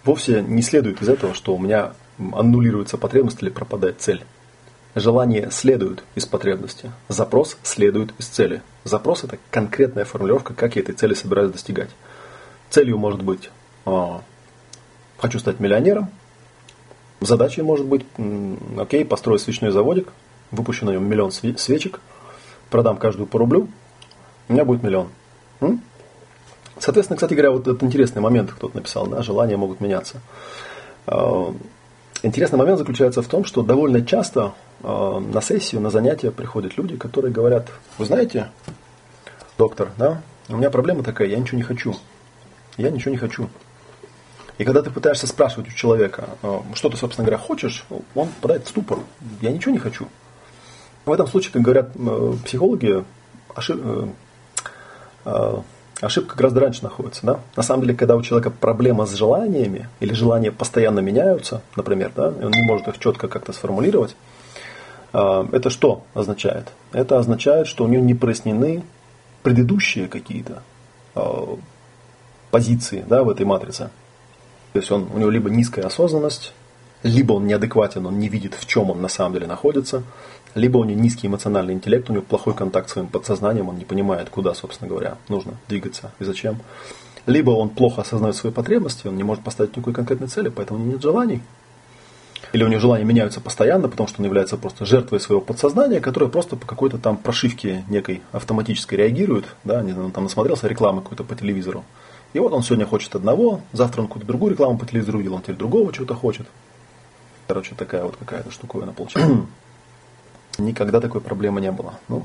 вовсе 0.04 0.42
не 0.42 0.62
следует 0.62 1.00
из 1.00 1.08
этого, 1.08 1.34
что 1.34 1.54
у 1.54 1.58
меня 1.58 1.92
аннулируется 2.18 2.98
потребность 2.98 3.42
или 3.42 3.50
пропадает 3.50 4.00
цель. 4.00 4.24
Желание 4.94 5.50
следует 5.50 6.04
из 6.14 6.24
потребности, 6.24 6.92
запрос 7.08 7.56
следует 7.64 8.12
из 8.18 8.26
цели. 8.26 8.62
Запрос– 8.84 9.24
это 9.24 9.38
конкретная 9.50 10.04
формулировка, 10.04 10.54
как 10.54 10.76
я 10.76 10.82
этой 10.82 10.94
цели 10.94 11.14
собираюсь 11.14 11.50
достигать. 11.50 11.90
Целью 12.70 12.98
может 12.98 13.22
быть 13.22 13.50
а, 13.86 14.22
хочу 15.18 15.38
стать 15.38 15.60
миллионером. 15.60 16.08
Задачей 17.20 17.62
может 17.62 17.86
быть, 17.86 18.04
окей, 18.78 19.04
построить 19.04 19.40
свечной 19.40 19.70
заводик, 19.70 20.12
выпущу 20.50 20.84
на 20.84 20.90
нем 20.90 21.08
миллион 21.08 21.32
свечек, 21.32 22.00
продам 22.70 22.96
каждую 22.96 23.26
по 23.26 23.38
рублю, 23.38 23.68
у 24.48 24.52
меня 24.52 24.64
будет 24.64 24.82
миллион. 24.82 25.08
Соответственно, 26.78 27.16
кстати 27.16 27.34
говоря, 27.34 27.52
вот 27.52 27.62
этот 27.62 27.82
интересный 27.82 28.20
момент, 28.20 28.52
кто-то 28.52 28.76
написал, 28.76 29.06
да, 29.06 29.22
желания 29.22 29.56
могут 29.56 29.80
меняться. 29.80 30.20
А, 31.06 31.54
интересный 32.22 32.58
момент 32.58 32.78
заключается 32.78 33.22
в 33.22 33.28
том, 33.28 33.44
что 33.44 33.62
довольно 33.62 34.04
часто 34.04 34.54
а, 34.82 35.20
на 35.20 35.40
сессию, 35.40 35.80
на 35.80 35.90
занятия 35.90 36.30
приходят 36.30 36.76
люди, 36.76 36.96
которые 36.96 37.32
говорят, 37.32 37.70
вы 37.96 38.04
знаете, 38.04 38.48
доктор, 39.56 39.92
да, 39.96 40.20
у 40.48 40.56
меня 40.56 40.68
проблема 40.68 41.02
такая, 41.02 41.28
я 41.28 41.38
ничего 41.38 41.56
не 41.56 41.62
хочу. 41.62 41.94
Я 42.76 42.90
ничего 42.90 43.12
не 43.12 43.18
хочу. 43.18 43.48
И 44.56 44.64
когда 44.64 44.82
ты 44.82 44.90
пытаешься 44.90 45.26
спрашивать 45.26 45.68
у 45.68 45.72
человека, 45.72 46.28
э, 46.42 46.60
что 46.74 46.88
ты, 46.88 46.96
собственно 46.96 47.26
говоря, 47.26 47.42
хочешь, 47.42 47.84
он 48.14 48.28
попадает 48.28 48.66
в 48.66 48.68
ступор. 48.68 49.00
Я 49.40 49.50
ничего 49.50 49.72
не 49.72 49.78
хочу. 49.78 50.06
В 51.04 51.12
этом 51.12 51.26
случае, 51.26 51.52
как 51.52 51.62
говорят 51.62 51.90
э, 51.96 52.32
психологи, 52.44 53.04
ошиб... 53.54 53.80
Э, 55.24 55.56
ошибка 56.00 56.36
гораздо 56.36 56.60
раньше 56.60 56.84
находится. 56.84 57.26
Да? 57.26 57.40
На 57.56 57.62
самом 57.62 57.82
деле, 57.82 57.96
когда 57.96 58.14
у 58.14 58.22
человека 58.22 58.50
проблема 58.50 59.06
с 59.06 59.14
желаниями, 59.14 59.88
или 59.98 60.12
желания 60.12 60.52
постоянно 60.52 61.00
меняются, 61.00 61.62
например, 61.76 62.12
да, 62.14 62.28
и 62.28 62.44
он 62.44 62.52
не 62.52 62.62
может 62.62 62.86
их 62.88 62.98
четко 62.98 63.26
как-то 63.26 63.52
сформулировать, 63.52 64.16
это 65.12 65.70
что 65.70 66.02
означает? 66.12 66.72
Это 66.92 67.18
означает, 67.18 67.68
что 67.68 67.84
у 67.84 67.86
него 67.86 68.04
не 68.04 68.14
прояснены 68.14 68.82
предыдущие 69.44 70.08
какие-то 70.08 70.62
позиции 72.50 73.04
да, 73.08 73.22
в 73.22 73.30
этой 73.30 73.46
матрице. 73.46 73.90
То 74.74 74.80
есть 74.80 74.90
он, 74.90 75.08
у 75.14 75.18
него 75.18 75.30
либо 75.30 75.48
низкая 75.50 75.86
осознанность, 75.86 76.52
либо 77.04 77.34
он 77.34 77.46
неадекватен, 77.46 78.04
он 78.06 78.18
не 78.18 78.28
видит, 78.28 78.54
в 78.54 78.66
чем 78.66 78.90
он 78.90 79.00
на 79.00 79.08
самом 79.08 79.34
деле 79.34 79.46
находится, 79.46 80.02
либо 80.56 80.78
у 80.78 80.84
него 80.84 81.00
низкий 81.00 81.28
эмоциональный 81.28 81.74
интеллект, 81.74 82.10
у 82.10 82.12
него 82.12 82.24
плохой 82.24 82.54
контакт 82.54 82.88
с 82.88 82.94
своим 82.94 83.06
подсознанием, 83.06 83.68
он 83.68 83.78
не 83.78 83.84
понимает, 83.84 84.30
куда, 84.30 84.52
собственно 84.52 84.88
говоря, 84.88 85.16
нужно 85.28 85.54
двигаться 85.68 86.10
и 86.18 86.24
зачем. 86.24 86.58
Либо 87.26 87.50
он 87.50 87.68
плохо 87.68 88.02
осознает 88.02 88.34
свои 88.34 88.52
потребности, 88.52 89.06
он 89.06 89.16
не 89.16 89.22
может 89.22 89.44
поставить 89.44 89.76
никакой 89.76 89.94
конкретной 89.94 90.26
цели, 90.26 90.48
поэтому 90.48 90.80
у 90.80 90.82
него 90.82 90.94
нет 90.94 91.02
желаний. 91.02 91.40
Или 92.52 92.64
у 92.64 92.68
него 92.68 92.80
желания 92.80 93.04
меняются 93.04 93.40
постоянно, 93.40 93.88
потому 93.88 94.08
что 94.08 94.22
он 94.22 94.26
является 94.26 94.56
просто 94.56 94.84
жертвой 94.84 95.20
своего 95.20 95.40
подсознания, 95.40 96.00
которое 96.00 96.28
просто 96.28 96.56
по 96.56 96.66
какой-то 96.66 96.98
там 96.98 97.16
прошивке 97.16 97.84
некой 97.88 98.22
автоматической 98.32 98.98
реагирует. 98.98 99.44
Да, 99.62 99.82
не 99.82 99.92
знаю, 99.92 100.06
он 100.06 100.12
там 100.12 100.24
насмотрелся 100.24 100.66
рекламы 100.66 101.00
какой-то 101.00 101.22
по 101.22 101.36
телевизору. 101.36 101.84
И 102.34 102.38
вот 102.40 102.52
он 102.52 102.62
сегодня 102.62 102.84
хочет 102.84 103.14
одного, 103.14 103.60
завтра 103.72 104.02
он 104.02 104.08
какую-то 104.08 104.26
другую 104.26 104.52
рекламу 104.52 104.76
по 104.76 104.84
телевизору 104.84 105.18
видел, 105.18 105.34
он 105.34 105.42
теперь 105.42 105.54
другого 105.54 105.92
чего-то 105.92 106.14
хочет. 106.14 106.46
Короче, 107.46 107.74
такая 107.76 108.02
вот 108.02 108.16
какая-то 108.16 108.50
штуковина 108.50 108.92
получилась. 108.92 109.46
Никогда 110.58 111.00
такой 111.00 111.20
проблемы 111.20 111.60
не 111.60 111.70
было. 111.70 111.94
Ну, 112.08 112.24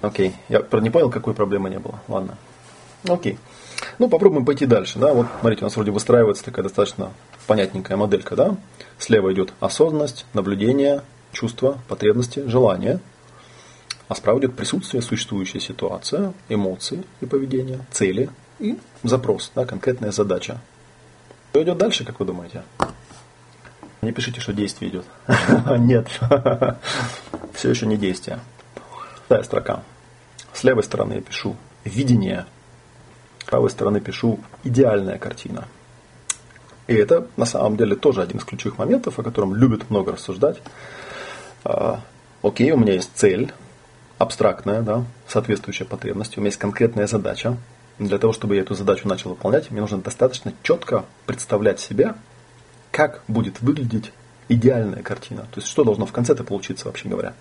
окей. 0.00 0.34
Я 0.48 0.64
не 0.72 0.90
понял, 0.90 1.10
какой 1.10 1.34
проблемы 1.34 1.68
не 1.68 1.78
было. 1.78 2.00
Ладно. 2.08 2.36
Окей. 3.06 3.38
Ну, 3.98 4.08
попробуем 4.08 4.46
пойти 4.46 4.64
дальше. 4.64 4.98
Да? 4.98 5.12
Вот, 5.12 5.26
смотрите, 5.40 5.62
у 5.62 5.66
нас 5.66 5.76
вроде 5.76 5.90
выстраивается 5.90 6.42
такая 6.42 6.62
достаточно 6.62 7.12
понятненькая 7.46 7.98
моделька. 7.98 8.36
Да? 8.36 8.56
Слева 8.98 9.32
идет 9.34 9.52
осознанность, 9.60 10.24
наблюдение, 10.32 11.02
чувства, 11.32 11.78
потребности, 11.88 12.42
желания. 12.46 13.00
А 14.08 14.14
справа 14.14 14.38
идет 14.38 14.54
присутствие, 14.54 15.02
существующая 15.02 15.60
ситуация, 15.60 16.32
эмоции 16.48 17.04
и 17.20 17.26
поведение, 17.26 17.80
цели, 17.90 18.30
и 18.58 18.78
запрос, 19.02 19.50
да, 19.54 19.64
конкретная 19.64 20.12
задача. 20.12 20.58
Что 21.50 21.62
идет 21.62 21.78
дальше, 21.78 22.04
как 22.04 22.18
вы 22.20 22.26
думаете? 22.26 22.62
Не 24.02 24.12
пишите, 24.12 24.40
что 24.40 24.52
действие 24.52 24.90
идет. 24.90 25.04
Нет. 25.78 26.08
Все 27.54 27.70
еще 27.70 27.86
не 27.86 27.96
действие. 27.96 28.40
Вторая 29.24 29.44
строка. 29.44 29.82
С 30.52 30.64
левой 30.64 30.82
стороны 30.82 31.14
я 31.14 31.20
пишу 31.20 31.56
видение. 31.84 32.46
С 33.40 33.44
правой 33.44 33.70
стороны 33.70 34.00
пишу 34.00 34.40
идеальная 34.62 35.18
картина. 35.18 35.68
И 36.86 36.94
это 36.94 37.26
на 37.36 37.46
самом 37.46 37.76
деле 37.76 37.96
тоже 37.96 38.20
один 38.20 38.38
из 38.38 38.44
ключевых 38.44 38.78
моментов, 38.78 39.18
о 39.18 39.22
котором 39.22 39.54
любят 39.54 39.88
много 39.90 40.12
рассуждать. 40.12 40.60
А, 41.64 42.00
окей, 42.42 42.72
у 42.72 42.76
меня 42.76 42.92
есть 42.92 43.10
цель, 43.14 43.52
абстрактная, 44.18 44.82
да, 44.82 45.04
соответствующая 45.26 45.86
потребности, 45.86 46.36
у 46.36 46.40
меня 46.40 46.48
есть 46.48 46.58
конкретная 46.58 47.06
задача, 47.06 47.56
для 47.98 48.18
того, 48.18 48.32
чтобы 48.32 48.56
я 48.56 48.62
эту 48.62 48.74
задачу 48.74 49.08
начал 49.08 49.30
выполнять, 49.30 49.70
мне 49.70 49.80
нужно 49.80 49.98
достаточно 49.98 50.52
четко 50.62 51.04
представлять 51.26 51.80
себя, 51.80 52.16
как 52.90 53.22
будет 53.28 53.60
выглядеть 53.60 54.12
идеальная 54.48 55.02
картина. 55.02 55.42
То 55.52 55.60
есть, 55.60 55.68
что 55.68 55.84
должно 55.84 56.06
в 56.06 56.12
конце-то 56.12 56.44
получиться, 56.44 56.86
вообще 56.86 57.08
говоря. 57.08 57.34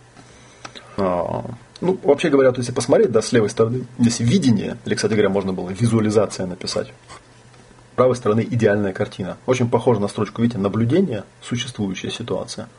А, 0.97 1.43
ну, 1.81 1.99
вообще 2.03 2.29
говоря, 2.29 2.51
то 2.51 2.59
если 2.59 2.71
посмотреть, 2.71 3.11
да, 3.11 3.21
с 3.21 3.31
левой 3.31 3.49
стороны, 3.49 3.85
здесь 3.97 4.19
видение, 4.19 4.77
или, 4.85 4.95
кстати 4.95 5.13
говоря, 5.13 5.29
можно 5.29 5.53
было 5.53 5.69
визуализация 5.69 6.45
написать. 6.45 6.87
С 6.87 7.95
правой 7.95 8.15
стороны 8.15 8.45
идеальная 8.49 8.93
картина. 8.93 9.37
Очень 9.45 9.69
похоже 9.69 9.99
на 9.99 10.07
строчку, 10.07 10.41
видите, 10.41 10.59
наблюдение, 10.59 11.23
существующая 11.41 12.09
ситуация. 12.09 12.69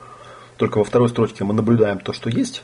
Только 0.56 0.78
во 0.78 0.84
второй 0.84 1.08
строчке 1.08 1.44
мы 1.44 1.54
наблюдаем 1.54 1.98
то, 1.98 2.12
что 2.12 2.30
есть, 2.30 2.62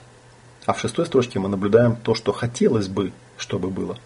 а 0.66 0.72
в 0.72 0.80
шестой 0.80 1.06
строчке 1.06 1.38
мы 1.38 1.48
наблюдаем 1.48 1.96
то, 1.96 2.14
что 2.14 2.32
хотелось 2.32 2.88
бы, 2.88 3.12
чтобы 3.36 3.68
было. 3.68 3.98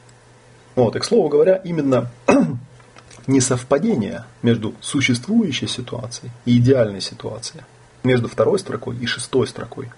Вот, 0.75 0.97
и, 0.97 0.99
к 0.99 1.05
слову 1.05 1.29
говоря, 1.29 1.57
именно 1.57 2.11
несовпадение 3.27 4.25
между 4.43 4.75
существующей 4.81 5.67
ситуацией 5.67 6.33
и 6.45 6.59
идеальной 6.59 7.01
ситуацией, 7.01 7.63
между 8.03 8.29
второй 8.29 8.59
строкой 8.59 8.97
и 8.97 9.07
шестой 9.07 9.47
строкой, 9.47 9.91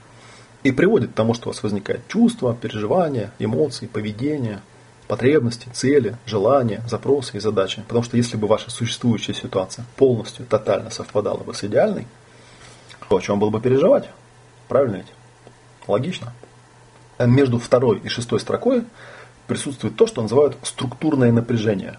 и 0.62 0.72
приводит 0.72 1.12
к 1.12 1.14
тому, 1.14 1.34
что 1.34 1.48
у 1.48 1.52
вас 1.52 1.62
возникает 1.62 2.06
чувство, 2.08 2.54
переживания, 2.54 3.32
эмоции, 3.38 3.86
поведение, 3.86 4.60
потребности, 5.06 5.68
цели, 5.72 6.16
желания, 6.26 6.82
запросы 6.88 7.36
и 7.36 7.40
задачи. 7.40 7.82
Потому 7.86 8.02
что 8.02 8.16
если 8.16 8.36
бы 8.36 8.48
ваша 8.48 8.70
существующая 8.70 9.34
ситуация 9.34 9.84
полностью, 9.96 10.44
тотально 10.46 10.90
совпадала 10.90 11.38
бы 11.38 11.54
с 11.54 11.62
идеальной, 11.64 12.06
то 13.08 13.16
о 13.16 13.20
чем 13.20 13.38
было 13.38 13.50
бы 13.50 13.60
переживать? 13.60 14.08
Правильно 14.68 14.96
ведь? 14.96 15.12
Логично. 15.86 16.32
Между 17.18 17.58
второй 17.58 18.00
и 18.00 18.08
шестой 18.08 18.40
строкой 18.40 18.84
присутствует 19.46 19.96
то, 19.96 20.06
что 20.06 20.22
называют 20.22 20.56
структурное 20.62 21.32
напряжение. 21.32 21.98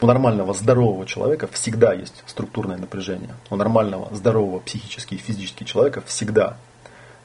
У 0.00 0.06
нормального 0.06 0.52
здорового 0.52 1.06
человека 1.06 1.48
всегда 1.50 1.94
есть 1.94 2.22
структурное 2.26 2.76
напряжение. 2.76 3.34
У 3.50 3.56
нормального 3.56 4.14
здорового 4.14 4.60
психически 4.60 5.14
и 5.14 5.18
физически 5.18 5.64
человека 5.64 6.02
всегда 6.06 6.56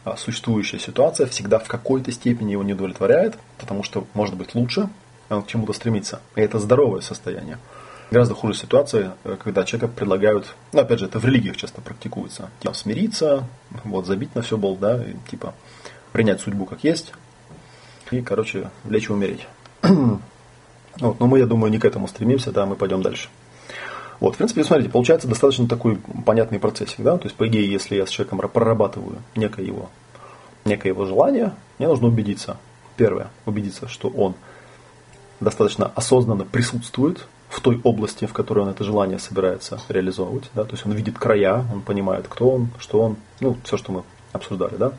а, 0.04 0.18
существующая 0.18 0.80
ситуация 0.80 1.28
всегда 1.28 1.60
в 1.60 1.68
какой-то 1.68 2.12
степени 2.12 2.54
его 2.54 2.64
не 2.64 2.74
удовлетворяет, 2.74 3.38
потому 3.60 3.84
что 3.84 4.08
может 4.14 4.36
быть 4.36 4.56
лучше, 4.56 4.90
он 5.30 5.44
к 5.44 5.48
чему-то 5.48 5.74
стремится. 5.74 6.22
И 6.36 6.42
это 6.42 6.60
здоровое 6.60 7.02
состояние. 7.02 7.60
Гораздо 8.10 8.34
хуже 8.34 8.56
ситуация, 8.56 9.14
э, 9.24 9.38
когда 9.42 9.64
человека 9.64 9.94
предлагают, 9.94 10.56
ну 10.74 10.82
опять 10.82 11.00
же, 11.00 11.06
это 11.06 11.20
в 11.20 11.26
религиях 11.26 11.56
часто 11.56 11.82
практикуется, 11.82 12.50
типа 12.60 12.74
смириться, 12.74 13.48
вот 13.84 14.06
забить 14.06 14.34
на 14.36 14.42
все 14.42 14.58
бол, 14.58 14.76
да, 14.76 15.02
и, 15.02 15.16
типа 15.30 15.54
принять 16.12 16.42
судьбу 16.42 16.66
как 16.66 16.84
есть, 16.84 17.14
и, 18.12 18.22
короче, 18.22 18.70
лечь 18.88 19.10
и 19.10 19.12
умереть. 19.12 19.48
Вот, 21.00 21.22
но 21.22 21.26
мы, 21.26 21.40
я 21.40 21.46
думаю, 21.46 21.72
не 21.72 21.80
к 21.80 21.86
этому 21.86 22.08
стремимся, 22.10 22.52
да, 22.52 22.66
мы 22.66 22.76
пойдем 22.76 23.02
дальше. 23.02 23.30
Вот, 24.20 24.36
в 24.36 24.38
принципе, 24.38 24.64
смотрите, 24.64 24.92
получается 24.92 25.28
достаточно 25.28 25.68
такой 25.68 25.98
понятный 26.26 26.60
процессик, 26.60 27.00
да, 27.00 27.18
то 27.18 27.24
есть, 27.24 27.36
по 27.36 27.48
идее, 27.48 27.72
если 27.72 27.96
я 27.96 28.06
с 28.06 28.10
человеком 28.10 28.40
прорабатываю 28.40 29.20
некое 29.36 29.66
его, 29.66 29.90
некое 30.66 30.90
его 30.90 31.06
желание, 31.06 31.54
мне 31.80 31.88
нужно 31.88 32.08
убедиться, 32.08 32.58
первое, 32.98 33.30
убедиться, 33.46 33.88
что 33.88 34.10
он 34.10 34.36
достаточно 35.40 35.92
осознанно 35.96 36.44
присутствует 36.44 37.26
в 37.50 37.62
той 37.62 37.82
области, 37.84 38.26
в 38.26 38.34
которой 38.34 38.60
он 38.60 38.70
это 38.70 38.84
желание 38.84 39.18
собирается 39.18 39.80
реализовывать, 39.90 40.52
да, 40.54 40.66
то 40.66 40.74
есть 40.74 40.86
он 40.86 40.92
видит 40.92 41.18
края, 41.18 41.66
он 41.74 41.82
понимает, 41.82 42.28
кто 42.28 42.52
он, 42.52 42.70
что 42.80 43.02
он, 43.02 43.16
ну, 43.40 43.58
все, 43.64 43.78
что 43.78 43.92
мы 43.92 44.04
обсуждали, 44.34 44.76
да. 44.76 44.94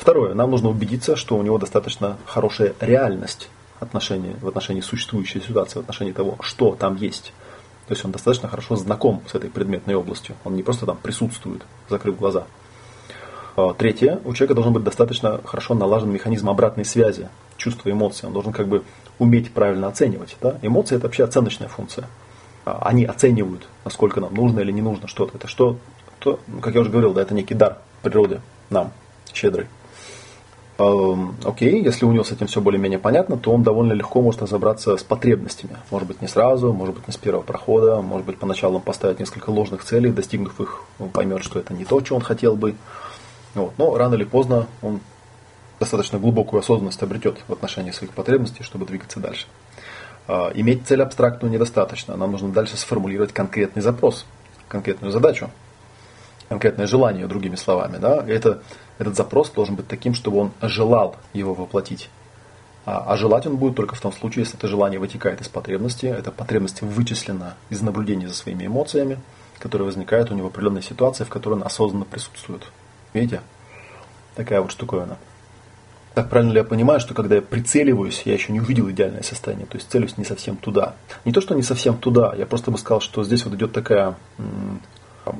Второе, 0.00 0.32
нам 0.32 0.50
нужно 0.50 0.70
убедиться, 0.70 1.14
что 1.14 1.36
у 1.36 1.42
него 1.42 1.58
достаточно 1.58 2.16
хорошая 2.24 2.72
реальность 2.80 3.50
отношении, 3.80 4.34
в 4.40 4.48
отношении 4.48 4.80
существующей 4.80 5.42
ситуации, 5.42 5.74
в 5.78 5.82
отношении 5.82 6.12
того, 6.12 6.38
что 6.40 6.74
там 6.74 6.96
есть. 6.96 7.34
То 7.86 7.92
есть 7.92 8.02
он 8.06 8.10
достаточно 8.10 8.48
хорошо 8.48 8.76
знаком 8.76 9.22
с 9.30 9.34
этой 9.34 9.50
предметной 9.50 9.94
областью. 9.94 10.36
Он 10.44 10.56
не 10.56 10.62
просто 10.62 10.86
там 10.86 10.96
присутствует, 10.96 11.66
закрыв 11.90 12.16
глаза. 12.16 12.46
А, 13.58 13.74
третье, 13.74 14.20
у 14.24 14.32
человека 14.32 14.54
должен 14.54 14.72
быть 14.72 14.84
достаточно 14.84 15.38
хорошо 15.44 15.74
налажен 15.74 16.10
механизм 16.10 16.48
обратной 16.48 16.86
связи, 16.86 17.28
чувства 17.58 17.90
эмоций. 17.90 18.26
Он 18.26 18.32
должен 18.32 18.54
как 18.54 18.68
бы 18.68 18.84
уметь 19.18 19.52
правильно 19.52 19.88
оценивать. 19.88 20.38
Да? 20.40 20.58
Эмоции 20.62 20.96
это 20.96 21.08
вообще 21.08 21.24
оценочная 21.24 21.68
функция. 21.68 22.08
А, 22.64 22.78
они 22.86 23.04
оценивают, 23.04 23.68
насколько 23.84 24.22
нам 24.22 24.32
нужно 24.32 24.60
или 24.60 24.72
не 24.72 24.80
нужно 24.80 25.08
что-то. 25.08 25.36
Это 25.36 25.46
что, 25.46 25.76
то, 26.20 26.40
как 26.62 26.74
я 26.74 26.80
уже 26.80 26.88
говорил, 26.88 27.12
да, 27.12 27.20
это 27.20 27.34
некий 27.34 27.54
дар 27.54 27.76
природы 28.02 28.40
нам, 28.70 28.92
щедрый. 29.34 29.66
Эм, 30.80 31.36
окей, 31.44 31.82
если 31.82 32.06
у 32.06 32.12
него 32.12 32.24
с 32.24 32.32
этим 32.32 32.46
все 32.46 32.62
более-менее 32.62 32.98
понятно, 32.98 33.36
то 33.36 33.52
он 33.52 33.62
довольно 33.62 33.92
легко 33.92 34.22
может 34.22 34.40
разобраться 34.40 34.96
с 34.96 35.02
потребностями. 35.02 35.76
Может 35.90 36.08
быть, 36.08 36.22
не 36.22 36.28
сразу, 36.28 36.72
может 36.72 36.94
быть, 36.94 37.06
не 37.06 37.12
с 37.12 37.18
первого 37.18 37.42
прохода, 37.42 38.00
может 38.00 38.26
быть, 38.26 38.38
поначалу 38.38 38.76
он 38.76 38.80
поставит 38.80 39.18
несколько 39.18 39.50
ложных 39.50 39.84
целей, 39.84 40.10
достигнув 40.10 40.58
их, 40.58 40.80
он 40.98 41.10
поймет, 41.10 41.44
что 41.44 41.58
это 41.58 41.74
не 41.74 41.84
то, 41.84 42.02
что 42.02 42.14
он 42.14 42.22
хотел 42.22 42.56
бы. 42.56 42.76
Вот. 43.54 43.74
Но 43.76 43.94
рано 43.98 44.14
или 44.14 44.24
поздно 44.24 44.68
он 44.80 45.00
достаточно 45.78 46.18
глубокую 46.18 46.60
осознанность 46.60 47.02
обретет 47.02 47.36
в 47.46 47.52
отношении 47.52 47.90
своих 47.90 48.12
потребностей, 48.14 48.62
чтобы 48.62 48.86
двигаться 48.86 49.20
дальше. 49.20 49.48
А, 50.28 50.50
иметь 50.54 50.86
цель 50.86 51.02
абстрактную 51.02 51.52
недостаточно. 51.52 52.16
Нам 52.16 52.32
нужно 52.32 52.48
дальше 52.52 52.78
сформулировать 52.78 53.34
конкретный 53.34 53.82
запрос, 53.82 54.24
конкретную 54.68 55.12
задачу, 55.12 55.50
конкретное 56.50 56.88
желание, 56.88 57.28
другими 57.28 57.54
словами. 57.54 57.98
Да? 57.98 58.24
Это 58.26 58.60
этот 58.98 59.16
запрос 59.16 59.50
должен 59.50 59.76
быть 59.76 59.86
таким, 59.86 60.14
чтобы 60.14 60.38
он 60.38 60.50
желал 60.60 61.14
его 61.32 61.54
воплотить. 61.54 62.10
А, 62.84 63.04
а 63.06 63.16
желать 63.16 63.46
он 63.46 63.56
будет 63.56 63.76
только 63.76 63.94
в 63.94 64.00
том 64.00 64.12
случае, 64.12 64.42
если 64.42 64.58
это 64.58 64.66
желание 64.66 64.98
вытекает 64.98 65.40
из 65.40 65.48
потребности, 65.48 66.06
эта 66.06 66.32
потребность 66.32 66.82
вычислена 66.82 67.54
из 67.70 67.82
наблюдения 67.82 68.26
за 68.26 68.34
своими 68.34 68.66
эмоциями, 68.66 69.18
которые 69.60 69.86
возникают 69.86 70.32
у 70.32 70.34
него 70.34 70.48
в 70.48 70.50
определенной 70.50 70.82
ситуации, 70.82 71.22
в 71.22 71.28
которой 71.28 71.54
он 71.54 71.62
осознанно 71.62 72.04
присутствует. 72.04 72.62
Видите? 73.14 73.42
Такая 74.34 74.60
вот 74.60 74.72
штуковина. 74.72 75.18
Так 76.14 76.28
правильно 76.30 76.50
ли 76.50 76.58
я 76.58 76.64
понимаю, 76.64 76.98
что 76.98 77.14
когда 77.14 77.36
я 77.36 77.42
прицеливаюсь, 77.42 78.22
я 78.24 78.32
еще 78.32 78.52
не 78.52 78.58
увидел 78.58 78.90
идеальное 78.90 79.22
состояние, 79.22 79.66
то 79.66 79.76
есть 79.76 79.88
целюсь 79.88 80.18
не 80.18 80.24
совсем 80.24 80.56
туда. 80.56 80.96
Не 81.24 81.32
то, 81.32 81.40
что 81.40 81.54
не 81.54 81.62
совсем 81.62 81.96
туда, 81.96 82.34
я 82.36 82.46
просто 82.46 82.72
бы 82.72 82.78
сказал, 82.78 83.00
что 83.00 83.22
здесь 83.22 83.44
вот 83.44 83.54
идет 83.54 83.72
такая 83.72 84.16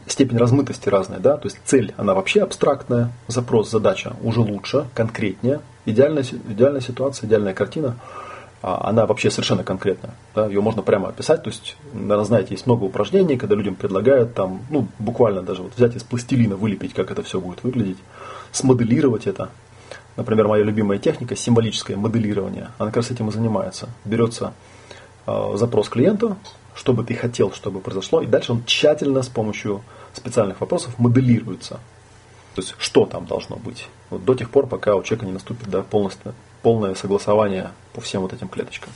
степень 0.07 0.39
размытости 0.39 0.89
разная, 0.89 1.19
да, 1.19 1.37
то 1.37 1.47
есть 1.47 1.59
цель, 1.65 1.95
она 1.97 2.15
вообще 2.15 2.43
абстрактная, 2.43 3.13
запрос, 3.29 3.71
задача 3.71 4.15
уже 4.23 4.41
лучше, 4.41 4.87
конкретнее, 4.95 5.61
идеальная, 5.87 6.25
идеальная 6.49 6.81
ситуация, 6.81 7.27
идеальная 7.27 7.55
картина, 7.55 7.97
а, 8.63 8.89
она 8.89 9.07
вообще 9.07 9.31
совершенно 9.31 9.65
конкретная, 9.65 10.15
да, 10.35 10.47
ее 10.47 10.61
можно 10.61 10.83
прямо 10.83 11.09
описать, 11.09 11.43
то 11.43 11.51
есть, 11.51 11.77
наверное, 11.93 12.25
знаете, 12.25 12.49
есть 12.55 12.67
много 12.67 12.85
упражнений, 12.85 13.37
когда 13.37 13.55
людям 13.55 13.75
предлагают 13.75 14.35
там, 14.35 14.63
ну, 14.71 14.89
буквально 14.99 15.43
даже 15.43 15.63
вот 15.63 15.73
взять 15.77 15.97
из 15.97 16.03
пластилина, 16.03 16.57
вылепить, 16.57 16.95
как 16.95 17.11
это 17.11 17.23
все 17.23 17.41
будет 17.41 17.63
выглядеть, 17.63 17.99
смоделировать 18.53 19.27
это, 19.27 19.51
Например, 20.17 20.49
моя 20.49 20.65
любимая 20.65 20.99
техника 20.99 21.37
символическое 21.37 21.97
моделирование. 21.97 22.69
Она 22.79 22.89
как 22.89 22.97
раз 22.97 23.11
этим 23.11 23.29
и 23.29 23.33
занимается. 23.33 23.89
Берется 24.05 24.53
э, 25.27 25.53
запрос 25.55 25.89
клиента, 25.89 26.37
что 26.75 26.93
бы 26.93 27.05
ты 27.05 27.15
хотел, 27.15 27.53
чтобы 27.53 27.81
произошло, 27.81 28.23
и 28.23 28.27
дальше 28.27 28.53
он 28.53 28.65
тщательно 28.65 29.23
с 29.23 29.29
помощью 29.29 29.83
специальных 30.13 30.61
вопросов 30.61 30.99
моделируется. 30.99 31.81
То 32.55 32.63
есть, 32.63 32.75
что 32.79 33.07
там 33.07 33.27
должно 33.27 33.57
быть. 33.57 33.89
Вот 34.11 34.25
до 34.25 34.35
тех 34.35 34.51
пор, 34.51 34.67
пока 34.67 34.97
у 34.97 35.03
человека 35.03 35.27
не 35.27 35.33
наступит 35.33 35.69
да, 35.69 35.83
полностью, 35.83 36.35
полное 36.63 36.95
согласование 36.95 37.71
по 37.93 38.01
всем 38.01 38.23
вот 38.23 38.33
этим 38.33 38.49
клеточкам. 38.49 38.91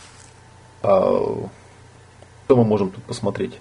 А, 0.82 1.48
что 2.46 2.56
мы 2.56 2.64
можем 2.64 2.90
тут 2.90 3.04
посмотреть? 3.04 3.58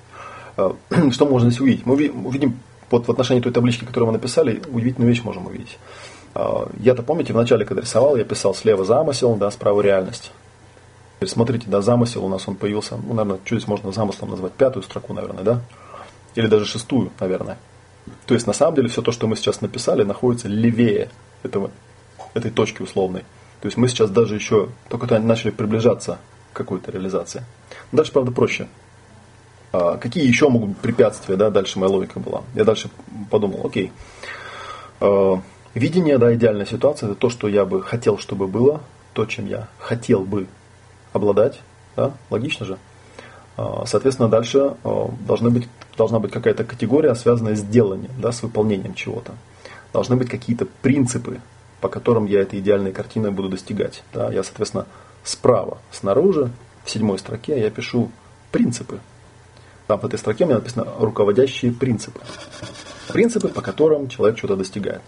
А, 0.58 0.76
что 1.12 1.26
можно 1.26 1.50
здесь 1.50 1.62
увидеть? 1.62 1.86
Мы 1.86 1.94
увидим 2.10 2.60
вот 2.90 3.08
в 3.08 3.12
отношении 3.12 3.42
той 3.42 3.52
таблички, 3.52 3.86
которую 3.86 4.08
мы 4.08 4.14
написали, 4.14 4.62
удивительную 4.72 5.10
вещь 5.10 5.24
можем 5.24 5.46
увидеть. 5.46 5.78
А, 6.34 6.70
я-то 6.80 7.04
помните, 7.04 7.34
в 7.34 7.38
начале, 7.38 7.66
когда 7.66 7.82
рисовал, 7.82 8.16
я 8.16 8.24
писал 8.24 8.56
слева 8.56 8.84
замысел, 8.86 9.36
да, 9.36 9.52
справа 9.52 9.82
реальность. 9.82 10.32
Смотрите, 11.26 11.66
да, 11.68 11.82
замысел 11.82 12.26
у 12.26 12.30
нас 12.30 12.48
он 12.48 12.56
появился, 12.56 12.98
ну, 12.98 13.14
наверное, 13.14 13.40
что 13.46 13.56
здесь 13.56 13.68
можно 13.68 13.92
замыслом 13.92 14.32
назвать, 14.32 14.54
пятую 14.54 14.84
строку, 14.84 15.14
наверное, 15.14 15.44
да? 15.44 15.62
Или 16.36 16.48
даже 16.48 16.66
шестую, 16.66 17.12
наверное. 17.20 17.58
То 18.26 18.34
есть, 18.34 18.46
на 18.46 18.54
самом 18.54 18.76
деле, 18.76 18.90
все 18.90 19.02
то, 19.02 19.12
что 19.12 19.28
мы 19.28 19.38
сейчас 19.38 19.62
написали, 19.62 20.04
находится 20.04 20.50
левее 20.50 21.10
этого, 21.44 21.72
этой 22.34 22.52
точки 22.52 22.82
условной. 22.82 23.22
То 23.62 23.68
есть, 23.68 23.78
мы 23.78 23.88
сейчас 23.88 24.10
даже 24.10 24.36
еще 24.36 24.70
только 24.90 25.18
начали 25.20 25.52
приближаться 25.52 26.20
к 26.52 26.58
какой-то 26.58 26.92
реализации. 26.92 27.44
Дальше, 27.94 28.12
правда, 28.12 28.32
проще. 28.32 28.68
А 29.72 29.98
какие 29.98 30.28
еще 30.28 30.50
могут 30.50 30.70
быть 30.70 30.78
препятствия, 30.80 31.36
да, 31.36 31.50
дальше 31.50 31.80
моя 31.80 31.92
логика 31.92 32.20
была. 32.20 32.44
Я 32.54 32.64
дальше 32.64 32.90
подумал, 33.32 33.66
окей, 33.66 33.92
а, 35.00 35.42
видение, 35.74 36.20
да, 36.20 36.34
идеальная 36.36 36.68
ситуация, 36.68 37.10
это 37.10 37.16
то, 37.16 37.30
что 37.30 37.48
я 37.48 37.66
бы 37.66 37.82
хотел, 37.82 38.20
чтобы 38.20 38.48
было, 38.48 38.82
то, 39.14 39.26
чем 39.26 39.48
я 39.48 39.68
хотел 39.80 40.22
бы 40.22 40.48
обладать, 41.14 41.62
да, 41.96 42.14
логично 42.30 42.66
же. 42.66 42.78
А, 43.56 43.86
соответственно, 43.86 44.30
дальше 44.30 44.76
а, 44.84 45.12
должны 45.26 45.50
быть, 45.50 45.68
должна 45.98 46.20
быть 46.20 46.32
какая-то 46.32 46.64
категория, 46.64 47.16
связанная 47.16 47.56
с 47.56 47.62
деланием, 47.62 48.12
да, 48.18 48.32
с 48.32 48.42
выполнением 48.42 48.94
чего-то. 48.96 49.34
Должны 49.94 50.16
быть 50.16 50.30
какие-то 50.30 50.66
принципы, 50.82 51.40
по 51.80 51.88
которым 51.88 52.26
я 52.26 52.42
этой 52.42 52.60
идеальной 52.60 52.92
картиной 52.92 53.32
буду 53.32 53.50
достигать. 53.50 54.04
Да. 54.14 54.32
Я, 54.32 54.44
соответственно, 54.44 54.88
справа, 55.24 55.78
снаружи, 55.92 56.52
в 56.84 56.90
седьмой 56.90 57.20
строке 57.20 57.60
я 57.60 57.70
пишу 57.70 58.12
принципы. 58.52 59.00
Там 59.88 60.00
в 60.00 60.06
этой 60.06 60.18
строке 60.18 60.46
у 60.46 60.48
меня 60.48 60.58
написано 60.58 60.88
руководящие 61.00 61.72
принципы. 61.72 62.20
Принципы, 63.10 63.50
по 63.50 63.62
которым 63.62 64.08
человек 64.08 64.38
что-то 64.38 64.56
достигает. 64.56 65.02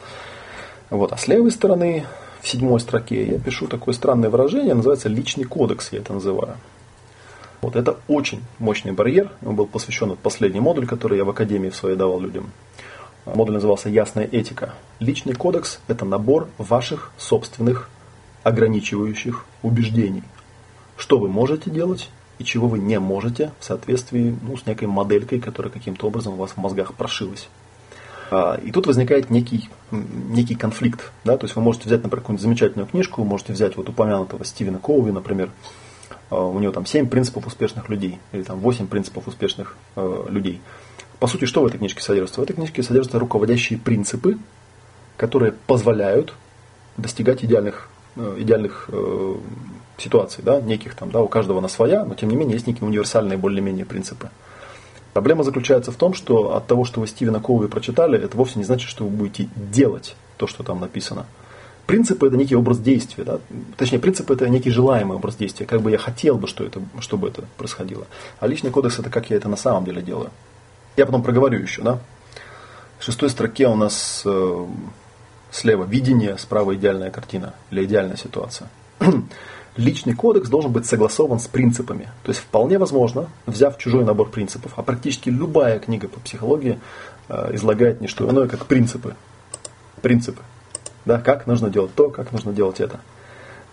Вот. 0.89 1.11
А 1.11 1.17
с 1.17 1.27
левой 1.27 1.51
стороны 1.51 2.05
в 2.45 2.47
седьмой 2.47 2.79
строке 2.79 3.25
я 3.25 3.39
пишу 3.39 3.65
такое 3.65 3.95
странное 3.95 4.29
выражение, 4.29 4.75
называется 4.75 5.09
личный 5.09 5.45
кодекс, 5.45 5.91
я 5.91 5.97
это 5.97 6.13
называю. 6.13 6.57
Вот 7.61 7.75
это 7.75 7.97
очень 8.07 8.43
мощный 8.59 8.91
барьер. 8.91 9.31
Он 9.43 9.55
был 9.55 9.65
посвящен 9.65 10.15
последний 10.15 10.59
модуль, 10.59 10.85
который 10.85 11.17
я 11.17 11.25
в 11.25 11.29
академии 11.31 11.69
в 11.69 11.75
своей 11.75 11.95
давал 11.95 12.19
людям. 12.19 12.51
Модуль 13.25 13.55
назывался 13.55 13.89
«Ясная 13.89 14.29
этика». 14.31 14.75
Личный 14.99 15.33
кодекс– 15.33 15.79
это 15.87 16.05
набор 16.05 16.47
ваших 16.59 17.11
собственных 17.17 17.89
ограничивающих 18.43 19.43
убеждений. 19.63 20.21
Что 20.97 21.17
вы 21.17 21.27
можете 21.27 21.71
делать 21.71 22.11
и 22.37 22.43
чего 22.43 22.67
вы 22.67 22.77
не 22.77 22.99
можете 22.99 23.53
в 23.59 23.65
соответствии 23.65 24.37
ну, 24.43 24.55
с 24.55 24.67
некой 24.67 24.87
моделькой, 24.87 25.39
которая 25.41 25.73
каким-то 25.73 26.05
образом 26.05 26.33
у 26.33 26.37
вас 26.37 26.51
в 26.51 26.57
мозгах 26.57 26.93
прошилась. 26.93 27.49
А, 28.31 28.59
и 28.63 28.71
тут 28.71 28.87
возникает 28.87 29.29
некий, 29.29 29.69
некий 29.91 30.55
конфликт. 30.55 31.11
Да? 31.23 31.37
То 31.37 31.45
есть 31.45 31.55
вы 31.55 31.61
можете 31.61 31.85
взять, 31.85 32.03
например, 32.03 32.21
какую-нибудь 32.21 32.43
замечательную 32.43 32.87
книжку, 32.87 33.23
можете 33.23 33.53
взять 33.53 33.77
вот 33.77 33.89
упомянутого 33.89 34.43
Стивена 34.45 34.79
Коуви, 34.79 35.11
например, 35.11 35.49
а, 36.29 36.43
у 36.43 36.59
него 36.59 36.71
там 36.71 36.85
7 36.85 37.07
принципов 37.07 37.47
успешных 37.47 37.89
людей, 37.89 38.19
или 38.31 38.43
там 38.43 38.59
8 38.59 38.87
принципов 38.87 39.27
успешных 39.27 39.77
э, 39.95 40.25
людей. 40.29 40.61
По 41.19 41.27
сути, 41.27 41.45
что 41.45 41.61
в 41.61 41.65
этой 41.65 41.77
книжке 41.77 42.01
содержится? 42.01 42.41
В 42.41 42.43
этой 42.43 42.53
книжке 42.53 42.83
содержатся 42.83 43.19
руководящие 43.19 43.79
принципы, 43.79 44.37
которые 45.17 45.53
позволяют 45.53 46.33
достигать 46.97 47.43
идеальных, 47.43 47.89
э, 48.15 48.37
идеальных 48.39 48.89
э, 48.91 49.35
ситуаций, 49.97 50.43
да, 50.43 50.59
неких 50.59 50.95
там, 50.95 51.11
да, 51.11 51.21
у 51.21 51.27
каждого 51.27 51.61
на 51.61 51.67
своя, 51.67 52.03
но 52.03 52.15
тем 52.15 52.29
не 52.29 52.35
менее 52.35 52.55
есть 52.55 52.67
некие 52.67 52.87
универсальные 52.87 53.37
более-менее 53.37 53.85
принципы. 53.85 54.29
Проблема 55.15 55.45
заключается 55.45 55.93
в 55.93 55.95
том, 55.95 56.13
что 56.13 56.57
от 56.57 56.67
того, 56.67 56.83
что 56.83 56.99
вы 56.99 57.07
Стивена 57.07 57.39
Коуи 57.39 57.67
прочитали, 57.67 58.19
это 58.21 58.35
вовсе 58.35 58.59
не 58.59 58.65
значит, 58.65 58.89
что 58.89 59.05
вы 59.05 59.11
будете 59.11 59.47
делать 59.55 60.13
то, 60.35 60.45
что 60.45 60.61
там 60.61 60.81
написано. 60.81 61.25
Принципы– 61.87 62.27
это 62.27 62.35
некий 62.35 62.57
образ 62.57 62.79
действия. 62.79 63.23
Да? 63.23 63.39
Точнее, 63.77 63.99
принципы– 63.99 64.33
это 64.35 64.49
некий 64.49 64.71
желаемый 64.71 65.15
образ 65.15 65.37
действия. 65.37 65.65
Как 65.65 65.79
бы 65.79 65.89
я 65.91 65.97
хотел 65.97 66.37
бы, 66.37 66.49
что 66.49 66.65
это, 66.65 66.81
чтобы 66.99 67.29
это 67.29 67.45
происходило. 67.55 68.07
А 68.41 68.47
личный 68.47 68.71
кодекс– 68.71 68.99
это 68.99 69.09
как 69.09 69.29
я 69.29 69.37
это 69.37 69.47
на 69.47 69.55
самом 69.55 69.85
деле 69.85 70.01
делаю. 70.01 70.31
Я 70.97 71.05
потом 71.05 71.23
проговорю 71.23 71.59
еще. 71.59 71.81
Да? 71.81 71.99
В 72.99 73.05
шестой 73.05 73.29
строке 73.29 73.67
у 73.69 73.75
нас 73.75 74.21
э, 74.25 74.65
слева 75.49 75.85
видение, 75.85 76.37
справа 76.37 76.75
идеальная 76.75 77.09
картина 77.09 77.53
или 77.71 77.85
идеальная 77.85 78.17
ситуация. 78.17 78.67
Личный 79.77 80.13
кодекс 80.13 80.49
должен 80.49 80.71
быть 80.71 80.85
согласован 80.85 81.39
с 81.39 81.47
принципами. 81.47 82.09
То 82.23 82.31
есть 82.31 82.39
вполне 82.39 82.77
возможно, 82.77 83.27
взяв 83.45 83.77
чужой 83.77 84.05
набор 84.05 84.29
принципов, 84.29 84.73
а 84.77 84.83
практически 84.83 85.29
любая 85.29 85.79
книга 85.79 86.07
по 86.07 86.19
психологии 86.21 86.79
э, 87.27 87.55
излагает 87.55 87.99
не 87.99 88.07
что 88.07 88.29
иное, 88.29 88.47
как 88.47 88.67
принципы. 88.67 89.15
Принципы. 90.01 90.41
Да, 91.05 91.19
как 91.19 91.45
нужно 91.45 91.69
делать 91.69 91.93
то, 91.93 92.09
как 92.09 92.31
нужно 92.31 92.53
делать 92.53 92.79
это. 92.79 93.01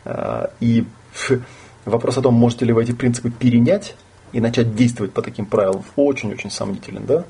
Э, 0.04 0.46
и 0.58 0.84
вопрос 1.84 2.18
о 2.18 2.22
том, 2.22 2.34
можете 2.34 2.64
ли 2.64 2.72
вы 2.72 2.82
эти 2.82 2.92
принципы 2.92 3.30
перенять 3.30 3.94
и 4.32 4.40
начать 4.40 4.74
действовать 4.74 5.12
по 5.12 5.22
таким 5.22 5.46
правилам, 5.46 5.84
очень-очень 5.94 6.50
сомнителен. 6.50 7.06
Да? 7.06 7.24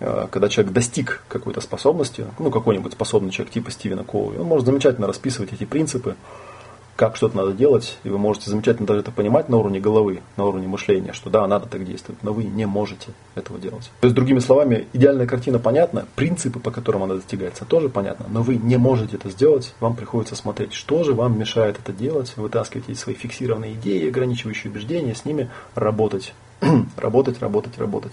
Э, 0.00 0.26
когда 0.30 0.48
человек 0.48 0.74
достиг 0.74 1.24
какой-то 1.28 1.60
способности, 1.60 2.26
ну 2.38 2.50
какой-нибудь 2.50 2.92
способный 2.92 3.30
человек 3.30 3.54
типа 3.54 3.70
Стивена 3.70 4.04
Коуи, 4.04 4.36
он 4.36 4.46
может 4.46 4.66
замечательно 4.66 5.06
расписывать 5.06 5.52
эти 5.52 5.64
принципы, 5.64 6.16
как 6.96 7.16
что-то 7.16 7.36
надо 7.36 7.52
делать, 7.52 7.98
и 8.04 8.08
вы 8.08 8.18
можете 8.18 8.50
замечательно 8.50 8.86
даже 8.86 9.00
это 9.00 9.10
понимать 9.10 9.48
на 9.48 9.56
уровне 9.56 9.80
головы, 9.80 10.20
на 10.36 10.44
уровне 10.44 10.68
мышления, 10.68 11.12
что 11.12 11.30
да, 11.30 11.46
надо 11.46 11.66
так 11.66 11.84
действовать, 11.84 12.22
но 12.22 12.32
вы 12.32 12.44
не 12.44 12.66
можете 12.66 13.08
этого 13.34 13.58
делать. 13.58 13.90
То 14.00 14.06
есть, 14.06 14.14
другими 14.14 14.38
словами, 14.38 14.86
идеальная 14.92 15.26
картина 15.26 15.58
понятна, 15.58 16.06
принципы, 16.14 16.60
по 16.60 16.70
которым 16.70 17.04
она 17.04 17.14
достигается, 17.14 17.64
тоже 17.64 17.88
понятно, 17.88 18.26
но 18.28 18.42
вы 18.42 18.56
не 18.56 18.76
можете 18.76 19.16
это 19.16 19.30
сделать, 19.30 19.74
вам 19.80 19.96
приходится 19.96 20.36
смотреть, 20.36 20.74
что 20.74 21.02
же 21.02 21.14
вам 21.14 21.38
мешает 21.38 21.78
это 21.78 21.92
делать, 21.92 22.36
вытаскивать 22.36 22.88
эти 22.88 22.98
свои 22.98 23.14
фиксированные 23.14 23.74
идеи, 23.74 24.08
ограничивающие 24.08 24.70
убеждения, 24.70 25.14
с 25.14 25.24
ними 25.24 25.50
работать, 25.74 26.34
работать, 26.96 27.40
работать, 27.40 27.78
работать. 27.78 28.12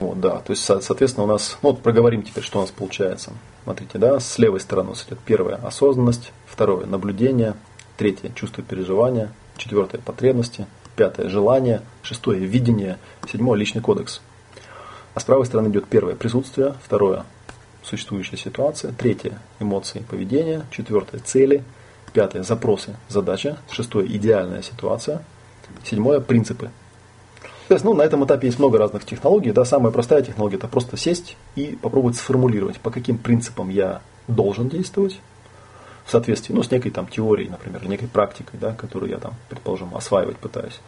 Вот, 0.00 0.20
да, 0.20 0.38
то 0.38 0.52
есть, 0.52 0.62
соответственно, 0.62 1.24
у 1.24 1.26
нас, 1.26 1.58
ну 1.62 1.70
вот 1.70 1.82
проговорим 1.82 2.22
теперь, 2.22 2.44
что 2.44 2.58
у 2.58 2.60
нас 2.60 2.70
получается. 2.70 3.32
Смотрите, 3.64 3.98
да, 3.98 4.20
с 4.20 4.38
левой 4.38 4.60
стороны 4.60 4.90
у 4.90 4.92
нас 4.92 5.04
идет 5.06 5.18
первое– 5.18 5.56
осознанность, 5.62 6.32
второе– 6.46 6.86
наблюдение, 6.86 7.54
третье– 7.98 8.30
чувство 8.34 8.62
переживания, 8.62 9.30
четвертое– 9.58 9.98
потребности, 10.04 10.66
пятое– 10.96 11.28
желание, 11.30 11.82
шестое– 12.02 12.38
видение, 12.40 12.96
седьмое– 13.30 13.58
личный 13.58 13.82
кодекс. 13.82 14.22
А 15.14 15.20
с 15.20 15.24
правой 15.24 15.44
стороны 15.44 15.68
идет 15.68 15.86
первое– 15.86 16.14
присутствие, 16.16 16.74
второе– 16.82 17.26
существующая 17.82 18.38
ситуация, 18.38 18.92
третье– 18.92 19.38
эмоции, 19.60 20.04
поведение, 20.08 20.62
четвертое– 20.70 21.18
цели, 21.24 21.64
пятое– 22.14 22.42
запросы, 22.44 22.96
задача, 23.08 23.58
шестое– 23.70 24.06
идеальная 24.16 24.62
ситуация, 24.62 25.22
седьмое– 25.84 26.20
принципы. 26.20 26.70
То 27.66 27.74
есть, 27.74 27.84
ну, 27.84 27.92
на 27.92 28.02
этом 28.02 28.24
этапе 28.24 28.46
есть 28.46 28.58
много 28.58 28.78
разных 28.78 29.04
технологий. 29.04 29.50
Да, 29.52 29.64
самая 29.66 29.92
простая 29.92 30.22
технология– 30.22 30.56
это 30.58 30.68
просто 30.68 30.96
сесть 30.96 31.36
и 31.54 31.76
попробовать 31.82 32.16
сформулировать, 32.16 32.80
по 32.80 32.90
каким 32.90 33.18
принципам 33.18 33.68
я 33.68 34.00
должен 34.26 34.68
действовать, 34.70 35.20
в 36.08 36.10
соответствии 36.10 36.54
ну, 36.54 36.62
с 36.62 36.70
некой 36.70 36.90
там 36.90 37.06
теорией, 37.06 37.50
например, 37.50 37.86
некой 37.86 38.08
практикой, 38.08 38.58
да, 38.58 38.72
которую 38.72 39.10
я 39.10 39.18
там, 39.18 39.34
предположим, 39.50 39.94
осваивать 39.94 40.38
пытаюсь. 40.38 40.80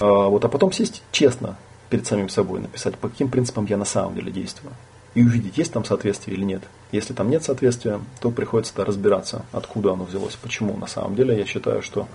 А, 0.00 0.26
вот, 0.26 0.44
а 0.44 0.48
потом 0.48 0.72
сесть 0.72 1.04
честно 1.12 1.56
перед 1.88 2.04
самим 2.04 2.28
собой, 2.28 2.58
написать, 2.58 2.96
по 2.96 3.08
каким 3.08 3.30
принципам 3.30 3.64
я 3.66 3.76
на 3.76 3.84
самом 3.84 4.16
деле 4.16 4.32
действую. 4.32 4.72
И 5.14 5.22
увидеть, 5.22 5.56
есть 5.56 5.72
там 5.72 5.84
соответствие 5.84 6.36
или 6.36 6.44
нет. 6.44 6.62
Если 6.90 7.14
там 7.14 7.30
нет 7.30 7.44
соответствия, 7.44 8.00
то 8.20 8.32
приходится 8.32 8.74
-то 8.74 8.84
разбираться, 8.84 9.44
откуда 9.52 9.92
оно 9.92 10.02
взялось, 10.02 10.34
почему. 10.34 10.76
На 10.76 10.88
самом 10.88 11.14
деле 11.14 11.38
я 11.38 11.46
считаю, 11.46 11.80
что... 11.80 12.08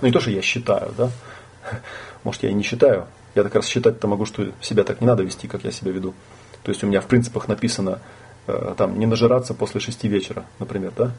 Ну 0.00 0.08
не 0.08 0.12
то, 0.12 0.18
что 0.18 0.32
я 0.32 0.42
считаю, 0.42 0.92
да. 0.98 1.08
Может, 2.24 2.42
я 2.42 2.50
и 2.50 2.54
не 2.54 2.64
считаю. 2.64 3.06
Я 3.36 3.44
так 3.44 3.54
раз 3.54 3.68
считать-то 3.68 4.08
могу, 4.08 4.26
что 4.26 4.50
себя 4.60 4.82
так 4.82 5.00
не 5.00 5.06
надо 5.06 5.22
вести, 5.22 5.46
как 5.46 5.62
я 5.62 5.70
себя 5.70 5.92
веду. 5.92 6.14
То 6.64 6.70
есть 6.72 6.82
у 6.82 6.88
меня 6.88 7.00
в 7.00 7.06
принципах 7.06 7.46
написано 7.46 8.00
э, 8.48 8.74
там 8.76 8.98
не 8.98 9.06
нажираться 9.06 9.54
после 9.54 9.80
шести 9.80 10.08
вечера, 10.08 10.44
например, 10.58 10.92
да. 10.96 11.12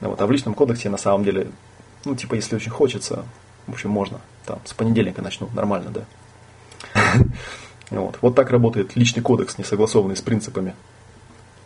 Вот. 0.00 0.20
А 0.20 0.26
в 0.26 0.30
личном 0.30 0.54
кодексе 0.54 0.88
на 0.88 0.98
самом 0.98 1.24
деле, 1.24 1.50
ну, 2.04 2.14
типа, 2.14 2.34
если 2.34 2.56
очень 2.56 2.70
хочется, 2.70 3.24
в 3.66 3.72
общем, 3.72 3.90
можно. 3.90 4.20
Там, 4.46 4.58
с 4.64 4.72
понедельника 4.72 5.22
начну, 5.22 5.48
нормально, 5.54 5.90
да. 5.90 6.04
Вот. 7.90 8.18
вот 8.20 8.36
так 8.36 8.50
работает 8.50 8.94
личный 8.94 9.20
кодекс, 9.20 9.58
не 9.58 9.64
согласованный 9.64 10.16
с 10.16 10.20
принципами. 10.20 10.74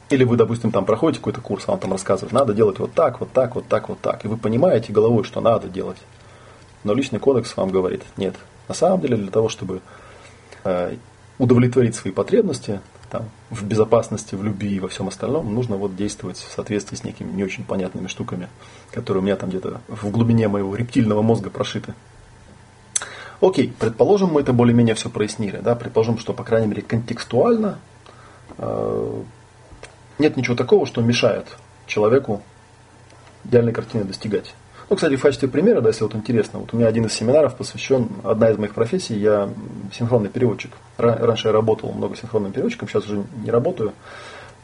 Или 0.09 0.25
вы, 0.25 0.37
допустим, 0.37 0.71
там 0.71 0.87
проходите 0.87 1.21
какой-то 1.21 1.43
курс, 1.43 1.65
а 1.67 1.73
он 1.73 1.79
там 1.79 1.93
рассказывает, 1.93 2.33
надо 2.33 2.55
делать 2.55 2.79
вот 2.79 2.95
так, 2.95 3.21
вот 3.21 3.31
так, 3.33 3.55
вот 3.55 3.67
так, 3.69 3.89
вот 3.91 4.01
так. 4.01 4.25
И 4.25 4.29
вы 4.29 4.39
понимаете 4.39 4.93
головой, 4.93 5.25
что 5.25 5.41
надо 5.43 5.69
делать. 5.69 5.99
Но 6.83 6.95
личный 6.95 7.19
кодекс 7.19 7.57
вам 7.57 7.71
говорит, 7.71 8.03
нет. 8.17 8.35
На 8.69 8.75
самом 8.75 9.01
деле, 9.01 9.17
для 9.17 9.31
того, 9.31 9.49
чтобы 9.49 9.81
э, 10.65 10.97
удовлетворить 11.39 11.95
свои 11.95 12.13
потребности, 12.13 12.81
там, 13.15 13.31
в 13.49 13.65
безопасности, 13.65 14.35
в 14.35 14.43
любви 14.43 14.75
и 14.75 14.81
во 14.81 14.89
всем 14.89 15.07
остальном, 15.07 15.55
нужно 15.55 15.77
вот 15.77 15.95
действовать 15.95 16.39
в 16.39 16.53
соответствии 16.53 16.97
с 16.97 17.05
некими 17.05 17.31
не 17.31 17.45
очень 17.45 17.63
понятными 17.63 18.09
штуками, 18.09 18.49
которые 18.91 19.23
у 19.23 19.25
меня 19.25 19.37
там 19.37 19.51
где-то 19.51 19.83
в 19.87 20.11
глубине 20.11 20.49
моего 20.49 20.75
рептильного 20.75 21.23
мозга 21.23 21.49
прошиты. 21.49 21.95
Окей, 23.41 23.73
предположим, 23.79 24.31
мы 24.31 24.41
это 24.41 24.53
более-менее 24.53 24.97
все 24.97 25.11
прояснили. 25.11 25.59
Да? 25.59 25.77
Предположим, 25.77 26.19
что, 26.19 26.33
по 26.33 26.43
крайней 26.43 26.67
мере, 26.67 26.83
контекстуально 26.83 27.79
э, 28.59 29.23
нет 30.19 30.37
ничего 30.37 30.57
такого, 30.57 30.85
что 30.85 31.01
мешает 31.01 31.47
человеку 31.87 32.43
идеальной 33.45 33.73
картины 33.73 34.03
достигать. 34.03 34.57
Ну, 34.91 34.97
кстати, 34.97 35.17
в 35.17 35.23
качестве 35.23 35.49
примера, 35.49 35.81
да, 35.81 35.89
если 35.89 36.05
вот 36.05 36.15
интересно, 36.15 36.59
вот 36.59 36.75
у 36.75 36.77
меня 36.77 36.89
один 36.89 37.07
из 37.07 37.15
семинаров 37.15 37.57
посвящен, 37.57 38.09
одна 38.23 38.51
из 38.51 38.59
моих 38.59 38.75
профессий, 38.75 39.17
я 39.17 39.49
синхронный 39.93 40.29
переводчик. 40.29 40.73
Раньше 40.99 41.49
я 41.49 41.53
работал 41.53 41.93
много 41.93 42.17
синхронным 42.17 42.53
переводчиком, 42.53 42.89
сейчас 42.89 43.07
уже 43.07 43.25
не 43.43 43.51
работаю. 43.51 43.93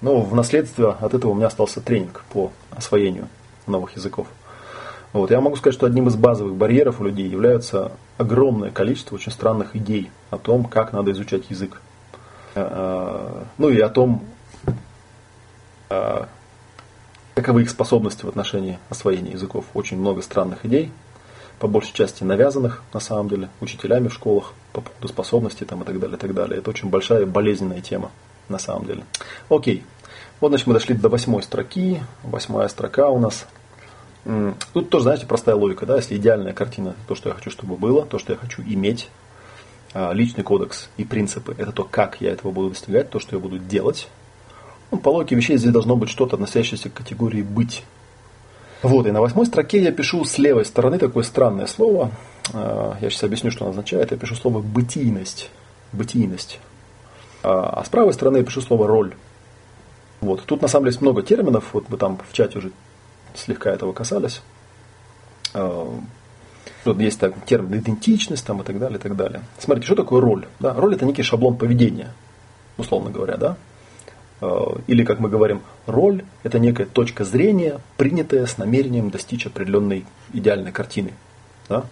Но 0.03 0.21
в 0.21 0.35
наследстве 0.35 0.89
от 0.89 1.15
этого 1.15 1.33
у 1.33 1.35
меня 1.35 1.47
остался 1.47 1.81
тренинг 1.81 2.23
по 2.33 2.53
освоению 2.71 3.29
новых 3.67 3.97
языков. 3.97 4.27
Вот. 5.13 5.31
Я 5.31 5.41
могу 5.41 5.57
сказать, 5.57 5.75
что 5.75 5.87
одним 5.87 6.09
из 6.09 6.17
базовых 6.17 6.55
барьеров 6.55 7.01
у 7.01 7.05
людей 7.05 7.29
является 7.29 7.93
огромное 8.17 8.71
количество 8.71 9.17
очень 9.17 9.33
странных 9.33 9.75
идей 9.75 10.11
о 10.31 10.39
том, 10.39 10.65
как 10.65 10.93
надо 10.93 11.11
изучать 11.11 11.51
язык. 11.51 11.81
Э, 12.55 12.69
э, 12.71 13.45
ну 13.59 13.69
и 13.69 13.81
о 13.81 13.89
том, 13.89 14.25
э, 15.89 16.25
Каковы 17.41 17.63
их 17.63 17.71
способности 17.71 18.27
в 18.27 18.29
отношении 18.29 18.79
освоения 18.91 19.31
языков? 19.31 19.65
Очень 19.73 19.97
много 19.97 20.21
странных 20.21 20.67
идей, 20.67 20.93
по 21.59 21.69
большей 21.69 21.95
части 21.95 22.23
навязанных, 22.23 22.83
на 22.93 23.01
самом 23.01 23.31
деле, 23.31 23.49
учителями 23.63 24.09
в 24.09 24.13
школах 24.13 24.53
по 24.75 24.83
поводу 24.83 25.09
способностей 25.09 25.65
там, 25.65 25.81
и 25.81 25.87
так 25.87 25.99
далее, 25.99 26.19
и 26.19 26.21
так 26.21 26.35
далее. 26.35 26.59
Это 26.59 26.69
очень 26.69 26.91
большая 26.91 27.25
болезненная 27.25 27.81
тема, 27.81 28.11
на 28.51 28.59
самом 28.59 28.85
деле. 28.85 29.05
Окей. 29.49 29.85
Вот, 30.43 30.51
значит, 30.51 30.67
мы 30.67 30.75
дошли 30.75 30.95
до 30.95 31.09
восьмой 31.09 31.43
строки. 31.43 32.03
Восьмая 32.25 32.69
строка 32.69 33.09
у 33.09 33.19
нас. 33.19 33.47
Тут 34.75 34.91
тоже, 34.91 35.05
знаете, 35.05 35.25
простая 35.25 35.55
логика, 35.55 35.87
да, 35.87 35.97
если 35.97 36.19
идеальная 36.19 36.53
картина, 36.53 36.95
то, 37.09 37.15
что 37.15 37.31
я 37.31 37.35
хочу, 37.35 37.49
чтобы 37.49 37.77
было, 37.77 38.05
то, 38.05 38.19
что 38.19 38.35
я 38.35 38.39
хочу 38.39 38.61
иметь, 38.61 39.09
а, 39.95 40.13
личный 40.13 40.45
кодекс 40.45 40.91
и 40.99 41.07
принципы, 41.07 41.55
это 41.57 41.73
то, 41.73 41.85
как 41.85 42.21
я 42.21 42.33
этого 42.33 42.53
буду 42.53 42.69
достигать, 42.69 43.09
то, 43.09 43.19
что 43.19 43.35
я 43.35 43.41
буду 43.41 43.59
делать, 43.59 44.09
ну, 44.91 44.99
по 44.99 45.11
логике 45.11 45.37
вещей 45.37 45.57
здесь 45.57 45.73
должно 45.73 45.97
быть 45.97 46.09
что-то, 46.09 46.37
относящееся 46.37 46.91
к 46.91 46.95
категории 46.95 47.43
«быть». 47.43 47.85
Вот, 48.83 49.07
и 49.07 49.11
на 49.11 49.21
восьмой 49.21 49.47
строке 49.47 49.83
я 49.83 49.93
пишу 49.93 50.25
с 50.25 50.39
левой 50.39 50.65
стороны 50.65 50.99
такое 50.99 51.23
странное 51.23 51.67
слово. 51.67 52.11
А, 52.53 52.97
я 53.01 53.11
сейчас 53.11 53.25
объясню, 53.25 53.51
что 53.51 53.65
оно 53.65 53.71
означает. 53.71 54.11
Я 54.11 54.17
пишу 54.17 54.35
слово 54.35 54.61
«бытийность». 54.61 55.51
Бытийность. 55.93 56.59
А, 57.43 57.81
а 57.81 57.85
с 57.85 57.89
правой 57.89 58.15
стороны 58.15 58.39
я 58.39 58.45
пишу 58.45 58.63
слово 58.63 58.87
«роль». 58.87 59.15
Вот. 60.21 60.45
Тут 60.45 60.63
на 60.63 60.69
самом 60.69 60.85
деле 60.85 60.93
есть 60.93 61.03
много 61.03 61.23
терминов. 61.23 61.65
Вот 61.73 61.89
мы 61.89 61.97
там 61.99 62.19
в 62.29 62.33
чате 62.33 62.59
уже 62.59 62.73
слегка 63.35 63.71
этого 63.71 63.93
касались. 63.93 64.41
А, 65.53 65.95
тут 66.85 66.99
есть 67.01 67.21
так, 67.21 67.35
термин 67.45 67.79
идентичность 67.79 68.47
там, 68.47 68.63
и 68.63 68.65
так 68.65 68.79
далее, 68.79 68.99
и 68.99 69.03
так 69.03 69.15
далее. 69.15 69.43
Смотрите, 69.59 69.87
что 69.87 69.97
такое 69.97 70.21
роль? 70.21 70.47
Да, 70.59 70.75
роль 70.75 70.95
это 70.95 71.05
некий 71.05 71.23
шаблон 71.23 71.57
поведения, 71.57 72.13
условно 72.79 73.11
говоря, 73.11 73.37
да. 73.37 73.57
Э, 74.41 74.75
или, 74.87 75.05
как 75.05 75.19
мы 75.19 75.29
говорим, 75.29 75.63
роль– 75.87 76.25
это 76.43 76.59
некая 76.59 76.87
точка 76.87 77.25
зрения, 77.25 77.81
принятая 77.97 78.47
с 78.47 78.59
намерением 78.59 79.11
достичь 79.11 79.47
определенной 79.47 80.07
идеальной 80.33 80.73
картины. 80.73 81.13
Да? 81.69 81.85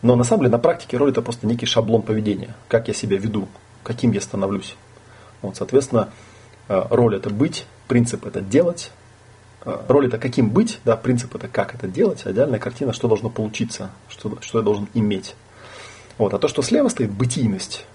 Но 0.00 0.16
на 0.16 0.24
самом 0.24 0.42
деле 0.42 0.52
на 0.52 0.58
практике 0.58 0.96
роль– 0.96 1.10
это 1.12 1.22
просто 1.22 1.46
некий 1.46 1.66
шаблон 1.66 2.02
поведения, 2.02 2.54
как 2.68 2.88
я 2.88 2.94
себя 2.94 3.18
веду, 3.18 3.48
каким 3.82 4.12
я 4.12 4.20
становлюсь. 4.20 4.76
Вот, 5.42 5.56
соответственно, 5.56 6.10
э, 6.68 6.82
роль– 6.90 7.16
это 7.16 7.30
быть, 7.30 7.66
принцип– 7.86 8.24
это 8.26 8.40
делать, 8.40 8.90
э, 9.64 9.76
роль 9.88 10.06
это 10.06 10.18
каким 10.18 10.48
быть, 10.48 10.80
да, 10.84 10.96
принцип 10.96 11.34
это 11.34 11.48
как 11.48 11.74
это 11.74 11.86
делать, 11.86 12.22
а 12.24 12.32
идеальная 12.32 12.58
картина, 12.58 12.92
что 12.92 13.08
должно 13.08 13.28
получиться, 13.28 13.90
что, 14.08 14.38
что 14.40 14.58
я 14.58 14.64
должен 14.64 14.88
иметь. 14.94 15.34
Вот. 16.16 16.32
А 16.34 16.38
то, 16.38 16.48
что 16.48 16.62
слева 16.62 16.88
стоит, 16.88 17.10
бытийность, 17.10 17.86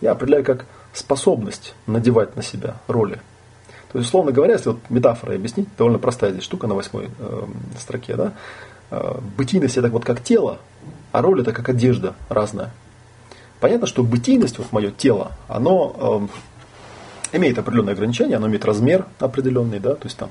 я 0.00 0.12
определяю 0.12 0.44
как 0.44 0.66
способность 0.92 1.74
надевать 1.86 2.36
на 2.36 2.42
себя 2.42 2.76
роли. 2.86 3.20
То 3.92 3.98
есть, 3.98 4.08
условно 4.08 4.32
говоря, 4.32 4.54
если 4.54 4.70
вот 4.70 4.78
метафорой 4.88 5.36
объяснить, 5.36 5.68
довольно 5.76 5.98
простая 5.98 6.32
здесь 6.32 6.44
штука 6.44 6.66
на 6.66 6.74
восьмой 6.74 7.10
э, 7.18 7.42
строке, 7.78 8.16
да, 8.16 8.32
э, 8.90 9.18
бытийность 9.36 9.76
это 9.76 9.88
вот 9.88 10.04
как 10.04 10.22
тело, 10.22 10.58
а 11.12 11.20
роль 11.20 11.42
это 11.42 11.52
как 11.52 11.68
одежда 11.68 12.14
разная. 12.28 12.70
Понятно, 13.60 13.86
что 13.86 14.02
бытийность, 14.02 14.58
вот 14.58 14.72
мое 14.72 14.90
тело, 14.90 15.32
оно 15.46 16.28
э, 17.32 17.36
имеет 17.36 17.58
определенные 17.58 17.92
ограничения, 17.92 18.36
оно 18.36 18.48
имеет 18.48 18.64
размер 18.64 19.06
определенный, 19.18 19.78
да, 19.78 19.94
то 19.94 20.06
есть 20.06 20.16
там 20.16 20.30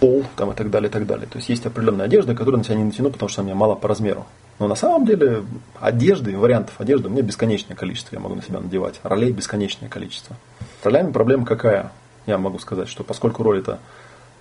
пол 0.00 0.24
там, 0.34 0.50
и 0.50 0.54
так 0.54 0.68
далее, 0.70 0.88
и 0.88 0.92
так 0.92 1.06
далее. 1.06 1.28
То 1.28 1.38
есть 1.38 1.48
есть 1.48 1.64
определенная 1.64 2.06
одежда, 2.06 2.34
которую 2.34 2.58
на 2.58 2.64
себя 2.64 2.74
не 2.74 2.84
натяну, 2.84 3.10
потому 3.10 3.28
что 3.28 3.42
она 3.42 3.50
мне 3.50 3.54
мало 3.54 3.76
по 3.76 3.86
размеру. 3.86 4.26
Но 4.58 4.68
на 4.68 4.74
самом 4.74 5.06
деле 5.06 5.44
одежды, 5.80 6.36
вариантов 6.36 6.80
одежды 6.80 7.08
у 7.08 7.10
меня 7.10 7.22
бесконечное 7.22 7.76
количество, 7.76 8.14
я 8.14 8.20
могу 8.20 8.34
на 8.34 8.42
себя 8.42 8.60
надевать. 8.60 9.00
Ролей 9.02 9.32
бесконечное 9.32 9.88
количество. 9.88 10.36
С 10.82 10.84
ролями 10.84 11.10
проблема 11.10 11.44
какая? 11.44 11.90
Я 12.26 12.38
могу 12.38 12.58
сказать, 12.58 12.88
что 12.88 13.02
поскольку 13.02 13.42
роль 13.42 13.58
это 13.58 13.80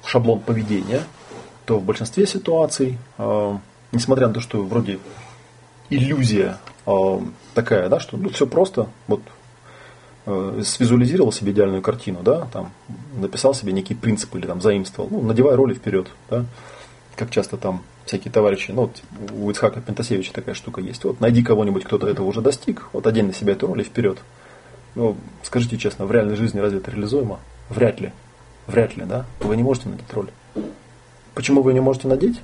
шаблон 0.05 0.39
поведения, 0.39 1.01
то 1.65 1.79
в 1.79 1.83
большинстве 1.83 2.27
ситуаций, 2.27 2.97
э, 3.17 3.57
несмотря 3.91 4.27
на 4.27 4.33
то, 4.33 4.41
что 4.41 4.63
вроде 4.63 4.99
иллюзия 5.89 6.57
э, 6.85 7.19
такая, 7.53 7.89
да, 7.89 7.99
что 7.99 8.17
ну, 8.17 8.29
все 8.29 8.45
просто, 8.47 8.87
вот 9.07 9.21
э, 10.25 10.61
свизуализировал 10.63 11.31
себе 11.31 11.51
идеальную 11.51 11.81
картину, 11.81 12.19
да, 12.23 12.47
там, 12.51 12.71
написал 13.15 13.53
себе 13.53 13.73
некий 13.73 13.95
принцип 13.95 14.35
или 14.35 14.45
там 14.45 14.61
заимствовал, 14.61 15.09
ну, 15.11 15.21
надевай 15.21 15.55
роли 15.55 15.73
вперед, 15.73 16.07
да, 16.29 16.45
как 17.15 17.31
часто 17.31 17.57
там 17.57 17.83
всякие 18.05 18.31
товарищи, 18.31 18.71
ну, 18.71 18.83
вот 18.83 19.01
у 19.33 19.49
Ицхака 19.49 19.81
Пентасевича 19.81 20.33
такая 20.33 20.55
штука 20.55 20.81
есть, 20.81 21.03
вот 21.03 21.19
найди 21.19 21.43
кого-нибудь, 21.43 21.83
кто-то 21.83 22.07
этого 22.07 22.27
уже 22.27 22.41
достиг, 22.41 22.89
вот 22.93 23.07
одень 23.07 23.27
на 23.27 23.33
себя 23.33 23.53
эту 23.53 23.67
роль 23.67 23.81
и 23.81 23.83
вперед. 23.83 24.19
Ну, 24.95 25.15
скажите 25.43 25.77
честно, 25.77 26.05
в 26.05 26.11
реальной 26.11 26.35
жизни 26.35 26.59
разве 26.59 26.79
это 26.79 26.91
реализуемо? 26.91 27.39
Вряд 27.69 28.01
ли. 28.01 28.11
Вряд 28.67 28.97
ли, 28.97 29.05
да? 29.05 29.25
Вы 29.39 29.55
не 29.55 29.63
можете 29.63 29.89
надеть 29.89 30.11
роль. 30.13 30.29
Почему 31.33 31.61
вы 31.61 31.73
не 31.73 31.79
можете 31.79 32.07
надеть? 32.07 32.41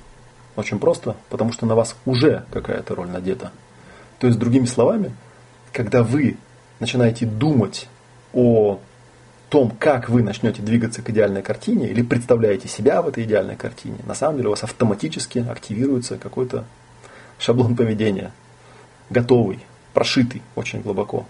Очень 0.56 0.78
просто, 0.78 1.14
потому 1.28 1.52
что 1.52 1.66
на 1.66 1.74
вас 1.74 1.94
уже 2.06 2.44
какая-то 2.50 2.94
роль 2.94 3.08
надета. 3.08 3.52
То 4.18 4.26
есть, 4.26 4.38
другими 4.38 4.64
словами, 4.64 5.14
когда 5.72 6.02
вы 6.02 6.36
начинаете 6.80 7.26
думать 7.26 7.88
о 8.32 8.80
том, 9.48 9.70
как 9.78 10.08
вы 10.08 10.22
начнете 10.22 10.62
двигаться 10.62 11.02
к 11.02 11.10
идеальной 11.10 11.42
картине 11.42 11.88
или 11.88 12.02
представляете 12.02 12.68
себя 12.68 13.00
в 13.02 13.08
этой 13.08 13.24
идеальной 13.24 13.56
картине, 13.56 13.98
на 14.06 14.14
самом 14.14 14.36
деле 14.36 14.48
у 14.48 14.50
вас 14.50 14.62
автоматически 14.62 15.38
активируется 15.38 16.18
какой-то 16.18 16.64
шаблон 17.38 17.74
поведения, 17.74 18.32
готовый, 19.10 19.60
прошитый 19.94 20.42
очень 20.54 20.82
глубоко. 20.82 21.26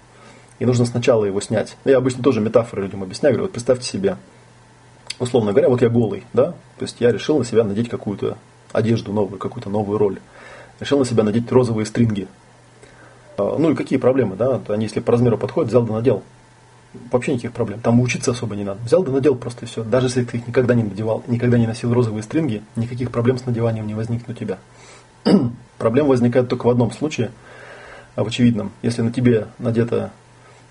И 0.58 0.66
нужно 0.66 0.86
сначала 0.86 1.24
его 1.24 1.40
снять. 1.40 1.76
Я 1.84 1.98
обычно 1.98 2.22
тоже 2.22 2.40
метафоры 2.40 2.82
людям 2.82 3.04
объясняю, 3.04 3.34
говорю, 3.34 3.46
вот 3.46 3.52
представьте 3.52 3.86
себе, 3.86 4.16
условно 5.20 5.52
говоря, 5.52 5.68
вот 5.68 5.80
я 5.82 5.88
голый, 5.88 6.24
да, 6.32 6.52
то 6.78 6.82
есть 6.82 6.96
я 7.00 7.12
решил 7.12 7.38
на 7.38 7.44
себя 7.44 7.62
надеть 7.62 7.88
какую-то 7.88 8.36
одежду 8.72 9.12
новую, 9.12 9.38
какую-то 9.38 9.70
новую 9.70 9.98
роль. 9.98 10.18
Решил 10.80 10.98
на 10.98 11.04
себя 11.04 11.22
надеть 11.22 11.50
розовые 11.52 11.86
стринги. 11.86 12.26
А, 13.36 13.56
ну 13.58 13.70
и 13.70 13.74
какие 13.76 13.98
проблемы, 13.98 14.34
да, 14.34 14.60
они 14.68 14.86
если 14.86 15.00
по 15.00 15.12
размеру 15.12 15.38
подходят, 15.38 15.68
взял 15.68 15.82
да 15.82 15.94
надел 15.94 16.24
вообще 17.10 17.32
никаких 17.32 17.52
проблем. 17.52 17.80
Там 17.80 18.00
учиться 18.00 18.30
особо 18.30 18.56
не 18.56 18.64
надо. 18.64 18.80
Взял 18.82 19.02
да 19.02 19.12
надел 19.12 19.34
просто 19.34 19.64
и 19.64 19.68
все. 19.68 19.84
Даже 19.84 20.06
если 20.06 20.24
ты 20.24 20.38
их 20.38 20.46
никогда 20.46 20.74
не 20.74 20.82
надевал, 20.82 21.22
никогда 21.26 21.58
не 21.58 21.66
носил 21.66 21.92
розовые 21.92 22.22
стринги, 22.22 22.62
никаких 22.76 23.10
проблем 23.10 23.38
с 23.38 23.46
надеванием 23.46 23.86
не 23.86 23.94
возникнет 23.94 24.28
у 24.28 24.32
тебя. 24.32 24.58
Проблема 25.78 26.08
возникает 26.10 26.48
только 26.48 26.66
в 26.66 26.70
одном 26.70 26.90
случае, 26.92 27.30
а 28.14 28.24
в 28.24 28.28
очевидном. 28.28 28.72
Если 28.82 29.02
на 29.02 29.12
тебе 29.12 29.48
надета, 29.58 30.12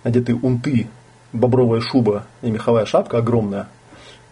надеты 0.03 0.35
унты, 0.35 0.87
бобровая 1.33 1.81
шуба 1.81 2.25
и 2.41 2.51
меховая 2.51 2.85
шапка 2.85 3.17
огромная, 3.17 3.67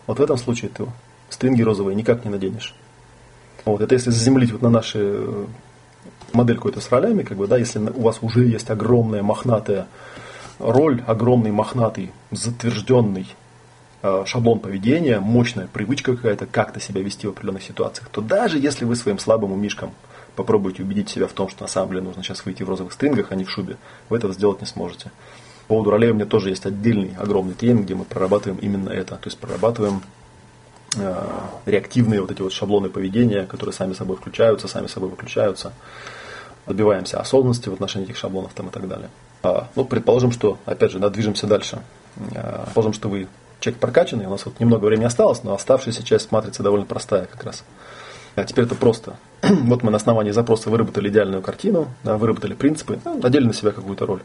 вот 0.07 0.19
в 0.19 0.21
этом 0.21 0.37
случае 0.37 0.69
ты 0.69 0.85
стринги 1.29 1.61
розовые 1.61 1.95
никак 1.95 2.25
не 2.25 2.31
наденешь. 2.31 2.75
Вот, 3.65 3.81
это 3.81 3.95
если 3.95 4.11
заземлить 4.11 4.51
вот 4.51 4.61
на 4.61 4.69
наши 4.69 4.99
э, 5.01 5.45
модель 6.33 6.57
какой-то 6.57 6.81
с 6.81 6.91
ролями, 6.91 7.23
как 7.23 7.37
бы, 7.37 7.47
да, 7.47 7.57
если 7.57 7.79
у 7.79 8.01
вас 8.01 8.19
уже 8.21 8.45
есть 8.45 8.69
огромная 8.69 9.23
мохнатая 9.23 9.87
роль 10.59 11.03
огромный, 11.07 11.51
мохнатый, 11.51 12.11
затвержденный 12.31 13.27
э, 14.01 14.23
шаблон 14.25 14.59
поведения, 14.59 15.19
мощная 15.19 15.67
привычка 15.67 16.15
какая-то, 16.15 16.45
как-то 16.45 16.79
себя 16.79 17.01
вести 17.01 17.27
в 17.27 17.31
определенных 17.31 17.63
ситуациях, 17.63 18.09
то 18.09 18.21
даже 18.21 18.59
если 18.59 18.85
вы 18.85 18.95
своим 18.95 19.19
слабым 19.19 19.51
умишкам 19.51 19.91
попробуете 20.35 20.83
убедить 20.83 21.09
себя 21.09 21.27
в 21.27 21.33
том, 21.33 21.49
что 21.49 21.63
на 21.63 21.67
самом 21.67 21.89
деле 21.89 22.01
нужно 22.01 22.23
сейчас 22.23 22.45
выйти 22.45 22.63
в 22.63 22.69
розовых 22.69 22.93
стрингах, 22.93 23.27
а 23.31 23.35
не 23.35 23.45
в 23.45 23.49
шубе, 23.49 23.77
вы 24.09 24.17
этого 24.17 24.33
сделать 24.33 24.61
не 24.61 24.67
сможете. 24.67 25.11
По 25.67 25.75
поводу 25.75 25.91
ролей 25.91 26.11
у 26.11 26.13
меня 26.13 26.25
тоже 26.25 26.49
есть 26.49 26.65
отдельный 26.65 27.15
огромный 27.17 27.55
тренинг, 27.55 27.85
где 27.85 27.95
мы 27.95 28.05
прорабатываем 28.05 28.59
именно 28.59 28.89
это. 28.89 29.15
То 29.15 29.27
есть 29.27 29.39
прорабатываем 29.39 30.03
э, 30.97 31.27
реактивные 31.65 32.21
вот 32.21 32.31
эти 32.31 32.41
вот 32.41 32.53
шаблоны 32.53 32.89
поведения, 32.89 33.45
которые 33.45 33.73
сами 33.73 33.93
собой 33.93 34.17
включаются, 34.17 34.67
сами 34.67 34.87
собой 34.87 35.09
выключаются. 35.09 35.73
Добиваемся 36.67 37.19
осознанности 37.19 37.69
в 37.69 37.73
отношении 37.73 38.05
этих 38.05 38.17
шаблонов 38.17 38.53
там 38.53 38.67
и 38.67 38.71
так 38.71 38.87
далее. 38.87 39.09
А, 39.45 39.67
ну, 39.75 39.85
предположим, 39.85 40.31
что, 40.31 40.57
опять 40.65 40.91
же, 40.91 40.99
движемся 41.11 41.45
дальше. 41.45 41.79
А, 42.35 42.63
предположим, 42.63 42.93
что 42.93 43.09
вы 43.09 43.27
человек 43.59 43.79
прокачанный, 43.79 44.25
у 44.25 44.31
нас 44.31 44.43
вот 44.45 44.59
немного 44.59 44.85
времени 44.85 45.05
осталось, 45.05 45.43
но 45.43 45.53
оставшаяся 45.53 46.03
часть 46.03 46.31
матрицы 46.31 46.63
довольно 46.63 46.87
простая 46.87 47.25
как 47.25 47.43
раз. 47.43 47.63
А 48.33 48.43
теперь 48.43 48.65
это 48.65 48.73
просто. 48.73 49.17
вот 49.43 49.83
мы 49.83 49.91
на 49.91 49.97
основании 49.97 50.31
запроса 50.31 50.71
выработали 50.71 51.09
идеальную 51.09 51.43
картину, 51.43 51.89
выработали 52.03 52.55
принципы, 52.55 52.99
ну, 53.05 53.19
надели 53.19 53.45
на 53.45 53.53
себя 53.53 53.71
какую-то 53.71 54.07
роль. 54.07 54.21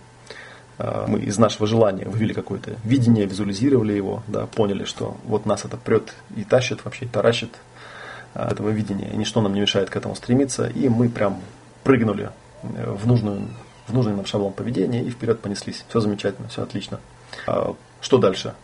А, 0.78 1.04
мы 1.06 1.20
из 1.20 1.36
нашего 1.36 1.66
желания 1.66 2.06
вывели 2.06 2.32
какое-то 2.32 2.76
видение, 2.82 3.26
визуализировали 3.26 3.92
его, 3.92 4.22
да, 4.26 4.46
поняли, 4.46 4.84
что 4.84 5.18
вот 5.24 5.44
нас 5.44 5.66
это 5.66 5.76
прет 5.76 6.14
и 6.34 6.44
тащит, 6.44 6.82
вообще 6.86 7.04
и 7.04 7.08
таращит 7.08 7.50
этого 8.32 8.70
видения, 8.70 9.10
и 9.12 9.16
ничто 9.18 9.42
нам 9.42 9.52
не 9.52 9.60
мешает 9.60 9.90
к 9.90 9.96
этому 9.96 10.14
стремиться, 10.14 10.66
и 10.66 10.88
мы 10.88 11.10
прям 11.10 11.40
прыгнули 11.82 12.30
э, 12.62 12.90
в 12.92 13.06
нужную 13.06 13.48
в 13.91 13.95
нужный 13.95 14.14
нам 14.14 14.26
шаблон 14.26 14.53
поведения 14.53 15.03
и 15.03 15.11
вперед 15.11 15.41
понеслись. 15.41 15.84
Все 15.88 16.01
замечательно, 16.01 16.49
все 16.49 16.62
отлично. 16.62 17.01
А 17.47 17.74
что 18.01 18.18
дальше? 18.18 18.55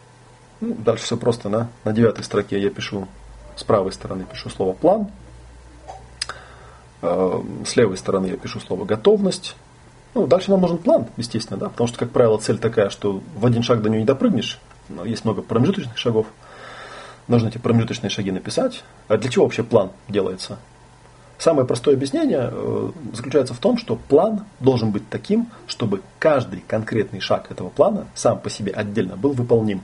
Ну, 0.61 0.75
дальше 0.75 1.05
все 1.05 1.17
просто. 1.17 1.49
Да? 1.49 1.69
На 1.85 1.93
девятой 1.93 2.25
строке 2.25 2.61
я 2.61 2.71
пишу, 2.71 3.07
с 3.57 3.65
правой 3.65 3.93
стороны 3.93 4.25
пишу 4.25 4.49
слово 4.49 4.73
план, 4.73 5.09
а, 7.03 7.45
с 7.65 7.77
левой 7.77 7.97
стороны 7.97 8.27
я 8.27 8.37
пишу 8.37 8.61
слово 8.61 8.85
готовность. 8.85 9.57
Ну, 10.15 10.27
дальше 10.27 10.51
нам 10.51 10.63
нужен 10.63 10.79
план, 10.79 11.07
естественно, 11.19 11.59
да, 11.59 11.69
потому 11.69 11.89
что, 11.89 11.99
как 11.99 12.11
правило, 12.11 12.39
цель 12.39 12.59
такая, 12.59 12.89
что 12.89 13.21
в 13.35 13.45
один 13.45 13.63
шаг 13.63 13.83
до 13.83 13.91
нее 13.91 14.01
не 14.01 14.07
допрыгнешь, 14.07 14.59
но 14.89 15.05
есть 15.05 15.25
много 15.27 15.43
промежуточных 15.43 15.99
шагов. 15.99 16.27
Нужно 17.29 17.49
эти 17.49 17.59
промежуточные 17.59 18.09
шаги 18.09 18.31
написать. 18.31 18.83
А 19.09 19.19
для 19.19 19.31
чего 19.31 19.45
вообще 19.45 19.63
план 19.63 19.91
делается? 20.09 20.59
Самое 21.39 21.67
простое 21.67 21.95
объяснение 21.95 22.49
э, 22.51 22.91
заключается 23.13 23.53
в 23.53 23.59
том, 23.59 23.77
что 23.77 23.97
план 23.97 24.45
должен 24.61 24.91
быть 24.91 25.09
таким, 25.09 25.49
чтобы 25.67 26.01
каждый 26.19 26.65
конкретный 26.67 27.21
шаг 27.21 27.51
этого 27.51 27.69
плана 27.69 28.07
сам 28.15 28.39
по 28.39 28.49
себе 28.49 28.73
отдельно 28.73 29.17
был 29.17 29.33
выполним. 29.33 29.83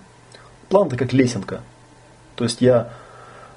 План 0.71 0.87
это 0.87 0.97
как 0.97 1.13
лесенка. 1.13 1.61
То 2.37 2.45
есть 2.45 2.63
я 2.63 2.91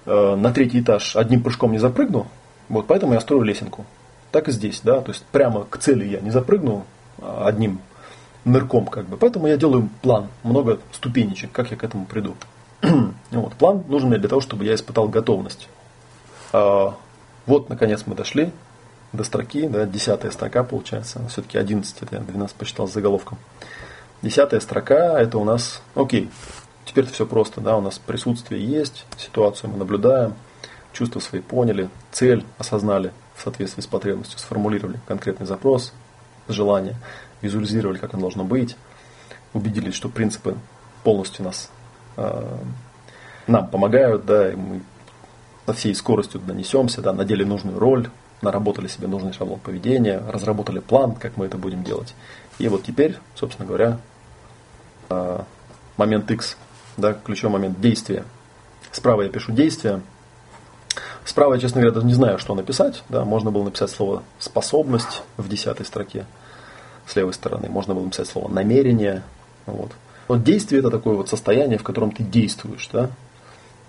э, 0.06 0.36
на 0.36 0.52
третий 0.52 0.82
этаж 0.82 1.16
одним 1.16 1.41
прыжком 1.41 1.72
не 1.72 1.80
запрыгну, 1.80 2.28
вот 2.68 2.88
поэтому 2.88 3.14
я 3.14 3.22
строю 3.22 3.43
лесенку. 3.43 3.86
Так 4.32 4.50
и 4.50 4.52
здесь, 4.52 4.82
да, 4.84 5.00
то 5.00 5.12
есть 5.12 5.24
прямо 5.32 5.64
к 5.64 5.78
цели 5.78 6.06
я 6.06 6.20
не 6.20 6.32
запрыгну 6.32 6.86
а, 7.22 7.48
одним 7.48 7.80
нырком, 8.43 8.86
как 8.86 9.06
бы. 9.06 9.16
Поэтому 9.16 9.48
я 9.48 9.56
делаю 9.56 9.89
план, 10.02 10.28
много 10.43 10.80
ступенечек, 10.91 11.52
как 11.54 11.72
я 11.72 11.78
к 11.78 11.84
этому 11.84 12.06
приду. 12.06 12.36
вот, 13.32 13.54
план 13.54 13.84
нужен 13.88 14.10
мне 14.10 14.18
для 14.18 14.28
того, 14.28 14.41
чтобы 14.41 14.66
я 14.66 14.76
испытал 14.76 15.08
готовность. 15.08 15.70
Вот, 17.46 17.70
наконец, 17.70 18.04
мы 18.06 18.16
дошли 18.16 18.52
до 19.14 19.24
строки, 19.24 19.68
да, 19.68 19.86
десятая 19.86 20.32
строка 20.32 20.64
получается, 20.64 21.22
все-таки 21.30 21.58
11, 21.58 22.02
это 22.02 22.16
я 22.16 22.22
12 22.22 22.56
посчитал 22.56 22.88
с 22.88 22.93
заголовком. 22.93 23.38
Десятая 24.22 24.60
строка, 24.60 25.20
это 25.20 25.38
у 25.38 25.43
нас, 25.43 25.82
окей, 25.93 26.30
теперь 26.86 27.06
все 27.06 27.26
просто, 27.26 27.62
да, 27.62 27.78
у 27.78 27.82
нас 27.82 28.00
присутствие 28.00 28.66
есть, 28.66 29.06
ситуацию 29.18 29.70
мы 29.70 29.78
наблюдаем, 29.78 30.34
чувства 30.91 31.20
свои 31.20 31.41
поняли, 31.41 31.89
цель 32.12 32.43
осознали 32.58 33.12
в 33.36 33.43
соответствии 33.43 33.82
с 33.82 33.88
потребностью, 33.88 34.39
сформулировали 34.39 35.00
конкретный 35.08 35.46
запрос, 35.46 35.93
желание, 36.48 36.96
визуализировали, 37.41 37.98
как 37.98 38.14
оно 38.14 38.22
должно 38.22 38.43
быть, 38.43 38.76
убедились, 39.54 39.93
что 39.93 40.10
принципы 40.10 40.58
полностью 41.04 41.46
нас 41.46 41.70
э, 42.18 42.58
нам 43.48 43.68
помогают, 43.68 44.26
да, 44.26 44.52
и 44.52 44.56
мы 44.56 44.82
на 45.68 45.74
всей 45.74 45.95
скоростью 45.95 46.41
донесемся, 46.41 47.01
да, 47.01 47.13
надели 47.13 47.43
нужную 47.43 47.80
роль, 47.80 48.09
наработали 48.41 48.88
себе 48.88 49.07
нужный 49.07 49.34
шаблон 49.34 49.59
поведения, 49.59 50.22
разработали 50.28 50.80
план, 50.80 51.16
как 51.16 51.38
мы 51.38 51.45
это 51.45 51.57
будем 51.57 51.84
делать. 51.84 52.13
И 52.59 52.68
вот 52.68 52.84
теперь, 52.84 53.18
собственно 53.36 53.68
говоря, 53.68 53.99
а, 55.09 55.45
момент 55.97 56.30
X, 56.30 56.57
да, 56.97 57.13
ключевой 57.13 57.53
момент 57.53 57.80
действия. 57.80 58.26
Справа 58.91 59.24
я 59.24 59.30
пишу 59.30 59.51
действия. 59.51 60.01
Справа 61.26 61.55
я, 61.55 61.59
честно 61.59 61.82
говоря, 61.82 61.95
даже 61.95 62.05
не 62.05 62.13
знаю, 62.13 62.38
что 62.38 62.55
написать. 62.55 63.03
Да, 63.09 63.26
можно 63.26 63.51
было 63.51 63.63
написать 63.63 63.89
слово 63.89 64.24
«способность» 64.39 65.24
в 65.38 65.49
десятой 65.49 65.86
строке 65.86 66.26
с 67.05 67.16
левой 67.16 67.34
стороны. 67.34 67.68
Можно 67.70 67.95
было 67.95 68.05
написать 68.05 68.28
слово 68.28 68.47
«намерение». 68.47 69.24
Вот. 69.66 69.91
Вот 70.28 70.43
действие– 70.43 70.80
это 70.82 70.91
такое 70.91 71.16
вот 71.16 71.30
состояние, 71.30 71.78
в 71.78 71.84
котором 71.84 72.11
ты 72.11 72.24
действуешь. 72.24 72.88
Да? 72.93 73.09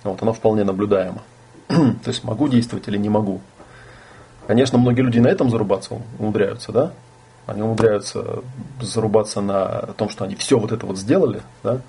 Вот, 0.03 0.21
оно 0.23 0.33
вполне 0.33 0.65
наблюдаемо. 0.65 1.23
То 1.69 2.09
есть 2.09 2.25
могу 2.25 2.49
действовать 2.49 2.89
или 2.89 2.97
не 2.97 3.09
могу. 3.09 3.41
Конечно, 4.47 4.79
многие 4.79 5.03
люди 5.03 5.19
на 5.19 5.29
этом 5.29 5.51
зарубаться 5.51 6.01
умудряются, 6.19 6.73
да? 6.73 6.93
Они 7.47 7.63
умудряются 7.63 8.43
зарубаться 8.81 9.41
на 9.41 9.95
том, 9.97 10.09
что 10.09 10.25
они 10.25 10.35
все 10.35 10.59
вот 10.59 10.73
это 10.73 10.87
вот 10.87 10.99
сделали, 10.99 11.43
да? 11.63 11.81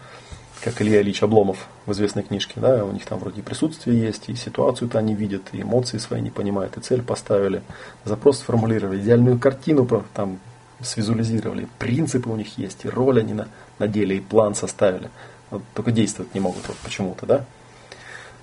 как 0.62 0.82
Илья 0.82 1.02
Ильич 1.02 1.24
Обломов 1.24 1.68
в 1.86 1.92
известной 1.92 2.24
книжке, 2.24 2.60
да, 2.60 2.84
у 2.84 2.92
них 2.92 3.06
там 3.06 3.20
вроде 3.20 3.40
и 3.40 3.44
присутствие 3.44 4.00
есть, 4.02 4.30
и 4.30 4.36
ситуацию-то 4.36 4.98
они 5.00 5.14
видят, 5.14 5.44
и 5.52 5.62
эмоции 5.62 5.98
свои 5.98 6.22
не 6.22 6.30
понимают, 6.30 6.78
и 6.78 6.82
цель 6.82 7.02
поставили, 7.02 7.62
запрос 8.06 8.40
сформулировали, 8.40 9.00
идеальную 9.00 9.40
картину 9.40 9.88
там 10.14 10.40
свизуализировали, 10.82 11.68
принципы 11.80 12.30
у 12.30 12.36
них 12.36 12.58
есть, 12.58 12.86
и 12.86 12.90
роль 12.90 13.20
они 13.20 13.34
на, 13.34 13.48
на 13.80 13.88
деле, 13.88 14.18
и 14.18 14.20
план 14.20 14.56
составили. 14.56 15.10
Вот, 15.50 15.64
только 15.74 15.92
действовать 15.92 16.34
не 16.34 16.40
могут 16.40 16.68
вот 16.68 16.78
почему-то, 16.78 17.26
да. 17.26 17.46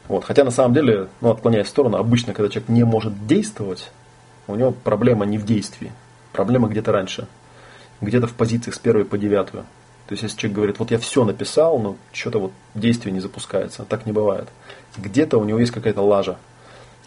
Вот, 0.09 0.24
хотя 0.24 0.44
на 0.44 0.50
самом 0.50 0.74
деле, 0.74 1.09
ну, 1.20 1.30
отклоняясь 1.30 1.66
в 1.66 1.70
сторону, 1.70 1.96
обычно, 1.96 2.34
когда 2.34 2.50
человек 2.50 2.68
не 2.68 2.84
может 2.84 3.26
действовать, 3.26 3.90
у 4.46 4.55
него 4.55 4.72
проблема 4.72 5.24
не 5.24 5.38
в 5.38 5.46
действии, 5.46 5.92
проблема 6.32 6.68
где-то 6.68 6.92
раньше, 6.92 7.26
где-то 8.00 8.26
в 8.26 8.34
позициях 8.34 8.74
с 8.74 8.78
первой 8.78 9.05
по 9.05 9.16
девятую. 9.16 9.64
То 10.07 10.12
есть, 10.12 10.22
если 10.22 10.36
человек 10.36 10.57
говорит, 10.57 10.78
вот 10.78 10.90
я 10.90 10.98
все 10.98 11.24
написал, 11.24 11.78
но 11.78 11.96
что-то 12.12 12.38
вот 12.38 12.52
действие 12.74 13.12
не 13.12 13.20
запускается, 13.20 13.84
так 13.84 14.05
не 14.05 14.12
бывает. 14.12 14.48
Где-то 14.98 15.38
у 15.38 15.44
него 15.44 15.59
есть 15.59 15.72
какая-то 15.72 16.02
лажа. 16.02 16.36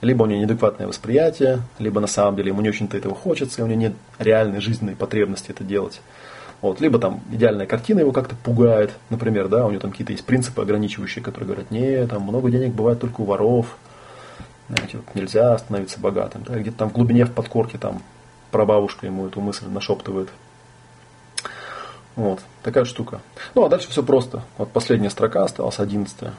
Либо 0.01 0.23
у 0.23 0.25
него 0.25 0.39
неадекватное 0.39 0.87
восприятие, 0.87 1.61
либо 1.77 1.99
на 1.99 2.07
самом 2.07 2.35
деле 2.35 2.49
ему 2.49 2.61
не 2.61 2.69
очень-то 2.69 2.97
этого 2.97 3.13
хочется, 3.13 3.61
и 3.61 3.63
у 3.63 3.67
него 3.67 3.79
нет 3.79 3.93
реальной 4.17 4.61
жизненной 4.61 4.95
потребности 4.95 5.51
это 5.51 5.63
делать. 5.63 6.01
Вот, 6.62 6.82
либо 6.82 6.97
там 6.97 7.22
идеальная 7.32 7.68
картина 7.68 7.99
его 7.99 8.12
как-то 8.12 8.36
пугает, 8.36 8.91
например, 9.10 9.47
да, 9.47 9.66
у 9.66 9.70
него 9.70 9.80
там 9.80 9.91
какие-то 9.91 10.12
есть 10.12 10.26
принципы 10.26 10.62
ограничивающие, 10.62 11.24
которые 11.24 11.47
говорят, 11.47 11.70
нет, 11.70 12.10
там 12.10 12.24
много 12.24 12.49
денег 12.49 12.74
бывает 12.74 12.99
только 12.99 13.22
у 13.22 13.26
воров, 13.26 13.78
знаете, 14.70 14.97
вот 14.97 15.16
нельзя 15.16 15.58
становиться 15.58 15.99
богатым. 15.99 16.43
Да, 16.43 16.58
где-то 16.60 16.78
там 16.78 16.89
в 16.89 16.93
глубине, 16.93 17.26
в 17.26 17.32
подкорке 17.32 17.78
там 17.78 18.01
прабабушка 18.51 19.05
ему 19.05 19.28
эту 19.28 19.39
мысль 19.39 19.68
нашептывает. 19.68 20.30
Вот, 22.16 22.41
такая 22.64 22.86
штука. 22.86 23.22
Ну, 23.53 23.64
а 23.64 23.70
дальше 23.70 23.89
все 23.89 24.03
просто. 24.03 24.43
Вот 24.58 24.72
последняя 24.72 25.10
строка 25.10 25.43
осталась, 25.43 25.80
одиннадцатая. 25.80 26.34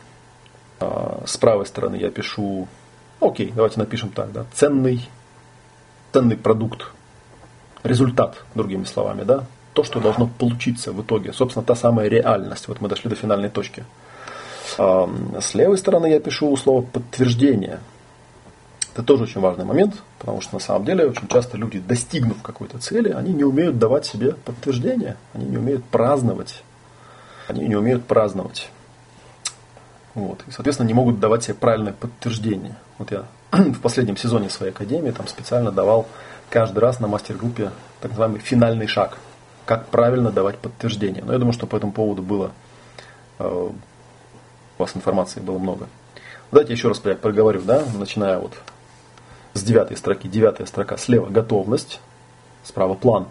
А, 0.81 1.23
с 1.25 1.37
правой 1.37 1.67
стороны 1.67 1.97
я 1.97 2.11
пишу, 2.11 2.69
окей, 3.21 3.53
давайте 3.55 3.79
напишем 3.79 4.11
так, 4.11 4.33
да, 4.33 4.45
ценный, 4.53 5.09
ценный 6.13 6.37
продукт, 6.37 6.91
результат, 7.83 8.45
другими 8.55 8.85
словами, 8.85 9.23
да, 9.23 9.45
то, 9.73 9.85
что 9.85 10.01
должно 10.01 10.27
получиться 10.27 10.93
в 10.93 11.03
итоге. 11.03 11.33
Собственно, 11.33 11.65
та 11.65 11.75
самая 11.75 12.09
реальность. 12.09 12.69
Вот 12.69 12.81
мы 12.81 12.89
дошли 12.89 13.11
до 13.11 13.17
финальной 13.17 13.49
точки. 13.49 13.85
С 14.77 15.55
левой 15.55 15.79
стороны 15.79 16.07
я 16.07 16.21
пишу 16.21 16.57
слово 16.57 16.83
подтверждение. 16.83 17.81
Это 18.95 19.03
тоже 19.03 19.25
очень 19.25 19.41
важный 19.41 19.65
момент, 19.65 19.95
потому 20.19 20.41
что 20.41 20.55
на 20.55 20.61
самом 20.61 20.85
деле 20.85 21.07
очень 21.07 21.29
часто 21.29 21.57
люди, 21.57 21.79
достигнув 21.79 22.43
какой-то 22.43 22.79
цели, 22.79 23.11
они 23.11 23.33
не 23.33 23.45
умеют 23.45 23.79
давать 23.79 24.07
себе 24.07 24.33
подтверждение, 24.33 25.17
они 25.35 25.47
не 25.47 25.57
умеют 25.57 25.85
праздновать. 25.85 26.63
Они 27.47 27.67
не 27.67 27.77
умеют 27.77 28.05
праздновать. 28.05 28.71
Вот. 30.15 30.43
И, 30.49 30.51
соответственно, 30.51 30.89
не 30.89 30.95
могут 30.95 31.21
давать 31.21 31.45
себе 31.45 31.55
правильное 31.55 31.93
подтверждение. 31.93 32.75
Вот 32.99 33.11
я 33.13 33.25
в 33.53 33.81
последнем 33.81 34.17
сезоне 34.17 34.51
своей 34.51 34.73
академии 34.73 35.13
там 35.13 35.29
специально 35.29 35.71
давал 35.71 36.07
каждый 36.51 36.81
раз 36.81 36.99
на 37.01 37.07
мастер-группе 37.07 37.71
так 38.01 38.11
называемый 38.11 38.41
финальный 38.41 38.87
шаг. 38.87 39.19
Как 39.69 39.89
правильно 39.89 40.31
давать 40.31 40.57
подтверждение. 40.57 41.23
Но 41.23 41.35
я 41.35 41.39
думаю, 41.39 41.53
что 41.53 41.67
по 41.67 41.77
этому 41.77 41.93
поводу 41.93 42.23
было 42.23 42.53
э, 43.39 43.45
у 43.45 44.83
вас 44.83 44.97
информации 44.97 45.41
было 45.41 45.59
много. 45.59 45.89
Давайте 46.51 46.73
еще 46.73 46.89
раз 46.89 47.01
проговорю, 47.01 47.61
да, 47.61 47.85
начиная 47.99 48.39
вот 48.39 48.55
с 49.53 49.63
девятой 49.63 49.99
строки. 49.99 50.27
Девятая 50.27 50.67
строка 50.67 50.97
слева 50.97 51.27
готовность, 51.27 52.01
справа 52.65 52.95
план. 52.95 53.27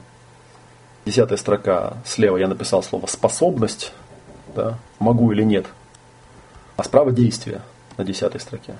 Десятая 1.06 1.38
строка 1.38 1.98
слева 2.06 2.38
я 2.38 2.48
написал 2.48 2.84
слово 2.84 3.08
способность, 3.08 3.92
да, 4.56 4.78
могу 5.00 5.32
или 5.32 5.42
нет. 5.42 5.66
А 6.76 6.84
справа 6.84 7.12
действие 7.12 7.64
на 7.98 8.04
десятой 8.04 8.40
строке. 8.40 8.76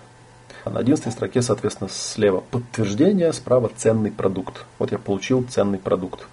А 0.64 0.70
на 0.70 0.82
одиннадцатой 0.82 1.12
строке, 1.12 1.42
соответственно, 1.42 1.90
слева 1.90 2.44
подтверждение, 2.52 3.34
справа 3.34 3.72
ценный 3.76 4.12
продукт. 4.12 4.64
Вот 4.78 4.92
я 4.92 5.00
получил 5.00 5.44
ценный 5.50 5.80
продукт. 5.80 6.28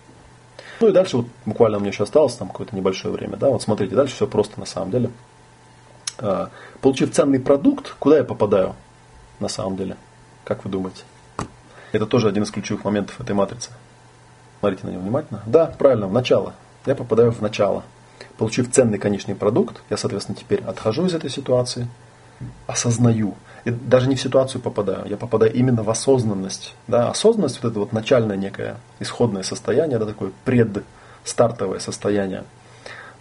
Ну 0.80 0.88
и 0.88 0.92
дальше 0.92 1.18
вот 1.18 1.26
буквально 1.46 1.78
у 1.78 1.80
меня 1.80 1.90
еще 1.90 2.02
осталось 2.02 2.34
там 2.34 2.48
какое-то 2.48 2.74
небольшое 2.74 3.14
время. 3.14 3.36
Да, 3.36 3.48
вот 3.48 3.62
смотрите, 3.62 3.94
дальше 3.94 4.14
все 4.14 4.26
просто 4.26 4.58
на 4.60 4.66
самом 4.66 4.90
деле. 4.90 5.10
А, 6.18 6.50
получив 6.80 7.12
ценный 7.12 7.40
продукт, 7.40 7.94
куда 7.98 8.18
я 8.18 8.24
попадаю 8.24 8.74
на 9.40 9.48
самом 9.48 9.76
деле? 9.76 9.96
Как 10.44 10.64
вы 10.64 10.70
думаете? 10.70 11.02
Это 11.92 12.06
тоже 12.06 12.28
один 12.28 12.42
из 12.42 12.50
ключевых 12.50 12.84
моментов 12.84 13.20
этой 13.20 13.34
матрицы. 13.34 13.70
Смотрите 14.60 14.86
на 14.86 14.90
него 14.90 15.02
внимательно. 15.02 15.42
Да, 15.46 15.66
правильно, 15.66 16.06
в 16.06 16.12
начало. 16.12 16.54
Я 16.86 16.94
попадаю 16.94 17.32
в 17.32 17.40
начало. 17.40 17.84
Получив 18.36 18.70
ценный 18.70 18.98
конечный 18.98 19.34
продукт, 19.34 19.80
я, 19.90 19.96
соответственно, 19.96 20.36
теперь 20.36 20.62
отхожу 20.64 21.06
из 21.06 21.14
этой 21.14 21.30
ситуации, 21.30 21.88
осознаю. 22.66 23.34
И 23.64 23.70
даже 23.70 24.08
не 24.08 24.14
в 24.14 24.20
ситуацию 24.20 24.60
попадаю, 24.60 25.06
я 25.08 25.16
попадаю 25.16 25.52
именно 25.52 25.82
в 25.82 25.90
осознанность. 25.90 26.74
Да? 26.86 27.10
Осознанность, 27.10 27.62
вот 27.62 27.70
это 27.70 27.80
вот 27.80 27.92
начальное 27.92 28.36
некое 28.36 28.76
исходное 29.00 29.42
состояние, 29.42 29.96
это 29.96 30.06
такое 30.06 30.32
предстартовое 30.44 31.78
состояние 31.78 32.44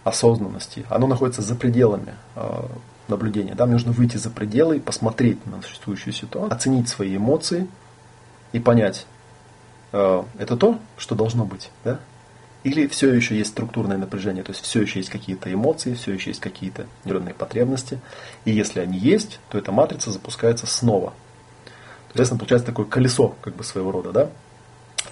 осознанности. 0.04 0.84
Оно 0.90 1.06
находится 1.06 1.40
за 1.40 1.54
пределами 1.54 2.14
э, 2.36 2.62
наблюдения. 3.08 3.54
Да? 3.54 3.64
Мне 3.64 3.74
нужно 3.74 3.92
выйти 3.92 4.18
за 4.18 4.28
пределы, 4.28 4.80
посмотреть 4.80 5.44
на 5.46 5.62
существующую 5.62 6.12
ситуацию, 6.12 6.54
оценить 6.54 6.88
свои 6.90 7.16
эмоции 7.16 7.66
и 8.52 8.60
понять, 8.60 9.06
э, 9.92 10.22
это 10.38 10.56
то, 10.58 10.78
что 10.98 11.14
должно 11.14 11.46
быть. 11.46 11.70
Да? 11.84 12.00
Или 12.64 12.86
все 12.86 13.12
еще 13.12 13.36
есть 13.36 13.50
структурное 13.50 13.98
напряжение, 13.98 14.42
то 14.42 14.52
есть 14.52 14.64
все 14.64 14.80
еще 14.80 14.98
есть 14.98 15.10
какие-то 15.10 15.52
эмоции, 15.52 15.92
все 15.92 16.12
еще 16.12 16.30
есть 16.30 16.40
какие-то 16.40 16.86
нейронные 17.04 17.34
потребности. 17.34 18.00
И 18.46 18.52
если 18.52 18.80
они 18.80 18.98
есть, 18.98 19.38
то 19.50 19.58
эта 19.58 19.70
матрица 19.70 20.10
запускается 20.10 20.66
снова. 20.66 21.12
То 22.14 22.20
есть, 22.20 22.30
получается 22.30 22.66
такое 22.66 22.86
колесо 22.86 23.34
как 23.42 23.54
бы 23.54 23.64
своего 23.64 23.92
рода. 23.92 24.12
Да? 24.12 24.30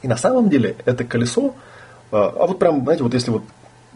И 0.01 0.09
на 0.09 0.17
самом 0.17 0.49
деле 0.49 0.77
это 0.87 1.05
колесо, 1.05 1.55
э, 2.11 2.17
а 2.17 2.47
вот 2.47 2.59
прям, 2.59 2.85
знаете, 2.85 3.03
вот 3.03 3.13
если 3.13 3.31
вот 3.31 3.43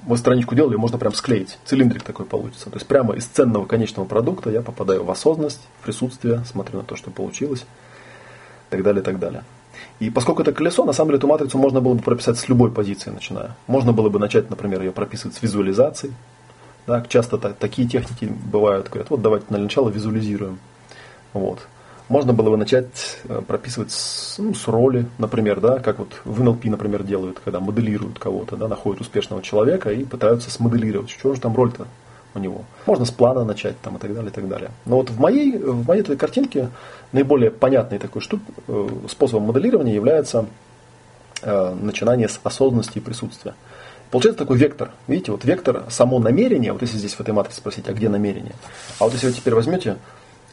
мы 0.06 0.18
страничку 0.18 0.54
делали, 0.54 0.76
можно 0.76 0.98
прям 0.98 1.14
склеить. 1.14 1.58
Цилиндрик 1.64 2.02
такой 2.02 2.26
получится. 2.26 2.68
То 2.68 2.76
есть 2.76 2.86
прямо 2.86 3.14
из 3.14 3.24
ценного 3.24 3.64
конечного 3.64 4.06
продукта 4.06 4.50
я 4.50 4.60
попадаю 4.60 5.02
в 5.02 5.10
осознанность, 5.10 5.60
в 5.80 5.84
присутствие, 5.84 6.44
смотрю 6.44 6.78
на 6.78 6.84
то, 6.84 6.94
что 6.94 7.10
получилось, 7.10 7.60
и 7.60 8.70
так 8.70 8.82
далее, 8.82 9.00
и 9.00 9.04
так 9.04 9.18
далее. 9.18 9.44
И 9.98 10.10
поскольку 10.10 10.42
это 10.42 10.52
колесо, 10.52 10.84
на 10.84 10.92
самом 10.92 11.10
деле 11.10 11.18
эту 11.18 11.26
матрицу 11.26 11.58
можно 11.58 11.80
было 11.80 11.94
бы 11.94 12.02
прописать 12.02 12.38
с 12.38 12.48
любой 12.48 12.70
позиции, 12.70 13.10
начиная. 13.10 13.56
Можно 13.66 13.92
было 13.92 14.10
бы 14.10 14.18
начать, 14.18 14.50
например, 14.50 14.82
ее 14.82 14.92
прописывать 14.92 15.36
с 15.36 15.42
визуализацией. 15.42 16.12
Да, 16.86 17.04
часто 17.08 17.38
так, 17.38 17.56
такие 17.56 17.88
техники 17.88 18.32
бывают, 18.52 18.88
говорят, 18.88 19.10
вот 19.10 19.22
давайте 19.22 19.46
на 19.48 19.58
начало 19.58 19.88
визуализируем. 19.88 20.58
Вот 21.32 21.66
можно 22.08 22.32
было 22.32 22.50
бы 22.50 22.56
начать 22.56 23.18
э, 23.24 23.42
прописывать 23.46 23.90
с, 23.90 24.38
ну, 24.38 24.54
с 24.54 24.68
роли, 24.68 25.06
например, 25.18 25.60
да, 25.60 25.78
как 25.80 25.98
вот 25.98 26.20
в 26.24 26.42
НЛП, 26.42 26.66
например, 26.66 27.02
делают, 27.02 27.40
когда 27.40 27.58
моделируют 27.58 28.18
кого-то, 28.18 28.56
да, 28.56 28.68
находят 28.68 29.00
успешного 29.00 29.42
человека 29.42 29.90
и 29.90 30.04
пытаются 30.04 30.50
смоделировать, 30.50 31.10
что 31.10 31.34
же 31.34 31.40
там 31.40 31.56
роль-то 31.56 31.86
у 32.36 32.38
него. 32.38 32.62
Можно 32.86 33.04
с 33.04 33.10
плана 33.10 33.44
начать 33.44 33.80
там 33.80 33.96
и 33.96 33.98
так 33.98 34.14
далее, 34.14 34.30
и 34.30 34.34
так 34.34 34.48
далее. 34.48 34.70
Но 34.84 34.96
вот 34.96 35.10
в 35.10 35.18
моей, 35.18 35.56
в 35.58 35.86
моей 35.86 36.02
этой 36.02 36.16
картинке 36.16 36.70
наиболее 37.12 37.50
понятный 37.50 37.98
такой 37.98 38.22
штук, 38.22 38.40
э, 38.68 38.88
способом 39.08 39.48
моделирования 39.48 39.94
является 39.94 40.46
э, 41.42 41.74
начинание 41.74 42.28
с 42.28 42.38
осознанности 42.44 42.98
и 42.98 43.00
присутствия. 43.00 43.54
Получается 44.10 44.38
такой 44.38 44.58
вектор. 44.58 44.92
Видите, 45.08 45.32
вот 45.32 45.44
вектор, 45.44 45.84
само 45.88 46.18
намерение, 46.18 46.72
вот 46.72 46.82
если 46.82 46.98
здесь 46.98 47.14
в 47.14 47.20
этой 47.20 47.34
матрице 47.34 47.58
спросить, 47.58 47.88
а 47.88 47.92
где 47.92 48.08
намерение? 48.08 48.54
А 49.00 49.04
вот 49.04 49.12
если 49.12 49.26
вы 49.26 49.32
теперь 49.32 49.54
возьмете 49.54 49.96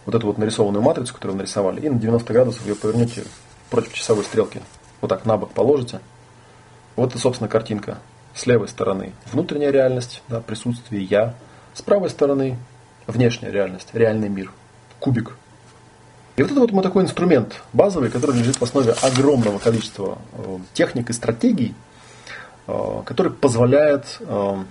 вот 0.05 0.15
эту 0.15 0.27
вот 0.27 0.37
нарисованную 0.37 0.81
матрицу, 0.81 1.13
которую 1.13 1.37
нарисовали, 1.37 1.81
и 1.81 1.89
на 1.89 1.99
90 1.99 2.33
градусов 2.33 2.65
ее 2.65 2.75
повернете 2.75 3.23
против 3.69 3.93
часовой 3.93 4.23
стрелки. 4.23 4.61
Вот 5.01 5.07
так 5.09 5.25
на 5.25 5.37
бок 5.37 5.51
положите. 5.51 5.99
Вот 6.95 7.15
и, 7.15 7.17
собственно, 7.17 7.49
картинка. 7.49 7.99
С 8.35 8.47
левой 8.47 8.67
стороны 8.67 9.13
внутренняя 9.31 9.69
реальность, 9.69 10.23
да, 10.27 10.41
присутствие 10.41 11.03
я. 11.03 11.35
С 11.73 11.81
правой 11.81 12.09
стороны 12.09 12.57
внешняя 13.07 13.51
реальность, 13.51 13.89
реальный 13.93 14.29
мир. 14.29 14.51
Кубик. 14.99 15.35
И 16.35 16.41
вот 16.41 16.51
это 16.51 16.59
вот 16.59 16.71
мы 16.71 16.81
такой 16.81 17.03
инструмент 17.03 17.61
базовый, 17.73 18.09
который 18.09 18.35
лежит 18.37 18.57
в 18.57 18.63
основе 18.63 18.91
огромного 18.91 19.59
количества 19.59 20.17
э, 20.33 20.57
техник 20.73 21.09
и 21.09 21.13
стратегий, 21.13 21.75
э, 22.67 23.01
который 23.05 23.31
позволяет 23.31 24.17
э, 24.19 24.63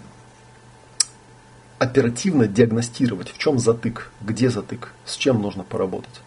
оперативно 1.78 2.46
диагностировать, 2.46 3.30
в 3.30 3.38
чем 3.38 3.58
затык, 3.58 4.10
где 4.20 4.50
затык, 4.50 4.92
с 5.04 5.16
чем 5.16 5.42
нужно 5.42 5.62
поработать. 5.62 6.20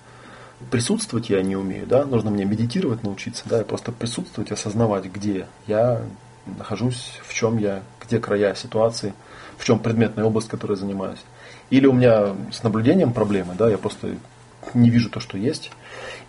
Присутствовать 0.72 1.30
я 1.30 1.42
не 1.42 1.56
умею, 1.56 1.86
да, 1.86 2.06
нужно 2.06 2.32
мне 2.32 2.46
медитировать 2.46 3.04
научиться, 3.04 3.44
да, 3.46 3.62
и 3.62 3.66
просто 3.66 3.92
присутствовать, 3.92 4.52
осознавать, 4.52 5.06
где 5.06 5.48
я 5.68 6.02
нахожусь, 6.46 7.20
в 7.26 7.34
чем 7.34 7.58
я, 7.58 7.84
где 8.06 8.20
края 8.20 8.56
ситуации, 8.56 9.14
в 9.58 9.66
чем 9.66 9.80
предметная 9.80 10.26
область, 10.26 10.48
которой 10.48 10.74
я 10.74 10.78
занимаюсь. 10.78 11.20
Или 11.70 11.88
у 11.88 11.94
меня 11.94 12.36
с 12.52 12.64
наблюдением 12.64 13.14
проблемы, 13.14 13.54
да, 13.58 13.70
я 13.70 13.78
просто 13.78 14.16
не 14.74 14.90
вижу 14.90 15.10
то, 15.10 15.20
что 15.20 15.38
есть. 15.38 15.72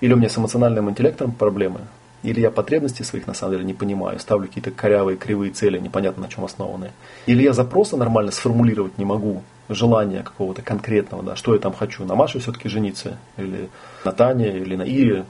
Или 0.00 0.12
у 0.12 0.16
меня 0.16 0.28
с 0.28 0.38
эмоциональным 0.38 0.90
интеллектом 0.90 1.32
проблемы. 1.32 1.80
Или 2.22 2.40
я 2.40 2.50
потребности 2.50 3.02
своих 3.02 3.26
на 3.26 3.34
самом 3.34 3.52
деле 3.52 3.64
не 3.64 3.74
понимаю, 3.74 4.18
ставлю 4.18 4.48
какие-то 4.48 4.70
корявые, 4.70 5.16
кривые 5.16 5.52
цели, 5.52 5.78
непонятно 5.78 6.24
на 6.24 6.28
чем 6.28 6.44
основанные. 6.44 6.92
Или 7.26 7.42
я 7.42 7.52
запросы 7.52 7.96
нормально 7.96 8.32
сформулировать 8.32 8.98
не 8.98 9.04
могу, 9.04 9.42
желания 9.68 10.22
какого-то 10.22 10.62
конкретного, 10.62 11.22
да, 11.22 11.36
что 11.36 11.54
я 11.54 11.60
там 11.60 11.72
хочу, 11.72 12.04
на 12.04 12.14
Маше 12.14 12.38
все-таки 12.40 12.68
жениться, 12.68 13.18
или 13.36 13.68
на 14.04 14.12
Тане, 14.12 14.56
или 14.58 14.76
на 14.76 14.82
Ире. 14.82 15.24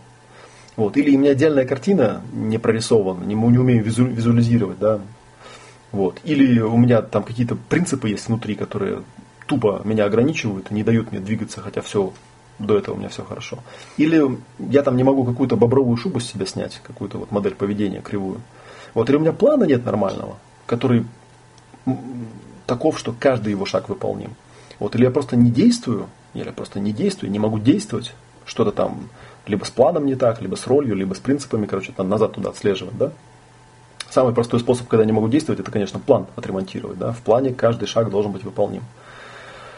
Вот. 0.76 0.96
Или 0.96 1.16
у 1.16 1.18
меня 1.18 1.32
идеальная 1.32 1.66
картина 1.66 2.22
не 2.32 2.58
прорисована, 2.58 3.24
не, 3.24 3.34
не 3.34 3.58
умею 3.58 3.82
визу, 3.82 4.04
визуализировать, 4.04 4.78
да. 4.78 5.00
Вот. 5.92 6.20
Или 6.24 6.60
у 6.60 6.76
меня 6.76 7.02
там 7.02 7.22
какие-то 7.22 7.56
принципы 7.56 8.08
есть 8.08 8.28
внутри, 8.28 8.54
которые 8.54 9.02
тупо 9.46 9.80
меня 9.84 10.04
ограничивают 10.04 10.70
не 10.70 10.82
дают 10.82 11.12
мне 11.12 11.20
двигаться, 11.20 11.60
хотя 11.60 11.80
все 11.80 12.12
до 12.58 12.76
этого 12.76 12.94
у 12.94 12.98
меня 12.98 13.08
все 13.08 13.24
хорошо. 13.24 13.58
Или 13.96 14.38
я 14.58 14.82
там 14.82 14.96
не 14.96 15.04
могу 15.04 15.24
какую-то 15.24 15.56
бобровую 15.56 15.96
шубу 15.96 16.20
с 16.20 16.26
себя 16.26 16.46
снять, 16.46 16.80
какую-то 16.82 17.18
вот 17.18 17.30
модель 17.30 17.54
поведения 17.54 18.00
кривую. 18.00 18.40
Вот, 18.94 19.08
или 19.08 19.16
у 19.16 19.20
меня 19.20 19.32
плана 19.32 19.64
нет 19.64 19.84
нормального, 19.84 20.36
который 20.66 21.06
таков, 22.66 22.98
что 22.98 23.14
каждый 23.18 23.50
его 23.50 23.66
шаг 23.66 23.88
выполним. 23.88 24.34
Вот, 24.78 24.94
или 24.94 25.04
я 25.04 25.10
просто 25.10 25.36
не 25.36 25.50
действую, 25.50 26.08
или 26.34 26.46
я 26.46 26.52
просто 26.52 26.80
не 26.80 26.92
действую, 26.92 27.30
не 27.30 27.38
могу 27.38 27.58
действовать, 27.58 28.14
что-то 28.44 28.72
там 28.72 29.08
либо 29.46 29.64
с 29.64 29.70
планом 29.70 30.06
не 30.06 30.14
так, 30.14 30.40
либо 30.40 30.56
с 30.56 30.66
ролью, 30.66 30.96
либо 30.96 31.14
с 31.14 31.18
принципами, 31.18 31.66
короче, 31.66 31.92
там 31.92 32.08
назад 32.08 32.32
туда 32.32 32.50
отслеживать, 32.50 32.96
да. 32.96 33.12
Самый 34.10 34.32
простой 34.32 34.60
способ, 34.60 34.88
когда 34.88 35.02
я 35.02 35.06
не 35.06 35.12
могу 35.12 35.28
действовать, 35.28 35.60
это, 35.60 35.70
конечно, 35.70 35.98
план 35.98 36.26
отремонтировать, 36.36 36.98
да. 36.98 37.12
В 37.12 37.18
плане 37.18 37.52
каждый 37.52 37.86
шаг 37.86 38.10
должен 38.10 38.32
быть 38.32 38.44
выполним. 38.44 38.82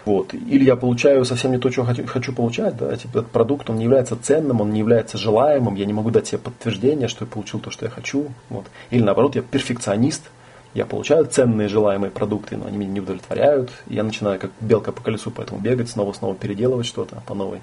Вот. 0.05 0.33
Или 0.33 0.65
я 0.65 0.77
получаю 0.77 1.25
совсем 1.25 1.51
не 1.51 1.59
то, 1.59 1.71
что 1.71 1.85
хочу, 1.85 2.07
хочу 2.07 2.33
получать, 2.33 2.77
да, 2.77 2.97
типа, 2.97 3.19
этот 3.19 3.31
продукт, 3.31 3.69
он 3.69 3.77
не 3.77 3.85
является 3.85 4.17
ценным, 4.17 4.61
он 4.61 4.73
не 4.73 4.79
является 4.79 5.19
желаемым, 5.19 5.75
я 5.75 5.85
не 5.85 5.93
могу 5.93 6.11
дать 6.11 6.29
себе 6.29 6.39
подтверждение, 6.39 7.09
что 7.09 7.25
я 7.27 7.31
получил 7.31 7.61
то, 7.61 7.71
что 7.71 7.85
я 7.85 7.91
хочу. 7.91 8.29
Вот. 8.49 8.65
Или 8.91 9.03
наоборот, 9.03 9.37
я 9.37 9.43
перфекционист, 9.43 10.31
я 10.73 10.87
получаю 10.87 11.27
ценные 11.27 11.69
желаемые 11.69 12.11
продукты, 12.11 12.57
но 12.57 12.67
они 12.67 12.79
меня 12.79 12.93
не 12.93 13.01
удовлетворяют, 13.01 13.71
я 13.87 14.03
начинаю 14.03 14.41
как 14.41 14.51
белка 14.61 14.93
по 14.93 15.03
колесу 15.03 15.31
поэтому 15.31 15.61
бегать, 15.61 15.91
снова-снова 15.91 16.35
переделывать 16.35 16.87
что-то 16.87 17.23
по 17.27 17.35
новой. 17.35 17.61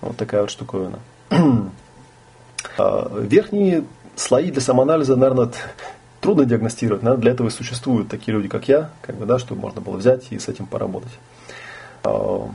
Вот 0.00 0.16
такая 0.16 0.42
вот 0.42 0.50
штуковина. 0.50 0.98
А, 2.76 3.10
верхние 3.20 3.84
слои 4.18 4.50
для 4.50 4.60
самоанализа, 4.60 5.16
наверное, 5.16 5.50
трудно 6.20 6.44
диагностировать. 6.44 7.02
Наверное, 7.02 7.22
для 7.22 7.32
этого 7.32 7.48
и 7.48 7.50
существуют 7.50 8.08
такие 8.08 8.36
люди, 8.36 8.48
как 8.48 8.68
я, 8.68 8.90
как 9.02 9.16
бы, 9.16 9.26
да, 9.26 9.38
чтобы 9.38 9.60
можно 9.60 9.80
было 9.80 9.96
взять 9.96 10.26
и 10.30 10.38
с 10.38 10.48
этим 10.48 10.66
поработать. 10.66 11.12
А, 12.04 12.48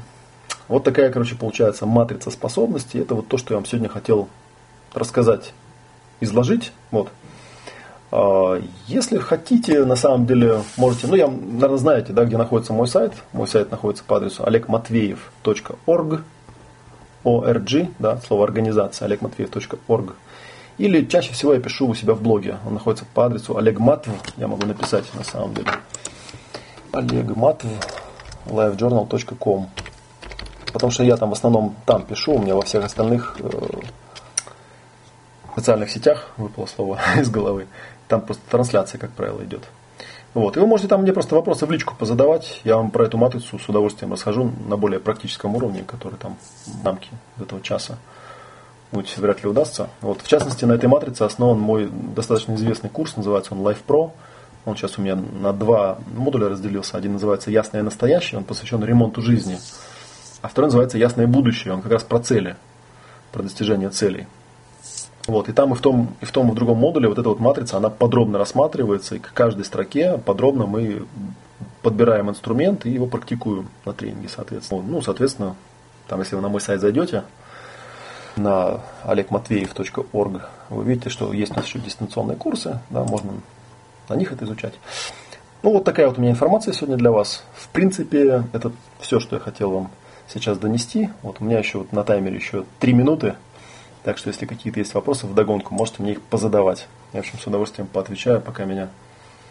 вот 0.67 0.83
такая, 0.83 1.11
короче, 1.11 1.35
получается 1.35 1.85
матрица 1.85 2.31
способностей. 2.31 2.99
Это 2.99 3.15
вот 3.15 3.27
то, 3.27 3.37
что 3.37 3.53
я 3.53 3.57
вам 3.57 3.65
сегодня 3.65 3.89
хотел 3.89 4.27
рассказать, 4.93 5.53
изложить. 6.19 6.71
Вот. 6.91 7.09
А, 8.11 8.61
если 8.87 9.17
хотите, 9.17 9.85
на 9.85 9.95
самом 9.95 10.25
деле, 10.25 10.61
можете, 10.77 11.07
ну, 11.07 11.15
я, 11.15 11.27
наверное, 11.27 11.77
знаете, 11.77 12.13
да, 12.13 12.25
где 12.25 12.37
находится 12.37 12.73
мой 12.73 12.87
сайт. 12.87 13.13
Мой 13.31 13.47
сайт 13.47 13.71
находится 13.71 14.03
по 14.03 14.17
адресу 14.17 14.43
olegmatveev.org, 14.43 16.21
org, 17.23 17.87
да, 17.99 18.17
слово 18.27 18.43
организация, 18.43 19.07
olegmatveev.org. 19.07 20.13
Или 20.77 21.05
чаще 21.05 21.33
всего 21.33 21.53
я 21.53 21.59
пишу 21.59 21.87
у 21.87 21.95
себя 21.95 22.13
в 22.13 22.21
блоге. 22.21 22.57
Он 22.65 22.73
находится 22.73 23.05
по 23.13 23.25
адресу 23.25 23.57
олегматв, 23.57 24.09
я 24.37 24.47
могу 24.47 24.65
написать 24.65 25.05
на 25.13 25.23
самом 25.23 25.53
деле. 25.53 25.69
Олегматв, 26.91 27.65
livejournal.com. 28.47 29.69
Потому 30.71 30.91
что 30.91 31.03
я 31.03 31.17
там 31.17 31.29
в 31.29 31.33
основном 31.33 31.75
там 31.85 32.03
пишу, 32.03 32.33
у 32.33 32.39
меня 32.39 32.55
во 32.55 32.63
всех 32.63 32.83
остальных 32.83 33.37
э, 33.39 33.49
социальных 35.55 35.91
сетях 35.91 36.31
выпало 36.37 36.65
слово 36.65 36.99
из 37.17 37.29
головы. 37.29 37.67
Там 38.07 38.21
просто 38.21 38.43
трансляция, 38.49 38.97
как 38.99 39.11
правило, 39.11 39.43
идет. 39.43 39.63
Вот. 40.33 40.57
И 40.57 40.59
вы 40.59 40.65
можете 40.65 40.89
там 40.89 41.03
мне 41.03 41.13
просто 41.13 41.35
вопросы 41.35 41.65
в 41.65 41.71
личку 41.71 41.95
позадавать. 41.95 42.61
Я 42.63 42.77
вам 42.77 42.89
про 42.89 43.05
эту 43.05 43.17
матрицу 43.17 43.59
с 43.59 43.69
удовольствием 43.69 44.11
расскажу 44.11 44.51
на 44.67 44.77
более 44.77 44.99
практическом 44.99 45.55
уровне, 45.55 45.83
который 45.85 46.15
там 46.15 46.37
в 46.65 46.83
рамке 46.85 47.09
этого 47.39 47.61
часа. 47.61 47.99
Будет 48.93 49.17
вряд 49.17 49.43
ли 49.43 49.49
удастся. 49.49 49.89
Вот. 50.01 50.21
В 50.21 50.27
частности, 50.27 50.65
на 50.65 50.73
этой 50.73 50.87
матрице 50.87 51.23
основан 51.23 51.59
мой 51.59 51.89
достаточно 52.15 52.53
известный 52.53 52.91
курс, 52.91 53.17
называется 53.17 53.55
он 53.55 53.61
Life 53.61 53.79
Pro. 53.87 54.11
Он 54.65 54.77
сейчас 54.77 54.99
у 54.99 55.01
меня 55.01 55.15
на 55.15 55.51
два 55.51 55.97
модуля 56.15 56.47
разделился. 56.47 56.95
Один 56.95 57.13
называется 57.13 57.49
«Ясное 57.49 57.81
настоящее», 57.81 58.37
он 58.37 58.43
посвящен 58.43 58.83
ремонту 58.85 59.23
жизни. 59.23 59.57
А 60.43 60.47
второй 60.47 60.67
называется 60.67 60.99
«Ясное 60.99 61.25
будущее», 61.25 61.73
он 61.73 61.81
как 61.81 61.91
раз 61.91 62.03
про 62.03 62.19
цели, 62.19 62.55
про 63.31 63.41
достижение 63.41 63.89
целей. 63.89 64.27
Вот, 65.25 65.49
и 65.49 65.53
там 65.53 65.73
и 65.73 65.75
в 65.75 65.81
том, 65.81 66.15
и 66.21 66.25
в 66.25 66.31
том, 66.31 66.49
и 66.49 66.51
в 66.51 66.55
другом 66.55 66.77
модуле 66.77 67.07
вот 67.07 67.17
эта 67.17 67.29
вот 67.29 67.39
матрица, 67.39 67.77
она 67.77 67.89
подробно 67.89 68.37
рассматривается, 68.37 69.15
и 69.15 69.19
к 69.19 69.33
каждой 69.33 69.65
строке 69.65 70.19
подробно 70.23 70.65
мы 70.65 71.05
подбираем 71.81 72.29
инструмент 72.29 72.85
и 72.85 72.91
его 72.91 73.07
практикуем 73.07 73.69
на 73.85 73.93
тренинге, 73.93 74.29
соответственно. 74.29 74.83
Ну, 74.85 75.01
соответственно, 75.01 75.55
там, 76.07 76.19
если 76.19 76.35
вы 76.35 76.41
на 76.41 76.49
мой 76.49 76.61
сайт 76.61 76.79
зайдете, 76.79 77.23
на 78.35 78.79
olegmatveev.org, 79.05 80.41
вы 80.69 80.83
видите, 80.83 81.09
что 81.09 81.33
есть 81.33 81.51
у 81.51 81.55
нас 81.55 81.65
еще 81.65 81.79
дистанционные 81.79 82.37
курсы, 82.37 82.79
да, 82.89 83.03
можно 83.03 83.33
на 84.09 84.15
них 84.15 84.31
это 84.31 84.45
изучать. 84.45 84.73
Ну, 85.61 85.71
вот 85.71 85.85
такая 85.85 86.07
вот 86.07 86.17
у 86.17 86.21
меня 86.21 86.31
информация 86.31 86.73
сегодня 86.73 86.97
для 86.97 87.11
вас. 87.11 87.43
В 87.55 87.69
принципе, 87.69 88.43
это 88.51 88.71
все, 88.99 89.19
что 89.19 89.37
я 89.37 89.39
хотел 89.39 89.71
вам 89.71 89.91
сейчас 90.27 90.57
донести. 90.57 91.09
Вот 91.21 91.37
у 91.39 91.45
меня 91.45 91.59
еще 91.59 91.79
вот 91.79 91.93
на 91.93 92.03
таймере 92.03 92.35
еще 92.35 92.65
три 92.79 92.93
минуты. 92.93 93.35
Так 94.03 94.17
что, 94.17 94.27
если 94.29 94.45
какие-то 94.45 94.79
есть 94.79 94.93
вопросы 94.93 95.25
в 95.25 95.33
догонку, 95.33 95.73
можете 95.73 96.03
мне 96.03 96.13
их 96.13 96.21
позадавать. 96.21 96.87
Я, 97.13 97.21
в 97.21 97.25
общем, 97.25 97.39
с 97.39 97.47
удовольствием 97.47 97.87
поотвечаю, 97.87 98.41
пока 98.41 98.65
меня 98.65 98.89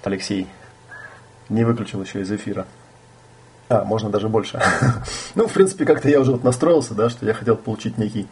Алексей 0.05 0.47
не 1.49 1.65
выключил 1.65 2.03
еще 2.03 2.21
из 2.21 2.31
эфира. 2.31 2.67
А, 3.71 3.85
можно 3.85 4.11
даже 4.11 4.29
больше. 4.29 4.61
ну, 5.35 5.47
в 5.47 5.53
принципе, 5.53 5.87
как-то 5.87 6.11
я 6.11 6.21
уже 6.21 6.33
вот 6.33 6.45
настроился, 6.45 6.93
да, 6.93 7.09
что 7.09 7.25
я 7.25 7.33
хотел 7.33 7.57
получить 7.57 7.97
некий 7.97 8.29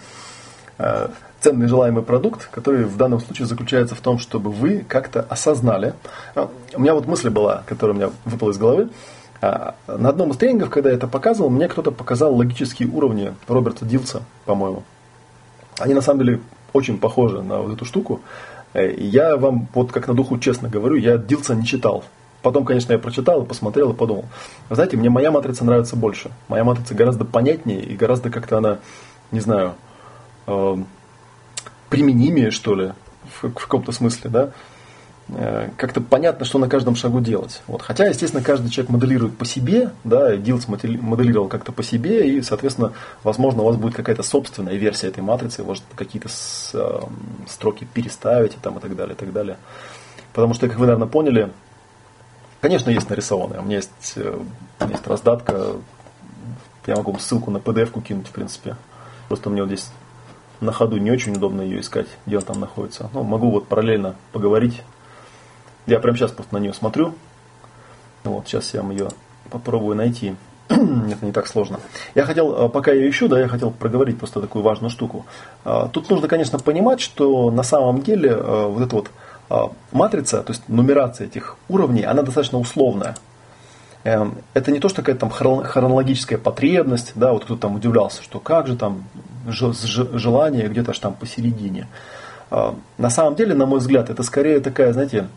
ценный 1.40 1.66
желаемый 1.66 2.02
продукт, 2.02 2.48
который 2.50 2.84
в 2.84 2.96
данном 2.96 3.20
случае 3.20 3.46
заключается 3.46 3.94
в 3.94 4.00
том, 4.00 4.18
чтобы 4.18 4.50
вы 4.50 4.84
как-то 4.86 5.22
осознали. 5.22 5.94
Э, 6.34 6.46
у 6.74 6.80
меня 6.80 6.94
вот 6.94 7.06
мысль 7.06 7.30
была, 7.30 7.62
которая 7.66 7.94
у 7.94 7.98
меня 7.98 8.10
выпала 8.24 8.50
из 8.50 8.58
головы. 8.58 8.90
Э, 9.40 9.72
на 9.86 10.10
одном 10.10 10.30
из 10.30 10.36
тренингов, 10.36 10.70
когда 10.70 10.90
я 10.90 10.96
это 10.96 11.08
показывал, 11.08 11.50
мне 11.50 11.68
кто-то 11.68 11.90
показал 11.90 12.34
логические 12.34 12.88
уровни 12.88 13.34
Роберта 13.48 13.84
Дилса, 13.84 14.22
по-моему. 14.44 14.82
Они 15.78 15.94
на 15.94 16.02
самом 16.02 16.20
деле 16.24 16.40
очень 16.72 16.98
похожи 16.98 17.42
на 17.42 17.60
вот 17.60 17.72
эту 17.72 17.84
штуку. 17.84 18.20
Я 18.74 19.36
вам, 19.36 19.66
вот 19.74 19.90
как 19.90 20.06
на 20.06 20.14
духу 20.14 20.38
честно 20.38 20.68
говорю, 20.68 20.94
я 20.94 21.16
Дилса 21.16 21.56
не 21.56 21.64
читал. 21.64 22.04
Потом, 22.42 22.64
конечно, 22.64 22.92
я 22.92 22.98
прочитал, 22.98 23.44
посмотрел 23.44 23.90
и 23.90 23.94
подумал. 23.94 24.26
знаете, 24.70 24.96
мне 24.96 25.10
моя 25.10 25.30
матрица 25.30 25.64
нравится 25.64 25.96
больше. 25.96 26.30
Моя 26.48 26.62
матрица 26.62 26.94
гораздо 26.94 27.24
понятнее 27.24 27.82
и 27.82 27.96
гораздо 27.96 28.30
как-то 28.30 28.58
она, 28.58 28.78
не 29.32 29.40
знаю, 29.40 29.74
э, 30.46 30.76
применимее, 31.88 32.50
что 32.50 32.74
ли, 32.74 32.92
в, 33.40 33.48
в 33.48 33.54
каком-то 33.54 33.92
смысле, 33.92 34.30
да, 34.30 34.50
э, 35.28 35.70
как-то 35.76 36.00
понятно, 36.00 36.44
что 36.44 36.58
на 36.58 36.68
каждом 36.68 36.94
шагу 36.94 37.20
делать. 37.20 37.62
Вот. 37.66 37.82
Хотя, 37.82 38.06
естественно, 38.06 38.42
каждый 38.42 38.70
человек 38.70 38.90
моделирует 38.90 39.36
по 39.36 39.44
себе, 39.44 39.90
да, 40.04 40.36
Дилс 40.36 40.68
моделировал 40.68 41.48
как-то 41.48 41.72
по 41.72 41.82
себе, 41.82 42.28
и, 42.28 42.42
соответственно, 42.42 42.92
возможно, 43.22 43.62
у 43.62 43.66
вас 43.66 43.76
будет 43.76 43.94
какая-то 43.94 44.22
собственная 44.22 44.76
версия 44.76 45.08
этой 45.08 45.22
матрицы, 45.22 45.62
может, 45.62 45.84
какие-то 45.94 46.28
с, 46.28 46.70
э, 46.74 47.00
строки 47.48 47.86
переставить 47.92 48.54
и, 48.54 48.58
там, 48.60 48.78
и 48.78 48.80
так 48.80 48.96
далее, 48.96 49.14
и 49.14 49.18
так 49.18 49.32
далее. 49.32 49.56
Потому 50.32 50.54
что, 50.54 50.68
как 50.68 50.78
вы, 50.78 50.86
наверное, 50.86 51.08
поняли, 51.08 51.50
конечно, 52.60 52.90
есть 52.90 53.10
нарисованное. 53.10 53.60
У 53.60 53.64
меня 53.64 53.76
есть, 53.76 54.12
э, 54.16 54.38
у 54.80 54.84
меня 54.84 54.94
есть 54.94 55.06
раздатка, 55.06 55.72
я 56.86 56.96
могу 56.96 57.18
ссылку 57.18 57.50
на 57.50 57.58
PDF-ку 57.58 58.00
кинуть, 58.00 58.28
в 58.28 58.30
принципе. 58.30 58.76
Просто 59.28 59.48
у 59.48 59.52
меня 59.52 59.62
вот 59.62 59.68
здесь 59.68 59.90
на 60.60 60.72
ходу 60.72 60.98
не 60.98 61.10
очень 61.10 61.34
удобно 61.34 61.62
ее 61.62 61.80
искать, 61.80 62.06
где 62.26 62.36
он 62.36 62.42
там 62.42 62.60
находится. 62.60 63.10
Но 63.12 63.22
ну, 63.22 63.28
могу 63.28 63.50
вот 63.50 63.66
параллельно 63.68 64.14
поговорить. 64.32 64.82
Я 65.86 65.98
прямо 66.00 66.16
сейчас 66.16 66.32
просто 66.32 66.54
на 66.54 66.58
нее 66.58 66.72
смотрю. 66.72 67.14
Вот, 68.24 68.46
сейчас 68.46 68.74
я 68.74 68.82
вам 68.82 68.90
ее 68.90 69.08
попробую 69.50 69.96
найти. 69.96 70.36
Это 70.68 71.24
не 71.24 71.32
так 71.32 71.46
сложно. 71.46 71.80
Я 72.14 72.24
хотел, 72.24 72.66
э, 72.66 72.68
пока 72.68 72.92
я 72.92 73.08
ищу, 73.08 73.28
да, 73.28 73.40
я 73.40 73.48
хотел 73.48 73.70
проговорить 73.70 74.18
просто 74.18 74.40
такую 74.40 74.62
важную 74.62 74.90
штуку. 74.90 75.26
А, 75.64 75.88
тут 75.88 76.08
нужно, 76.10 76.28
конечно, 76.28 76.58
понимать, 76.58 77.00
что 77.00 77.50
на 77.50 77.62
самом 77.62 78.02
деле 78.02 78.30
э, 78.30 78.66
вот 78.66 78.82
эта 78.82 78.94
вот 78.94 79.10
а, 79.48 79.72
матрица, 79.90 80.42
то 80.42 80.52
есть 80.52 80.68
нумерация 80.68 81.26
этих 81.26 81.56
уровней, 81.68 82.04
она 82.04 82.22
достаточно 82.22 82.58
условная. 82.58 83.16
Эм, 84.02 84.38
это 84.54 84.72
не 84.72 84.80
то, 84.80 84.88
что 84.88 85.02
какая-то 85.02 85.20
там 85.20 85.30
хронологическая 85.30 86.38
потребность, 86.38 87.12
да, 87.16 87.32
вот 87.32 87.44
кто-то 87.44 87.60
там 87.62 87.76
удивлялся, 87.76 88.22
что 88.22 88.40
как 88.40 88.66
же 88.66 88.76
там 88.76 89.04
желание 89.46 90.68
где-то 90.68 90.92
аж 90.92 90.98
там 90.98 91.14
посередине. 91.14 91.86
А, 92.50 92.76
на 92.96 93.10
самом 93.10 93.34
деле, 93.34 93.54
на 93.54 93.66
мой 93.66 93.78
взгляд, 93.78 94.08
это 94.08 94.22
скорее 94.22 94.60
такая, 94.60 94.92
знаете, 94.92 95.28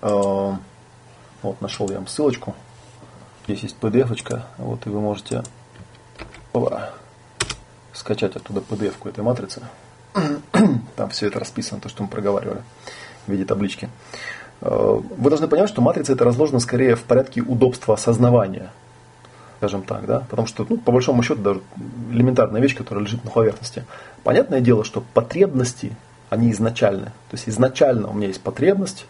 а, 0.00 0.56
вот 1.42 1.60
нашел 1.60 1.90
я 1.90 1.96
вам 1.96 2.06
ссылочку. 2.06 2.54
Здесь 3.46 3.64
есть 3.64 3.76
PDF-очка, 3.80 4.46
вот 4.58 4.86
и 4.86 4.88
вы 4.88 5.00
можете 5.00 5.42
скачать 7.92 8.36
оттуда 8.36 8.60
PDF-ку 8.60 9.08
этой 9.08 9.24
матрицы. 9.24 9.62
Там 10.96 11.10
все 11.10 11.26
это 11.26 11.40
расписано, 11.40 11.80
то, 11.80 11.88
что 11.88 12.04
мы 12.04 12.08
проговаривали 12.08 12.62
в 13.26 13.32
виде 13.32 13.44
таблички. 13.44 13.88
Вы 14.62 15.30
должны 15.30 15.48
понять, 15.48 15.68
что 15.68 15.82
матрица 15.82 16.12
это 16.12 16.24
разложена 16.24 16.60
скорее 16.60 16.96
в 16.96 17.02
порядке 17.02 17.42
удобства 17.42 17.94
осознавания 17.94 18.70
скажем 19.62 19.82
так, 19.84 20.06
да, 20.06 20.24
потому 20.28 20.48
что, 20.48 20.66
ну, 20.68 20.76
по 20.76 20.90
большому 20.90 21.22
счету, 21.22 21.40
даже 21.40 21.60
элементарная 22.10 22.60
вещь, 22.60 22.76
которая 22.76 23.04
лежит 23.04 23.22
на 23.22 23.30
поверхности. 23.30 23.84
Понятное 24.24 24.60
дело, 24.60 24.82
что 24.82 25.04
потребности, 25.14 25.94
они 26.30 26.50
изначальны. 26.50 27.04
То 27.30 27.34
есть 27.34 27.48
изначально 27.48 28.08
у 28.08 28.12
меня 28.12 28.26
есть 28.26 28.40
потребность, 28.40 29.06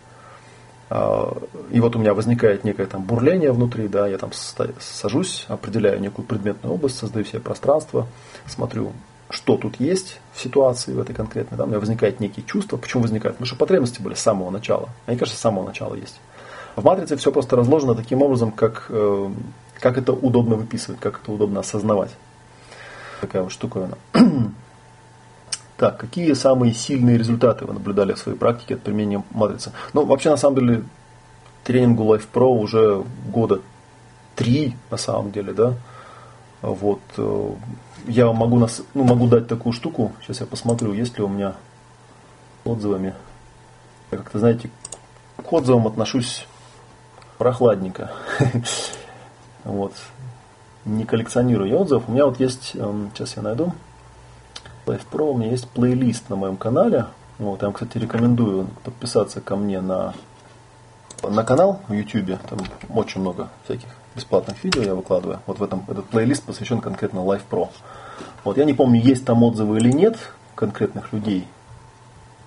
а, 0.90 1.34
и 1.70 1.80
вот 1.80 1.96
у 1.96 1.98
меня 1.98 2.12
возникает 2.12 2.64
некое 2.64 2.84
там 2.84 3.03
бурление 3.03 3.50
внутри, 3.50 3.88
да, 3.88 4.07
я 4.07 4.18
там 4.18 4.30
сажусь, 4.78 5.46
определяю 5.48 5.98
некую 6.03 6.26
предметную 6.26 6.74
область, 6.74 6.98
создаю 6.98 7.24
себе 7.24 7.40
пространство, 7.40 8.07
смотрю, 8.46 8.92
что 9.33 9.57
тут 9.57 9.80
есть 9.80 10.20
в 10.35 10.41
ситуации 10.41 10.93
в 10.93 11.01
этой 11.01 11.14
конкретной, 11.14 11.57
да, 11.57 11.64
у 11.64 11.66
меня 11.66 11.80
возникает 11.80 12.20
некие 12.20 12.45
чувства. 12.47 12.76
Почему 12.76 13.03
возникают? 13.03 13.37
Потому 13.37 13.47
что 13.47 13.57
потребности 13.57 14.01
были 14.01 14.14
с 14.14 14.20
самого 14.20 14.51
начала. 14.51 14.91
Они, 15.07 15.16
кажется, 15.16 15.39
с 15.39 15.43
самого 15.43 15.66
начала 15.66 15.95
есть. 15.95 16.20
В 16.76 16.85
матрице 16.85 17.16
все 17.16 17.33
просто 17.33 17.57
разложено 17.57 17.95
таким 17.95 18.22
образом, 18.22 18.53
как 18.53 18.87
э, 18.89 19.30
как 19.83 19.99
это 19.99 20.12
удобно 20.12 20.55
выписывать, 20.55 21.01
как 21.01 21.20
это 21.20 21.33
удобно 21.33 21.61
осознавать. 21.61 22.11
Такая 23.20 23.43
вот 23.43 23.53
штуковина. 23.53 23.99
Так, 25.78 25.99
какие 25.99 26.33
самые 26.35 26.74
сильные 26.74 27.18
результаты 27.18 27.64
вы 27.64 27.72
наблюдали 27.72 28.12
в 28.12 28.18
своей 28.18 28.39
практике 28.39 28.74
от 28.74 28.83
применения 28.83 29.24
матрицы? 29.33 29.72
Ну, 29.93 30.05
вообще, 30.05 30.30
на 30.30 30.37
самом 30.37 30.61
деле, 30.61 30.85
тренингу 31.64 32.05
Life 32.05 32.28
Pro 32.33 32.47
уже 32.47 33.03
года 33.26 33.61
три, 34.37 34.76
на 34.93 34.97
самом 34.97 35.33
деле, 35.33 35.53
да. 35.53 35.74
Вот. 36.61 37.01
Я 38.07 38.32
могу, 38.32 38.59
нас, 38.59 38.82
ну, 38.94 39.05
могу 39.05 39.28
дать 39.28 39.46
такую 39.46 39.72
штуку. 39.72 40.12
Сейчас 40.22 40.40
я 40.40 40.46
посмотрю, 40.46 40.92
есть 40.92 41.16
ли 41.18 41.24
у 41.24 41.28
меня 41.28 41.55
отзывами. 42.64 43.14
Я 44.11 44.18
как-то, 44.18 44.38
знаете, 44.38 44.70
к 45.36 45.53
отзывам 45.53 45.86
отношусь 45.86 46.46
прохладненько. 47.38 48.12
Вот. 49.64 49.92
Не 50.84 51.05
коллекционирую 51.05 51.78
отзывов. 51.78 52.09
У 52.09 52.12
меня 52.12 52.26
вот 52.26 52.40
есть, 52.40 52.72
эм, 52.74 53.12
сейчас 53.14 53.36
я 53.36 53.42
найду, 53.42 53.72
Life 54.86 55.07
Pro, 55.09 55.30
у 55.30 55.38
меня 55.38 55.50
есть 55.50 55.68
плейлист 55.68 56.28
на 56.28 56.34
моем 56.34 56.57
канале. 56.57 57.07
Вот, 57.38 57.62
я 57.62 57.68
вам, 57.68 57.74
кстати, 57.74 57.98
рекомендую 57.98 58.66
подписаться 58.82 59.40
ко 59.40 59.55
мне 59.55 59.80
на, 59.80 60.14
на 61.22 61.44
канал 61.44 61.80
в 61.86 61.92
YouTube. 61.92 62.40
Там 62.48 62.59
очень 62.92 63.20
много 63.20 63.50
всяких 63.64 63.88
бесплатных 64.15 64.63
видео 64.65 64.83
я 64.83 64.95
выкладываю. 64.95 65.41
Вот 65.47 65.59
в 65.59 65.63
этом 65.63 65.85
этот 65.89 66.07
плейлист 66.07 66.43
посвящен 66.45 66.81
конкретно 66.81 67.19
Life 67.19 67.43
Pro. 67.51 67.69
Вот 68.45 68.57
я 68.57 68.65
не 68.65 68.75
помню, 68.75 69.01
есть 69.01 69.25
там 69.25 69.43
отзывы 69.43 69.79
или 69.79 69.91
нет 69.91 70.17
конкретных 70.55 71.13
людей, 71.13 71.47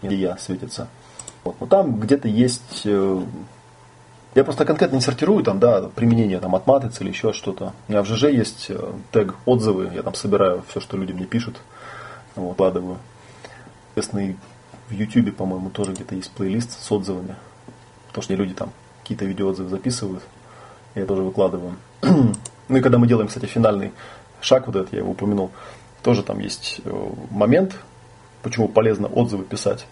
где 0.01 0.15
я 0.15 0.37
светится. 0.37 0.87
Вот, 1.43 1.55
но 1.59 1.67
там 1.67 1.99
где-то 1.99 2.27
есть 2.27 2.81
э, 2.85 3.23
я 4.35 4.43
просто 4.43 4.65
конкретно 4.65 4.95
не 4.95 5.01
сортирую 5.01 5.43
там, 5.43 5.59
да, 5.59 5.89
применение 5.95 6.39
там 6.39 6.55
от 6.55 6.67
матрицы 6.67 7.03
или 7.03 7.09
еще 7.09 7.31
что-то. 7.31 7.73
У 7.87 7.91
меня 7.91 8.03
в 8.03 8.05
ЖЖ 8.05 8.23
есть 8.25 8.65
э, 8.69 8.93
тег 9.11 9.35
отзывы, 9.45 9.91
я 9.93 10.03
там 10.03 10.13
собираю 10.13 10.63
все, 10.67 10.79
что 10.79 10.97
люди 10.97 11.13
мне 11.13 11.25
пишут, 11.25 11.55
вот, 12.35 12.53
вкладываю. 12.53 12.97
Соответственно, 13.93 14.31
и 14.31 14.35
в 14.89 14.91
YouTube, 14.91 15.35
по-моему, 15.35 15.69
тоже 15.69 15.93
где-то 15.93 16.15
есть 16.15 16.31
плейлист 16.31 16.71
с 16.83 16.91
отзывами. 16.91 17.35
Потому 18.07 18.23
что 18.23 18.33
люди 18.35 18.53
там 18.53 18.71
какие-то 19.01 19.23
видеоотзывы 19.23 19.69
записывают, 19.69 20.23
я 20.95 21.05
тоже 21.05 21.21
выкладываю. 21.21 21.75
ну 22.01 22.77
и 22.77 22.81
когда 22.81 22.97
мы 22.97 23.07
делаем, 23.07 23.27
кстати, 23.27 23.45
финальный 23.45 23.91
шаг, 24.41 24.67
вот 24.67 24.75
этот 24.75 24.93
я 24.93 24.99
его 24.99 25.11
упомянул, 25.11 25.51
тоже 26.01 26.23
там 26.23 26.39
есть 26.39 26.81
э, 26.83 27.09
момент, 27.31 27.75
почему 28.41 28.67
полезно 28.67 29.07
отзывы 29.07 29.43
писать. 29.43 29.85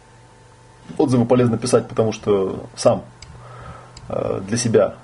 Отзывы 0.97 1.25
полезно 1.25 1.57
писать, 1.57 1.87
потому 1.87 2.11
что 2.11 2.65
сам 2.75 3.03
Э, 4.09 4.41
для 4.45 4.57
себя 4.57 4.95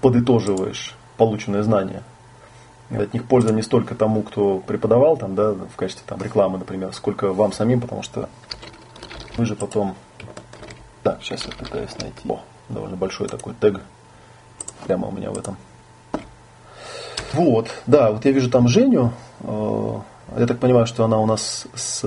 подытоживаешь 0.00 0.94
полученные 1.16 1.62
знания. 1.62 2.02
От 2.90 3.12
них 3.14 3.26
польза 3.26 3.52
не 3.52 3.62
столько 3.62 3.94
тому, 3.94 4.22
кто 4.22 4.58
преподавал 4.58 5.16
там, 5.16 5.34
да, 5.34 5.52
в 5.52 5.76
качестве 5.76 6.02
там, 6.06 6.20
рекламы, 6.22 6.58
например, 6.58 6.92
сколько 6.92 7.32
вам 7.32 7.52
самим, 7.52 7.80
потому 7.80 8.02
что 8.02 8.28
вы 9.36 9.44
же 9.44 9.54
потом... 9.54 9.94
Так, 11.02 11.22
сейчас 11.22 11.46
я 11.46 11.52
пытаюсь 11.52 11.96
найти. 12.00 12.28
О, 12.28 12.40
довольно 12.68 12.96
большой 12.96 13.28
такой 13.28 13.54
тег 13.60 13.80
прямо 14.80 15.08
у 15.08 15.12
меня 15.12 15.30
в 15.30 15.38
этом. 15.38 15.56
Вот, 17.32 17.68
да, 17.86 18.10
вот 18.10 18.24
я 18.24 18.32
вижу 18.32 18.50
там 18.50 18.68
Женю. 18.68 19.12
Э, 19.40 19.98
я 20.36 20.46
так 20.46 20.58
понимаю, 20.58 20.86
что 20.86 21.04
она 21.04 21.18
у 21.18 21.26
нас 21.26 21.66
с 21.74 22.04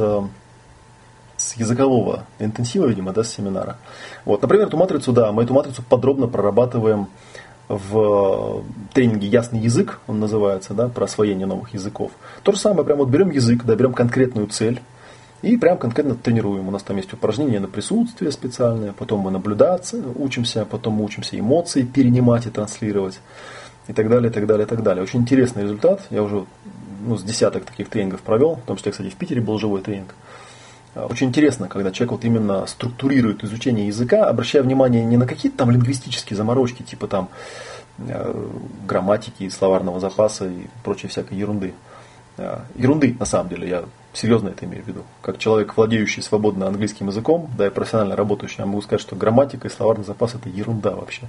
с 1.43 1.55
языкового 1.57 2.23
интенсива, 2.39 2.85
видимо, 2.85 3.11
да, 3.11 3.23
с 3.23 3.33
семинара. 3.33 3.77
Вот, 4.25 4.41
например, 4.41 4.67
эту 4.67 4.77
матрицу, 4.77 5.11
да, 5.11 5.31
мы 5.31 5.43
эту 5.43 5.53
матрицу 5.53 5.83
подробно 5.83 6.27
прорабатываем 6.27 7.07
в 7.67 8.63
тренинге 8.93 9.27
«Ясный 9.27 9.59
язык», 9.59 9.99
он 10.07 10.19
называется, 10.19 10.73
да, 10.73 10.89
про 10.89 11.05
освоение 11.05 11.45
новых 11.45 11.73
языков. 11.73 12.11
То 12.43 12.51
же 12.51 12.59
самое, 12.59 12.85
прям 12.85 12.99
вот 12.99 13.09
берем 13.09 13.29
язык, 13.29 13.63
да, 13.63 13.75
берем 13.75 13.93
конкретную 13.93 14.47
цель, 14.47 14.81
и 15.43 15.57
прям 15.57 15.77
конкретно 15.77 16.15
тренируем. 16.15 16.69
У 16.69 16.71
нас 16.71 16.83
там 16.83 16.95
есть 16.97 17.11
упражнения 17.11 17.59
на 17.59 17.67
присутствие 17.67 18.31
специальное, 18.31 18.93
потом 18.93 19.19
мы 19.19 19.29
наблюдаться 19.29 20.01
учимся, 20.15 20.65
потом 20.65 20.93
мы 20.95 21.03
учимся 21.03 21.37
эмоции 21.37 21.83
перенимать 21.83 22.47
и 22.47 22.49
транслировать, 22.49 23.19
и 23.89 23.93
так 23.93 24.09
далее, 24.09 24.31
и 24.31 24.33
так 24.33 24.47
далее, 24.47 24.65
и 24.65 24.69
так 24.69 24.81
далее. 24.81 25.03
Очень 25.03 25.19
интересный 25.19 25.63
результат. 25.63 26.01
Я 26.09 26.23
уже 26.23 26.45
ну, 27.05 27.17
с 27.17 27.23
десяток 27.23 27.65
таких 27.65 27.89
тренингов 27.89 28.21
провел, 28.21 28.55
в 28.55 28.61
том 28.61 28.77
числе, 28.77 28.93
кстати, 28.93 29.09
в 29.09 29.15
Питере 29.15 29.41
был 29.41 29.59
живой 29.59 29.81
тренинг. 29.81 30.15
А, 30.95 31.07
очень 31.07 31.27
интересно, 31.27 31.67
когда 31.67 31.91
человек 31.91 32.13
вот 32.13 32.23
именно 32.23 32.65
структурирует 32.65 33.43
изучение 33.43 33.87
языка, 33.87 34.25
обращая 34.25 34.63
внимание 34.63 35.03
не 35.03 35.17
на 35.17 35.27
какие-то 35.27 35.57
там 35.57 35.71
лингвистические 35.71 36.37
заморочки, 36.37 36.83
типа 36.83 37.07
там 37.07 37.27
э, 37.97 38.49
грамматики, 38.87 39.49
словарного 39.49 39.99
запаса 39.99 40.47
и 40.47 40.67
прочей 40.85 41.09
всякой 41.09 41.37
ерунды. 41.37 41.73
Э, 42.37 42.59
ерунды, 42.75 43.17
на 43.19 43.25
самом 43.25 43.49
деле, 43.49 43.67
я 43.67 43.83
серьезно 44.13 44.49
это 44.49 44.65
имею 44.65 44.83
в 44.83 44.87
виду. 44.87 45.03
Как 45.21 45.37
человек, 45.37 45.75
владеющий 45.75 46.21
свободно 46.21 46.67
английским 46.67 47.07
языком, 47.07 47.49
да 47.57 47.67
и 47.67 47.69
профессионально 47.69 48.15
работающий, 48.15 48.57
я 48.59 48.65
могу 48.65 48.81
сказать, 48.81 49.01
что 49.01 49.15
грамматика 49.15 49.67
и 49.67 49.71
словарный 49.71 50.05
запас 50.05 50.35
это 50.35 50.49
ерунда 50.49 50.91
вообще. 50.91 51.27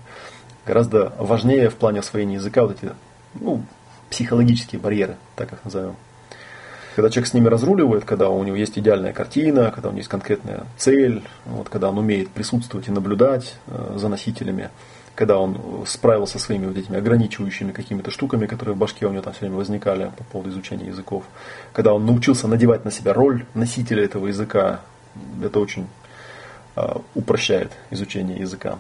Гораздо 0.66 1.12
важнее 1.19 1.70
в 1.70 1.74
плане 1.74 2.01
освоения 2.01 2.35
языка 2.35 2.62
вот 2.62 2.77
эти 2.82 2.93
ну, 3.35 3.62
психологические 4.11 4.81
барьеры, 4.81 5.16
так 5.36 5.52
их 5.52 5.65
назовем. 5.65 5.97
Когда 6.94 7.11
человек 7.11 7.28
с 7.28 7.35
ними 7.35 7.48
разруливает, 7.48 8.05
когда 8.05 8.28
у 8.28 8.43
него 8.44 8.56
есть 8.56 8.78
идеальная 8.78 9.12
картина, 9.12 9.73
когда 9.73 9.89
у 9.89 9.93
него 9.93 9.98
есть 9.98 10.09
конкретная 10.09 10.65
цель, 10.77 11.23
вот, 11.44 11.69
когда 11.69 11.89
он 11.90 11.98
умеет 11.98 12.31
присутствовать 12.31 12.86
и 12.86 12.93
наблюдать 12.93 13.56
э, 13.66 13.94
за 13.97 14.09
носителями, 14.09 14.70
когда 15.15 15.39
он 15.39 15.85
справился 15.86 16.39
со 16.39 16.47
своими 16.47 16.66
вот 16.66 16.77
этими 16.77 16.99
ограничивающими 16.99 17.73
какими-то 17.73 18.11
штуками, 18.11 18.47
которые 18.47 18.74
в 18.74 18.78
башке 18.78 19.07
у 19.07 19.11
него 19.11 19.23
там 19.23 19.32
все 19.32 19.43
время 19.43 19.57
возникали 19.57 20.11
по 20.16 20.24
поводу 20.24 20.51
изучения 20.51 20.86
языков, 20.86 21.24
когда 21.73 21.95
он 21.95 22.05
научился 22.05 22.49
надевать 22.49 22.85
на 22.85 22.91
себя 22.91 23.12
роль 23.12 23.45
носителя 23.55 24.05
этого 24.05 24.27
языка, 24.27 24.81
это 25.43 25.61
очень 25.61 25.86
э, 26.77 26.95
упрощает 27.15 27.73
изучение 27.91 28.39
языка. 28.39 28.78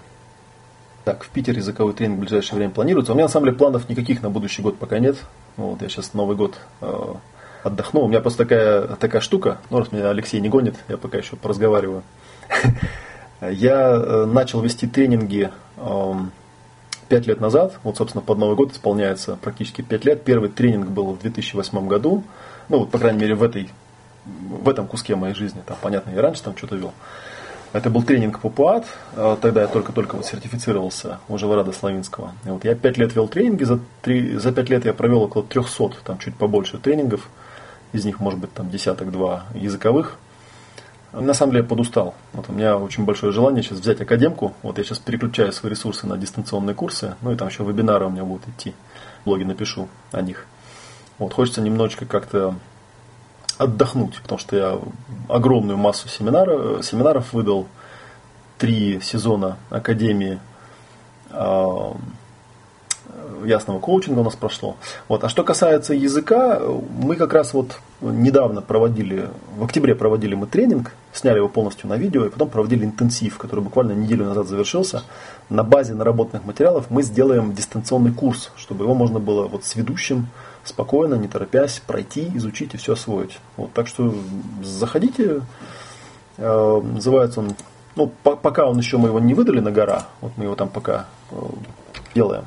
Так, 1.04 1.22
в 1.22 1.28
Питере 1.28 1.58
языковой 1.58 1.92
тренинг 1.92 2.16
в 2.16 2.20
ближайшее 2.20 2.56
время 2.56 2.72
планируется. 2.72 3.12
У 3.12 3.14
меня 3.14 3.26
на 3.26 3.30
самом 3.30 3.46
деле 3.46 3.58
планов 3.58 3.88
никаких 3.88 4.22
на 4.22 4.30
будущий 4.30 4.62
год 4.62 4.78
пока 4.78 4.98
нет. 4.98 5.16
Вот, 5.56 5.82
я 5.82 5.88
сейчас 5.88 6.14
Новый 6.14 6.34
год 6.34 6.58
э, 6.80 7.14
отдохну. 7.62 8.00
У 8.00 8.08
меня 8.08 8.20
просто 8.20 8.44
такая, 8.44 8.86
такая 8.96 9.20
штука, 9.20 9.58
ну 9.70 9.78
раз 9.78 9.92
меня 9.92 10.10
Алексей 10.10 10.40
не 10.40 10.48
гонит, 10.48 10.76
я 10.88 10.96
пока 10.96 11.18
еще 11.18 11.36
поразговариваю. 11.36 12.02
Я 13.40 13.90
э, 13.90 14.24
начал 14.26 14.62
вести 14.62 14.86
тренинги 14.86 15.50
пять 17.08 17.26
лет 17.26 17.40
назад, 17.40 17.78
вот, 17.82 17.96
собственно, 17.96 18.22
под 18.22 18.38
Новый 18.38 18.56
год 18.56 18.72
исполняется 18.72 19.36
практически 19.36 19.82
пять 19.82 20.04
лет. 20.04 20.24
Первый 20.24 20.48
тренинг 20.48 20.88
был 20.88 21.12
в 21.12 21.20
2008 21.20 21.86
году, 21.86 22.24
ну, 22.68 22.80
вот, 22.80 22.90
по 22.90 22.98
крайней 22.98 23.20
мере, 23.20 23.34
в, 23.34 23.42
этой, 23.42 23.70
в 24.24 24.68
этом 24.68 24.86
куске 24.86 25.14
моей 25.14 25.34
жизни, 25.34 25.62
там, 25.66 25.76
понятно, 25.80 26.10
я 26.10 26.22
раньше 26.22 26.42
там 26.42 26.56
что-то 26.56 26.76
вел. 26.76 26.92
Это 27.72 27.90
был 27.90 28.04
тренинг 28.04 28.38
по 28.38 28.50
ПУАТ, 28.50 28.86
э, 29.16 29.36
тогда 29.40 29.62
я 29.62 29.66
только-только 29.66 30.14
вот 30.14 30.24
сертифицировался 30.24 31.18
у 31.28 31.36
Живорада 31.38 31.72
Славинского. 31.72 32.32
И 32.44 32.48
вот 32.48 32.64
я 32.64 32.76
пять 32.76 32.98
лет 32.98 33.14
вел 33.16 33.26
тренинги, 33.26 33.64
за, 33.64 33.80
три, 34.00 34.36
за 34.36 34.52
пять 34.52 34.70
лет 34.70 34.84
я 34.84 34.94
провел 34.94 35.22
около 35.22 35.42
300, 35.42 35.90
там 36.04 36.18
чуть 36.18 36.36
побольше 36.36 36.78
тренингов, 36.78 37.28
из 37.92 38.04
них 38.04 38.20
может 38.20 38.38
быть 38.38 38.52
там 38.54 38.70
десяток-два 38.70 39.46
языковых. 39.54 40.18
На 41.14 41.32
самом 41.32 41.52
деле 41.52 41.62
я 41.62 41.68
подустал. 41.68 42.14
Вот 42.32 42.48
у 42.48 42.52
меня 42.52 42.76
очень 42.76 43.04
большое 43.04 43.32
желание 43.32 43.62
сейчас 43.62 43.78
взять 43.78 44.00
академку. 44.00 44.52
Вот 44.62 44.78
я 44.78 44.84
сейчас 44.84 44.98
переключаю 44.98 45.52
свои 45.52 45.70
ресурсы 45.70 46.06
на 46.08 46.18
дистанционные 46.18 46.74
курсы. 46.74 47.14
Ну 47.22 47.30
и 47.30 47.36
там 47.36 47.48
еще 47.48 47.62
вебинары 47.62 48.06
у 48.06 48.10
меня 48.10 48.24
будут 48.24 48.48
идти. 48.48 48.74
Блоги 49.24 49.44
напишу 49.44 49.88
о 50.10 50.22
них. 50.22 50.46
Вот 51.18 51.32
хочется 51.32 51.60
немножечко 51.60 52.04
как-то 52.04 52.56
отдохнуть, 53.58 54.20
потому 54.22 54.38
что 54.40 54.56
я 54.56 54.80
огромную 55.28 55.78
массу 55.78 56.08
семинаров, 56.08 56.84
семинаров 56.84 57.32
выдал. 57.32 57.68
Три 58.58 59.00
сезона 59.00 59.56
Академии 59.70 60.38
а, 61.30 61.96
ясного 63.44 63.78
коучинга 63.78 64.20
у 64.20 64.24
нас 64.24 64.34
прошло. 64.34 64.76
Вот. 65.08 65.24
А 65.24 65.28
что 65.28 65.44
касается 65.44 65.94
языка, 65.94 66.60
мы 67.00 67.16
как 67.16 67.32
раз 67.32 67.54
вот 67.54 67.78
недавно 68.00 68.60
проводили, 68.60 69.28
в 69.56 69.64
октябре 69.64 69.94
проводили 69.94 70.34
мы 70.34 70.46
тренинг, 70.46 70.92
сняли 71.12 71.38
его 71.38 71.48
полностью 71.48 71.88
на 71.88 71.96
видео, 71.96 72.26
и 72.26 72.30
потом 72.30 72.48
проводили 72.48 72.84
интенсив, 72.84 73.38
который 73.38 73.60
буквально 73.60 73.92
неделю 73.92 74.26
назад 74.26 74.48
завершился. 74.48 75.02
На 75.48 75.62
базе 75.62 75.94
наработанных 75.94 76.44
материалов 76.44 76.86
мы 76.90 77.02
сделаем 77.02 77.54
дистанционный 77.54 78.12
курс, 78.12 78.50
чтобы 78.56 78.84
его 78.84 78.94
можно 78.94 79.20
было 79.20 79.46
вот 79.46 79.64
с 79.64 79.74
ведущим 79.76 80.28
спокойно, 80.64 81.14
не 81.14 81.28
торопясь, 81.28 81.82
пройти, 81.86 82.30
изучить 82.34 82.74
и 82.74 82.76
все 82.76 82.94
освоить. 82.94 83.38
Вот, 83.56 83.72
так 83.72 83.86
что 83.86 84.14
заходите, 84.62 85.42
э, 86.38 86.80
называется 86.82 87.40
он, 87.40 87.54
ну, 87.96 88.10
по, 88.22 88.36
пока 88.36 88.66
он 88.66 88.78
еще 88.78 88.96
мы 88.96 89.08
его 89.08 89.20
не 89.20 89.34
выдали 89.34 89.60
на 89.60 89.70
гора, 89.70 90.06
вот 90.20 90.32
мы 90.36 90.44
его 90.44 90.54
там 90.54 90.68
пока 90.68 91.06
э, 91.30 91.36
делаем 92.14 92.44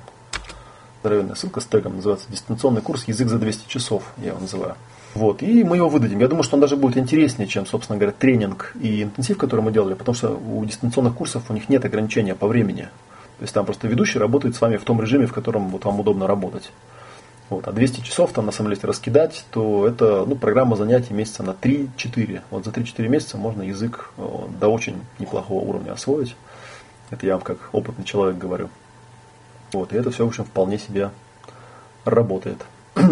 здоровенная 1.01 1.35
ссылка 1.35 1.59
с 1.59 1.65
тегом, 1.65 1.97
называется 1.97 2.27
«Дистанционный 2.29 2.81
курс 2.81 3.07
«Язык 3.07 3.27
за 3.27 3.37
200 3.39 3.67
часов», 3.67 4.03
я 4.17 4.29
его 4.29 4.39
называю. 4.39 4.75
Вот, 5.13 5.41
и 5.41 5.63
мы 5.63 5.77
его 5.77 5.89
выдадим. 5.89 6.19
Я 6.19 6.27
думаю, 6.27 6.43
что 6.43 6.55
он 6.55 6.61
даже 6.61 6.75
будет 6.75 6.97
интереснее, 6.97 7.47
чем, 7.47 7.65
собственно 7.65 7.97
говоря, 7.97 8.13
тренинг 8.17 8.73
и 8.79 9.03
интенсив, 9.03 9.37
который 9.37 9.61
мы 9.61 9.71
делали, 9.71 9.95
потому 9.95 10.15
что 10.15 10.29
у 10.29 10.63
дистанционных 10.65 11.15
курсов 11.15 11.43
у 11.49 11.53
них 11.53 11.69
нет 11.69 11.83
ограничения 11.85 12.35
по 12.35 12.47
времени. 12.47 12.89
То 13.37 13.43
есть 13.43 13.53
там 13.53 13.65
просто 13.65 13.87
ведущий 13.87 14.19
работает 14.19 14.55
с 14.55 14.61
вами 14.61 14.77
в 14.77 14.83
том 14.83 15.01
режиме, 15.01 15.27
в 15.27 15.33
котором 15.33 15.69
вот 15.69 15.85
вам 15.85 15.99
удобно 15.99 16.27
работать. 16.27 16.71
Вот. 17.49 17.67
А 17.67 17.71
200 17.71 18.01
часов 18.01 18.33
там 18.33 18.45
на 18.45 18.51
самом 18.51 18.71
деле 18.71 18.81
раскидать, 18.83 19.45
то 19.51 19.87
это 19.87 20.25
ну, 20.25 20.35
программа 20.35 20.75
занятий 20.75 21.13
месяца 21.13 21.43
на 21.43 21.51
3-4. 21.51 22.41
Вот 22.49 22.65
за 22.65 22.71
3-4 22.71 23.07
месяца 23.07 23.37
можно 23.37 23.61
язык 23.61 24.11
э, 24.17 24.21
до 24.59 24.67
очень 24.67 24.97
неплохого 25.19 25.63
уровня 25.63 25.93
освоить. 25.93 26.35
Это 27.09 27.25
я 27.25 27.33
вам 27.33 27.41
как 27.41 27.69
опытный 27.71 28.03
человек 28.03 28.37
говорю. 28.37 28.69
Вот, 29.73 29.93
и 29.93 29.97
это 29.97 30.11
все, 30.11 30.25
в 30.25 30.29
общем, 30.29 30.45
вполне 30.45 30.77
себе 30.79 31.11
работает. 32.05 32.63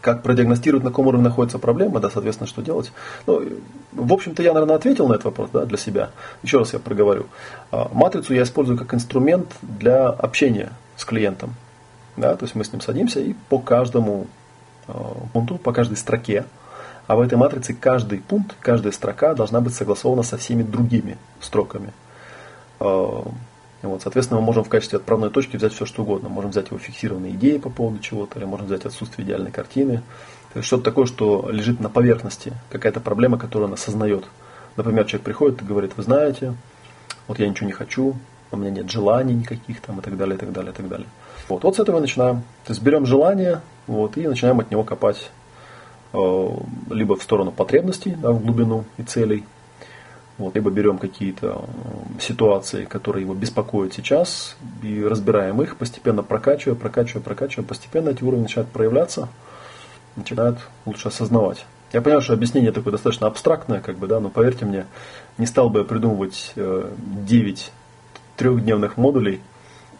как 0.00 0.22
продиагностировать, 0.22 0.84
на 0.84 0.90
каком 0.90 1.08
уровне 1.08 1.24
находится 1.24 1.58
проблема, 1.58 2.00
да, 2.00 2.08
соответственно, 2.08 2.46
что 2.46 2.62
делать. 2.62 2.92
Ну, 3.26 3.42
в 3.92 4.12
общем-то, 4.12 4.42
я, 4.42 4.52
наверное, 4.52 4.76
ответил 4.76 5.08
на 5.08 5.14
этот 5.14 5.26
вопрос 5.26 5.50
да, 5.52 5.66
для 5.66 5.76
себя. 5.76 6.10
Еще 6.42 6.58
раз 6.58 6.72
я 6.72 6.78
проговорю. 6.78 7.26
А, 7.70 7.90
матрицу 7.92 8.32
я 8.34 8.44
использую 8.44 8.78
как 8.78 8.94
инструмент 8.94 9.48
для 9.62 10.08
общения 10.08 10.70
с 10.96 11.04
клиентом. 11.04 11.54
Да, 12.16 12.34
то 12.36 12.44
есть 12.44 12.54
мы 12.54 12.64
с 12.64 12.72
ним 12.72 12.80
садимся 12.80 13.20
и 13.20 13.34
по 13.48 13.58
каждому 13.58 14.28
а, 14.86 15.14
пункту, 15.32 15.58
по 15.58 15.72
каждой 15.72 15.96
строке, 15.96 16.44
а 17.06 17.16
в 17.16 17.20
этой 17.20 17.36
матрице 17.36 17.74
каждый 17.74 18.20
пункт, 18.20 18.54
каждая 18.60 18.92
строка 18.92 19.34
должна 19.34 19.60
быть 19.60 19.74
согласована 19.74 20.22
со 20.22 20.36
всеми 20.36 20.62
другими 20.62 21.16
строками. 21.40 21.92
Вот, 23.82 24.02
соответственно, 24.02 24.40
мы 24.40 24.46
можем 24.46 24.64
в 24.64 24.68
качестве 24.68 24.98
отправной 24.98 25.30
точки 25.30 25.56
взять 25.56 25.72
все, 25.72 25.86
что 25.86 26.02
угодно. 26.02 26.28
Можем 26.28 26.50
взять 26.50 26.68
его 26.68 26.78
фиксированные 26.78 27.32
идеи 27.32 27.58
по 27.58 27.70
поводу 27.70 28.00
чего-то, 28.00 28.38
или 28.38 28.44
можем 28.44 28.66
взять 28.66 28.84
отсутствие 28.84 29.24
идеальной 29.24 29.52
картины. 29.52 30.02
То 30.52 30.58
есть 30.58 30.66
что-то 30.66 30.84
такое, 30.84 31.06
что 31.06 31.48
лежит 31.50 31.78
на 31.78 31.88
поверхности, 31.88 32.52
какая-то 32.70 33.00
проблема, 33.00 33.38
которую 33.38 33.68
он 33.68 33.74
осознает. 33.74 34.24
Например, 34.76 35.04
человек 35.04 35.24
приходит 35.24 35.62
и 35.62 35.64
говорит, 35.64 35.92
вы 35.96 36.02
знаете, 36.02 36.54
вот 37.28 37.38
я 37.38 37.48
ничего 37.48 37.66
не 37.66 37.72
хочу, 37.72 38.16
у 38.50 38.56
меня 38.56 38.70
нет 38.70 38.90
желаний 38.90 39.34
никаких 39.34 39.80
там 39.80 39.98
и 40.00 40.02
так 40.02 40.16
далее, 40.16 40.36
и 40.36 40.38
так 40.38 40.52
далее, 40.52 40.72
и 40.72 40.74
так 40.74 40.88
далее. 40.88 41.06
Вот, 41.48 41.62
вот 41.64 41.76
с 41.76 41.80
этого 41.80 42.00
начинаем. 42.00 42.42
То 42.64 42.72
есть 42.72 42.82
берем 42.82 43.06
желание 43.06 43.60
вот, 43.86 44.16
и 44.16 44.26
начинаем 44.26 44.58
от 44.60 44.70
него 44.70 44.84
копать 44.84 45.30
э, 46.12 46.48
либо 46.90 47.16
в 47.16 47.22
сторону 47.22 47.52
потребностей, 47.52 48.16
да, 48.16 48.32
в 48.32 48.42
глубину 48.42 48.84
и 48.96 49.02
целей, 49.02 49.44
вот, 50.38 50.54
либо 50.54 50.70
берем 50.70 50.98
какие-то 50.98 51.64
э, 51.66 52.20
ситуации, 52.20 52.84
которые 52.84 53.24
его 53.24 53.34
беспокоят 53.34 53.92
сейчас, 53.92 54.56
и 54.82 55.02
разбираем 55.02 55.60
их, 55.60 55.76
постепенно 55.76 56.22
прокачивая, 56.22 56.76
прокачивая, 56.76 57.22
прокачивая, 57.22 57.66
постепенно 57.66 58.10
эти 58.10 58.22
уровни 58.22 58.42
начинают 58.42 58.70
проявляться, 58.70 59.28
начинают 60.14 60.58
лучше 60.86 61.08
осознавать. 61.08 61.66
Я 61.92 62.02
понимаю, 62.02 62.22
что 62.22 62.34
объяснение 62.34 62.70
такое 62.70 62.92
достаточно 62.92 63.26
абстрактное, 63.26 63.80
как 63.80 63.98
бы, 63.98 64.06
да, 64.06 64.20
но 64.20 64.28
поверьте 64.28 64.64
мне, 64.64 64.86
не 65.38 65.46
стал 65.46 65.70
бы 65.70 65.80
я 65.80 65.84
придумывать 65.84 66.52
9 66.54 66.56
э, 66.56 67.70
трехдневных 68.36 68.96
модулей, 68.96 69.40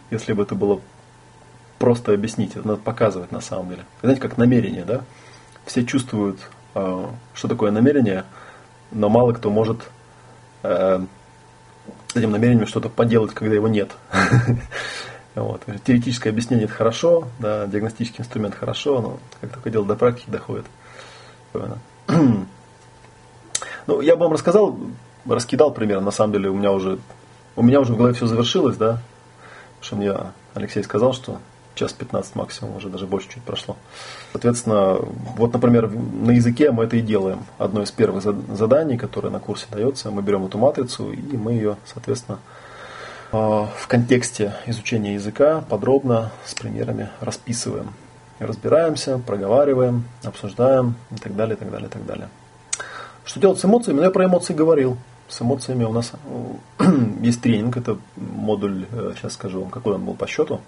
если 0.09 0.31
бы 0.31 0.43
это 0.43 0.55
было 0.55 0.79
просто 1.79 2.13
объяснить, 2.13 2.55
это 2.55 2.65
надо 2.65 2.79
показывать 2.79 3.31
на 3.31 3.41
самом 3.41 3.69
деле. 3.69 3.85
Знаете, 4.01 4.21
как 4.21 4.37
намерение, 4.37 4.85
да? 4.85 5.01
Все 5.65 5.83
чувствуют, 5.83 6.39
э, 6.75 7.05
что 7.33 7.47
такое 7.49 7.71
намерение, 7.71 8.23
но 8.91 9.09
мало 9.09 9.33
кто 9.33 9.49
может 9.49 9.89
э, 10.63 10.99
этим 12.15 12.31
намерением 12.31 12.67
что-то 12.67 12.89
поделать, 12.89 13.33
когда 13.33 13.55
его 13.55 13.67
нет. 13.67 13.91
Вот. 15.35 15.61
Теоретическое 15.85 16.31
объяснение 16.31 16.65
это 16.65 16.73
хорошо, 16.73 17.27
да, 17.37 17.65
диагностический 17.67 18.21
инструмент 18.21 18.55
хорошо, 18.55 18.99
но 18.99 19.19
как 19.39 19.53
только 19.53 19.69
дело 19.69 19.85
до 19.85 19.95
практики 19.95 20.29
доходит. 20.29 20.65
Ну, 23.87 24.01
я 24.01 24.15
бы 24.15 24.23
вам 24.23 24.33
рассказал, 24.33 24.77
раскидал 25.25 25.71
примерно, 25.71 26.05
на 26.05 26.11
самом 26.11 26.33
деле 26.33 26.49
у 26.49 26.53
меня 26.53 26.71
уже, 26.71 26.99
у 27.55 27.63
меня 27.63 27.79
уже 27.79 27.93
в 27.93 27.97
голове 27.97 28.13
все 28.13 28.27
завершилось, 28.27 28.77
да, 28.77 29.01
потому 29.79 29.83
что 29.83 29.95
мне 29.95 30.13
Алексей 30.53 30.83
сказал, 30.83 31.13
что 31.13 31.39
час 31.79 31.93
15 31.93 32.35
максимум, 32.35 32.75
уже 32.75 32.89
даже 32.89 33.07
больше 33.07 33.29
чуть 33.29 33.43
прошло. 33.43 33.77
Соответственно, 34.33 34.97
вот, 35.37 35.53
например, 35.53 35.89
на 35.89 36.31
языке 36.31 36.71
мы 36.71 36.83
это 36.83 36.97
и 36.97 37.01
делаем. 37.01 37.39
Одно 37.57 37.81
из 37.81 37.91
первых 37.91 38.21
заданий, 38.21 38.97
которое 38.97 39.29
на 39.29 39.39
курсе 39.39 39.65
дается, 39.71 40.11
мы 40.11 40.21
берем 40.21 40.45
эту 40.45 40.57
матрицу 40.57 41.11
и 41.11 41.37
мы 41.37 41.53
ее, 41.53 41.77
соответственно, 41.85 42.39
а, 43.31 43.69
в 43.77 43.87
контексте 43.87 44.53
изучения 44.65 45.13
языка 45.13 45.63
подробно 45.69 46.31
с 46.45 46.53
примерами 46.53 47.09
расписываем. 47.21 47.93
Разбираемся, 48.39 49.17
проговариваем, 49.17 50.03
обсуждаем 50.23 50.95
и 51.11 51.15
так 51.15 51.35
далее, 51.35 51.55
и 51.55 51.59
так 51.59 51.71
далее, 51.71 51.87
и 51.87 51.91
так 51.91 52.05
далее. 52.05 52.29
Что 53.23 53.39
делать 53.39 53.59
с 53.59 53.65
эмоциями? 53.65 53.97
Ну, 53.97 54.03
я 54.03 54.11
про 54.11 54.25
эмоции 54.25 54.53
говорил. 54.53 54.97
С 55.27 55.41
эмоциями 55.41 55.83
у 55.83 55.93
нас 55.93 56.11
есть 57.21 57.41
тренинг, 57.41 57.77
это 57.77 57.97
модуль, 58.15 58.85
э, 58.91 59.13
сейчас 59.17 59.33
скажу 59.33 59.61
вам, 59.61 59.69
какой 59.69 59.93
он 59.95 60.03
был 60.03 60.15
по 60.15 60.25
счету 60.25 60.61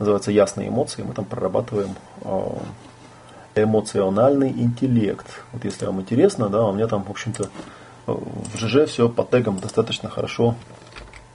называется 0.00 0.32
«Ясные 0.32 0.68
эмоции». 0.68 1.02
Мы 1.02 1.14
там 1.14 1.24
прорабатываем 1.24 1.94
а, 2.22 2.58
эмоциональный 3.54 4.50
интеллект. 4.50 5.26
Вот 5.52 5.64
если 5.64 5.86
вам 5.86 6.00
интересно, 6.00 6.48
да, 6.48 6.64
у 6.64 6.72
меня 6.72 6.88
там, 6.88 7.04
в 7.04 7.10
общем-то, 7.10 7.48
в 8.06 8.56
ЖЖ 8.56 8.88
все 8.88 9.08
по 9.08 9.22
тегам 9.22 9.58
достаточно 9.58 10.08
хорошо 10.08 10.56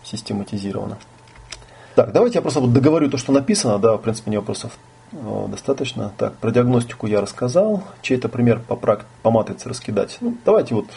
систематизировано. 0.04 0.98
Так, 1.96 2.12
давайте 2.12 2.40
я 2.40 2.42
просто 2.42 2.60
вот 2.60 2.74
договорю 2.74 3.10
то, 3.10 3.18
что 3.18 3.32
написано, 3.32 3.80
да, 3.80 3.96
в 3.96 4.02
принципе, 4.02 4.32
не 4.32 4.38
вопросов 4.38 4.78
а, 5.14 5.48
достаточно. 5.48 6.12
Так, 6.18 6.36
про 6.38 6.52
диагностику 6.52 7.08
я 7.08 7.22
рассказал, 7.22 7.84
чей-то 8.02 8.30
пример 8.30 8.60
по, 8.60 8.76
практ, 8.76 9.06
по 9.22 9.32
матрице 9.32 9.70
раскидать. 9.70 10.18
Ну, 10.22 10.36
давайте 10.44 10.76
вот 10.76 10.88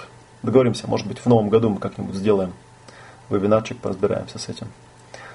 договоримся, 0.43 0.89
может 0.89 1.07
быть, 1.07 1.19
в 1.19 1.27
новом 1.27 1.51
году 1.51 1.69
мы 1.69 1.79
как-нибудь 1.79 2.15
сделаем 2.15 2.53
вебинарчик, 3.31 3.79
поразбираемся 3.79 4.39
с 4.39 4.49
этим. 4.49 4.69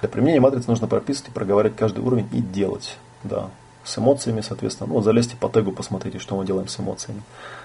Для 0.04 0.10
применения 0.10 0.40
матрицы 0.40 0.68
нужно 0.68 0.86
прописывать 0.86 1.30
и 1.30 1.32
проговаривать 1.32 1.78
каждый 1.78 2.04
уровень 2.04 2.28
и 2.30 2.42
делать. 2.42 2.98
Да. 3.22 3.48
С 3.84 3.96
эмоциями, 3.96 4.42
соответственно. 4.42 4.88
Ну, 4.88 4.96
вот 4.96 5.04
залезьте 5.04 5.34
по 5.34 5.48
тегу, 5.48 5.72
посмотрите, 5.72 6.18
что 6.18 6.36
мы 6.36 6.44
делаем 6.44 6.68
с 6.68 6.78
эмоциями. 6.78 7.22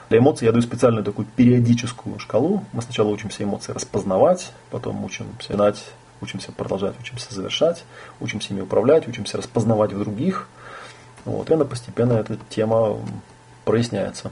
Для 0.08 0.20
эмоций 0.20 0.46
я 0.46 0.54
даю 0.54 0.62
специальную 0.62 1.04
такую 1.04 1.28
периодическую 1.36 2.18
шкалу. 2.18 2.64
Мы 2.72 2.82
сначала 2.82 3.10
учимся 3.10 3.44
эмоции 3.44 3.74
распознавать, 3.74 4.54
потом 4.72 5.04
учимся 5.04 5.52
знать, 5.52 5.84
учимся 6.22 6.54
продолжать, 6.54 6.96
учимся 7.02 7.34
завершать, 7.34 7.84
учимся 8.22 8.54
ими 8.54 8.62
управлять, 8.62 9.06
учимся 9.06 9.36
распознавать 9.36 9.92
в 9.92 10.00
других. 10.00 10.48
Вот, 11.26 11.50
и 11.50 11.54
она 11.54 11.66
постепенно 11.66 12.14
эта 12.14 12.38
тема 12.48 13.00
проясняется. 13.66 14.32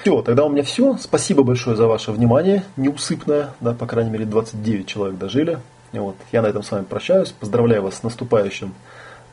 Все, 0.00 0.22
тогда 0.22 0.44
у 0.44 0.48
меня 0.48 0.64
все. 0.64 0.98
Спасибо 1.00 1.44
большое 1.44 1.76
за 1.76 1.86
ваше 1.86 2.10
внимание, 2.10 2.64
неусыпное, 2.76 3.50
да, 3.60 3.74
по 3.74 3.86
крайней 3.86 4.10
мере 4.10 4.24
29 4.24 4.88
человек 4.88 5.18
дожили. 5.18 5.60
Вот. 5.92 6.16
Я 6.32 6.42
на 6.42 6.46
этом 6.46 6.62
с 6.62 6.70
вами 6.70 6.84
прощаюсь. 6.84 7.30
Поздравляю 7.30 7.82
вас 7.82 7.96
с 7.96 8.02
наступающим 8.02 8.74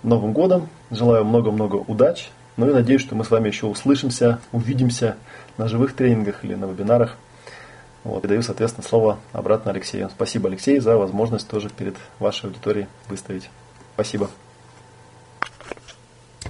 Новым 0.04 0.34
годом. 0.34 0.70
Желаю 0.92 1.26
много-много 1.26 1.76
удач. 1.76 2.30
Ну 2.58 2.70
и 2.70 2.74
надеюсь, 2.74 3.02
что 3.02 3.16
мы 3.16 3.24
с 3.24 3.32
вами 3.32 3.48
еще 3.48 3.68
услышимся, 3.68 4.40
увидимся 4.52 5.16
на 5.58 5.68
живых 5.68 5.96
тренингах 5.96 6.44
или 6.44 6.56
на 6.56 6.66
вебинарах. 6.66 7.16
Вот. 8.04 8.24
И 8.26 8.28
даю, 8.28 8.42
соответственно, 8.42 8.86
слово 8.88 9.20
обратно 9.34 9.72
Алексею. 9.72 10.10
Спасибо, 10.10 10.50
Алексей, 10.50 10.80
за 10.80 10.98
возможность 10.98 11.48
тоже 11.48 11.70
перед 11.70 11.96
вашей 12.20 12.48
аудиторией 12.48 12.88
выставить. 13.08 13.50
Спасибо. 13.96 14.30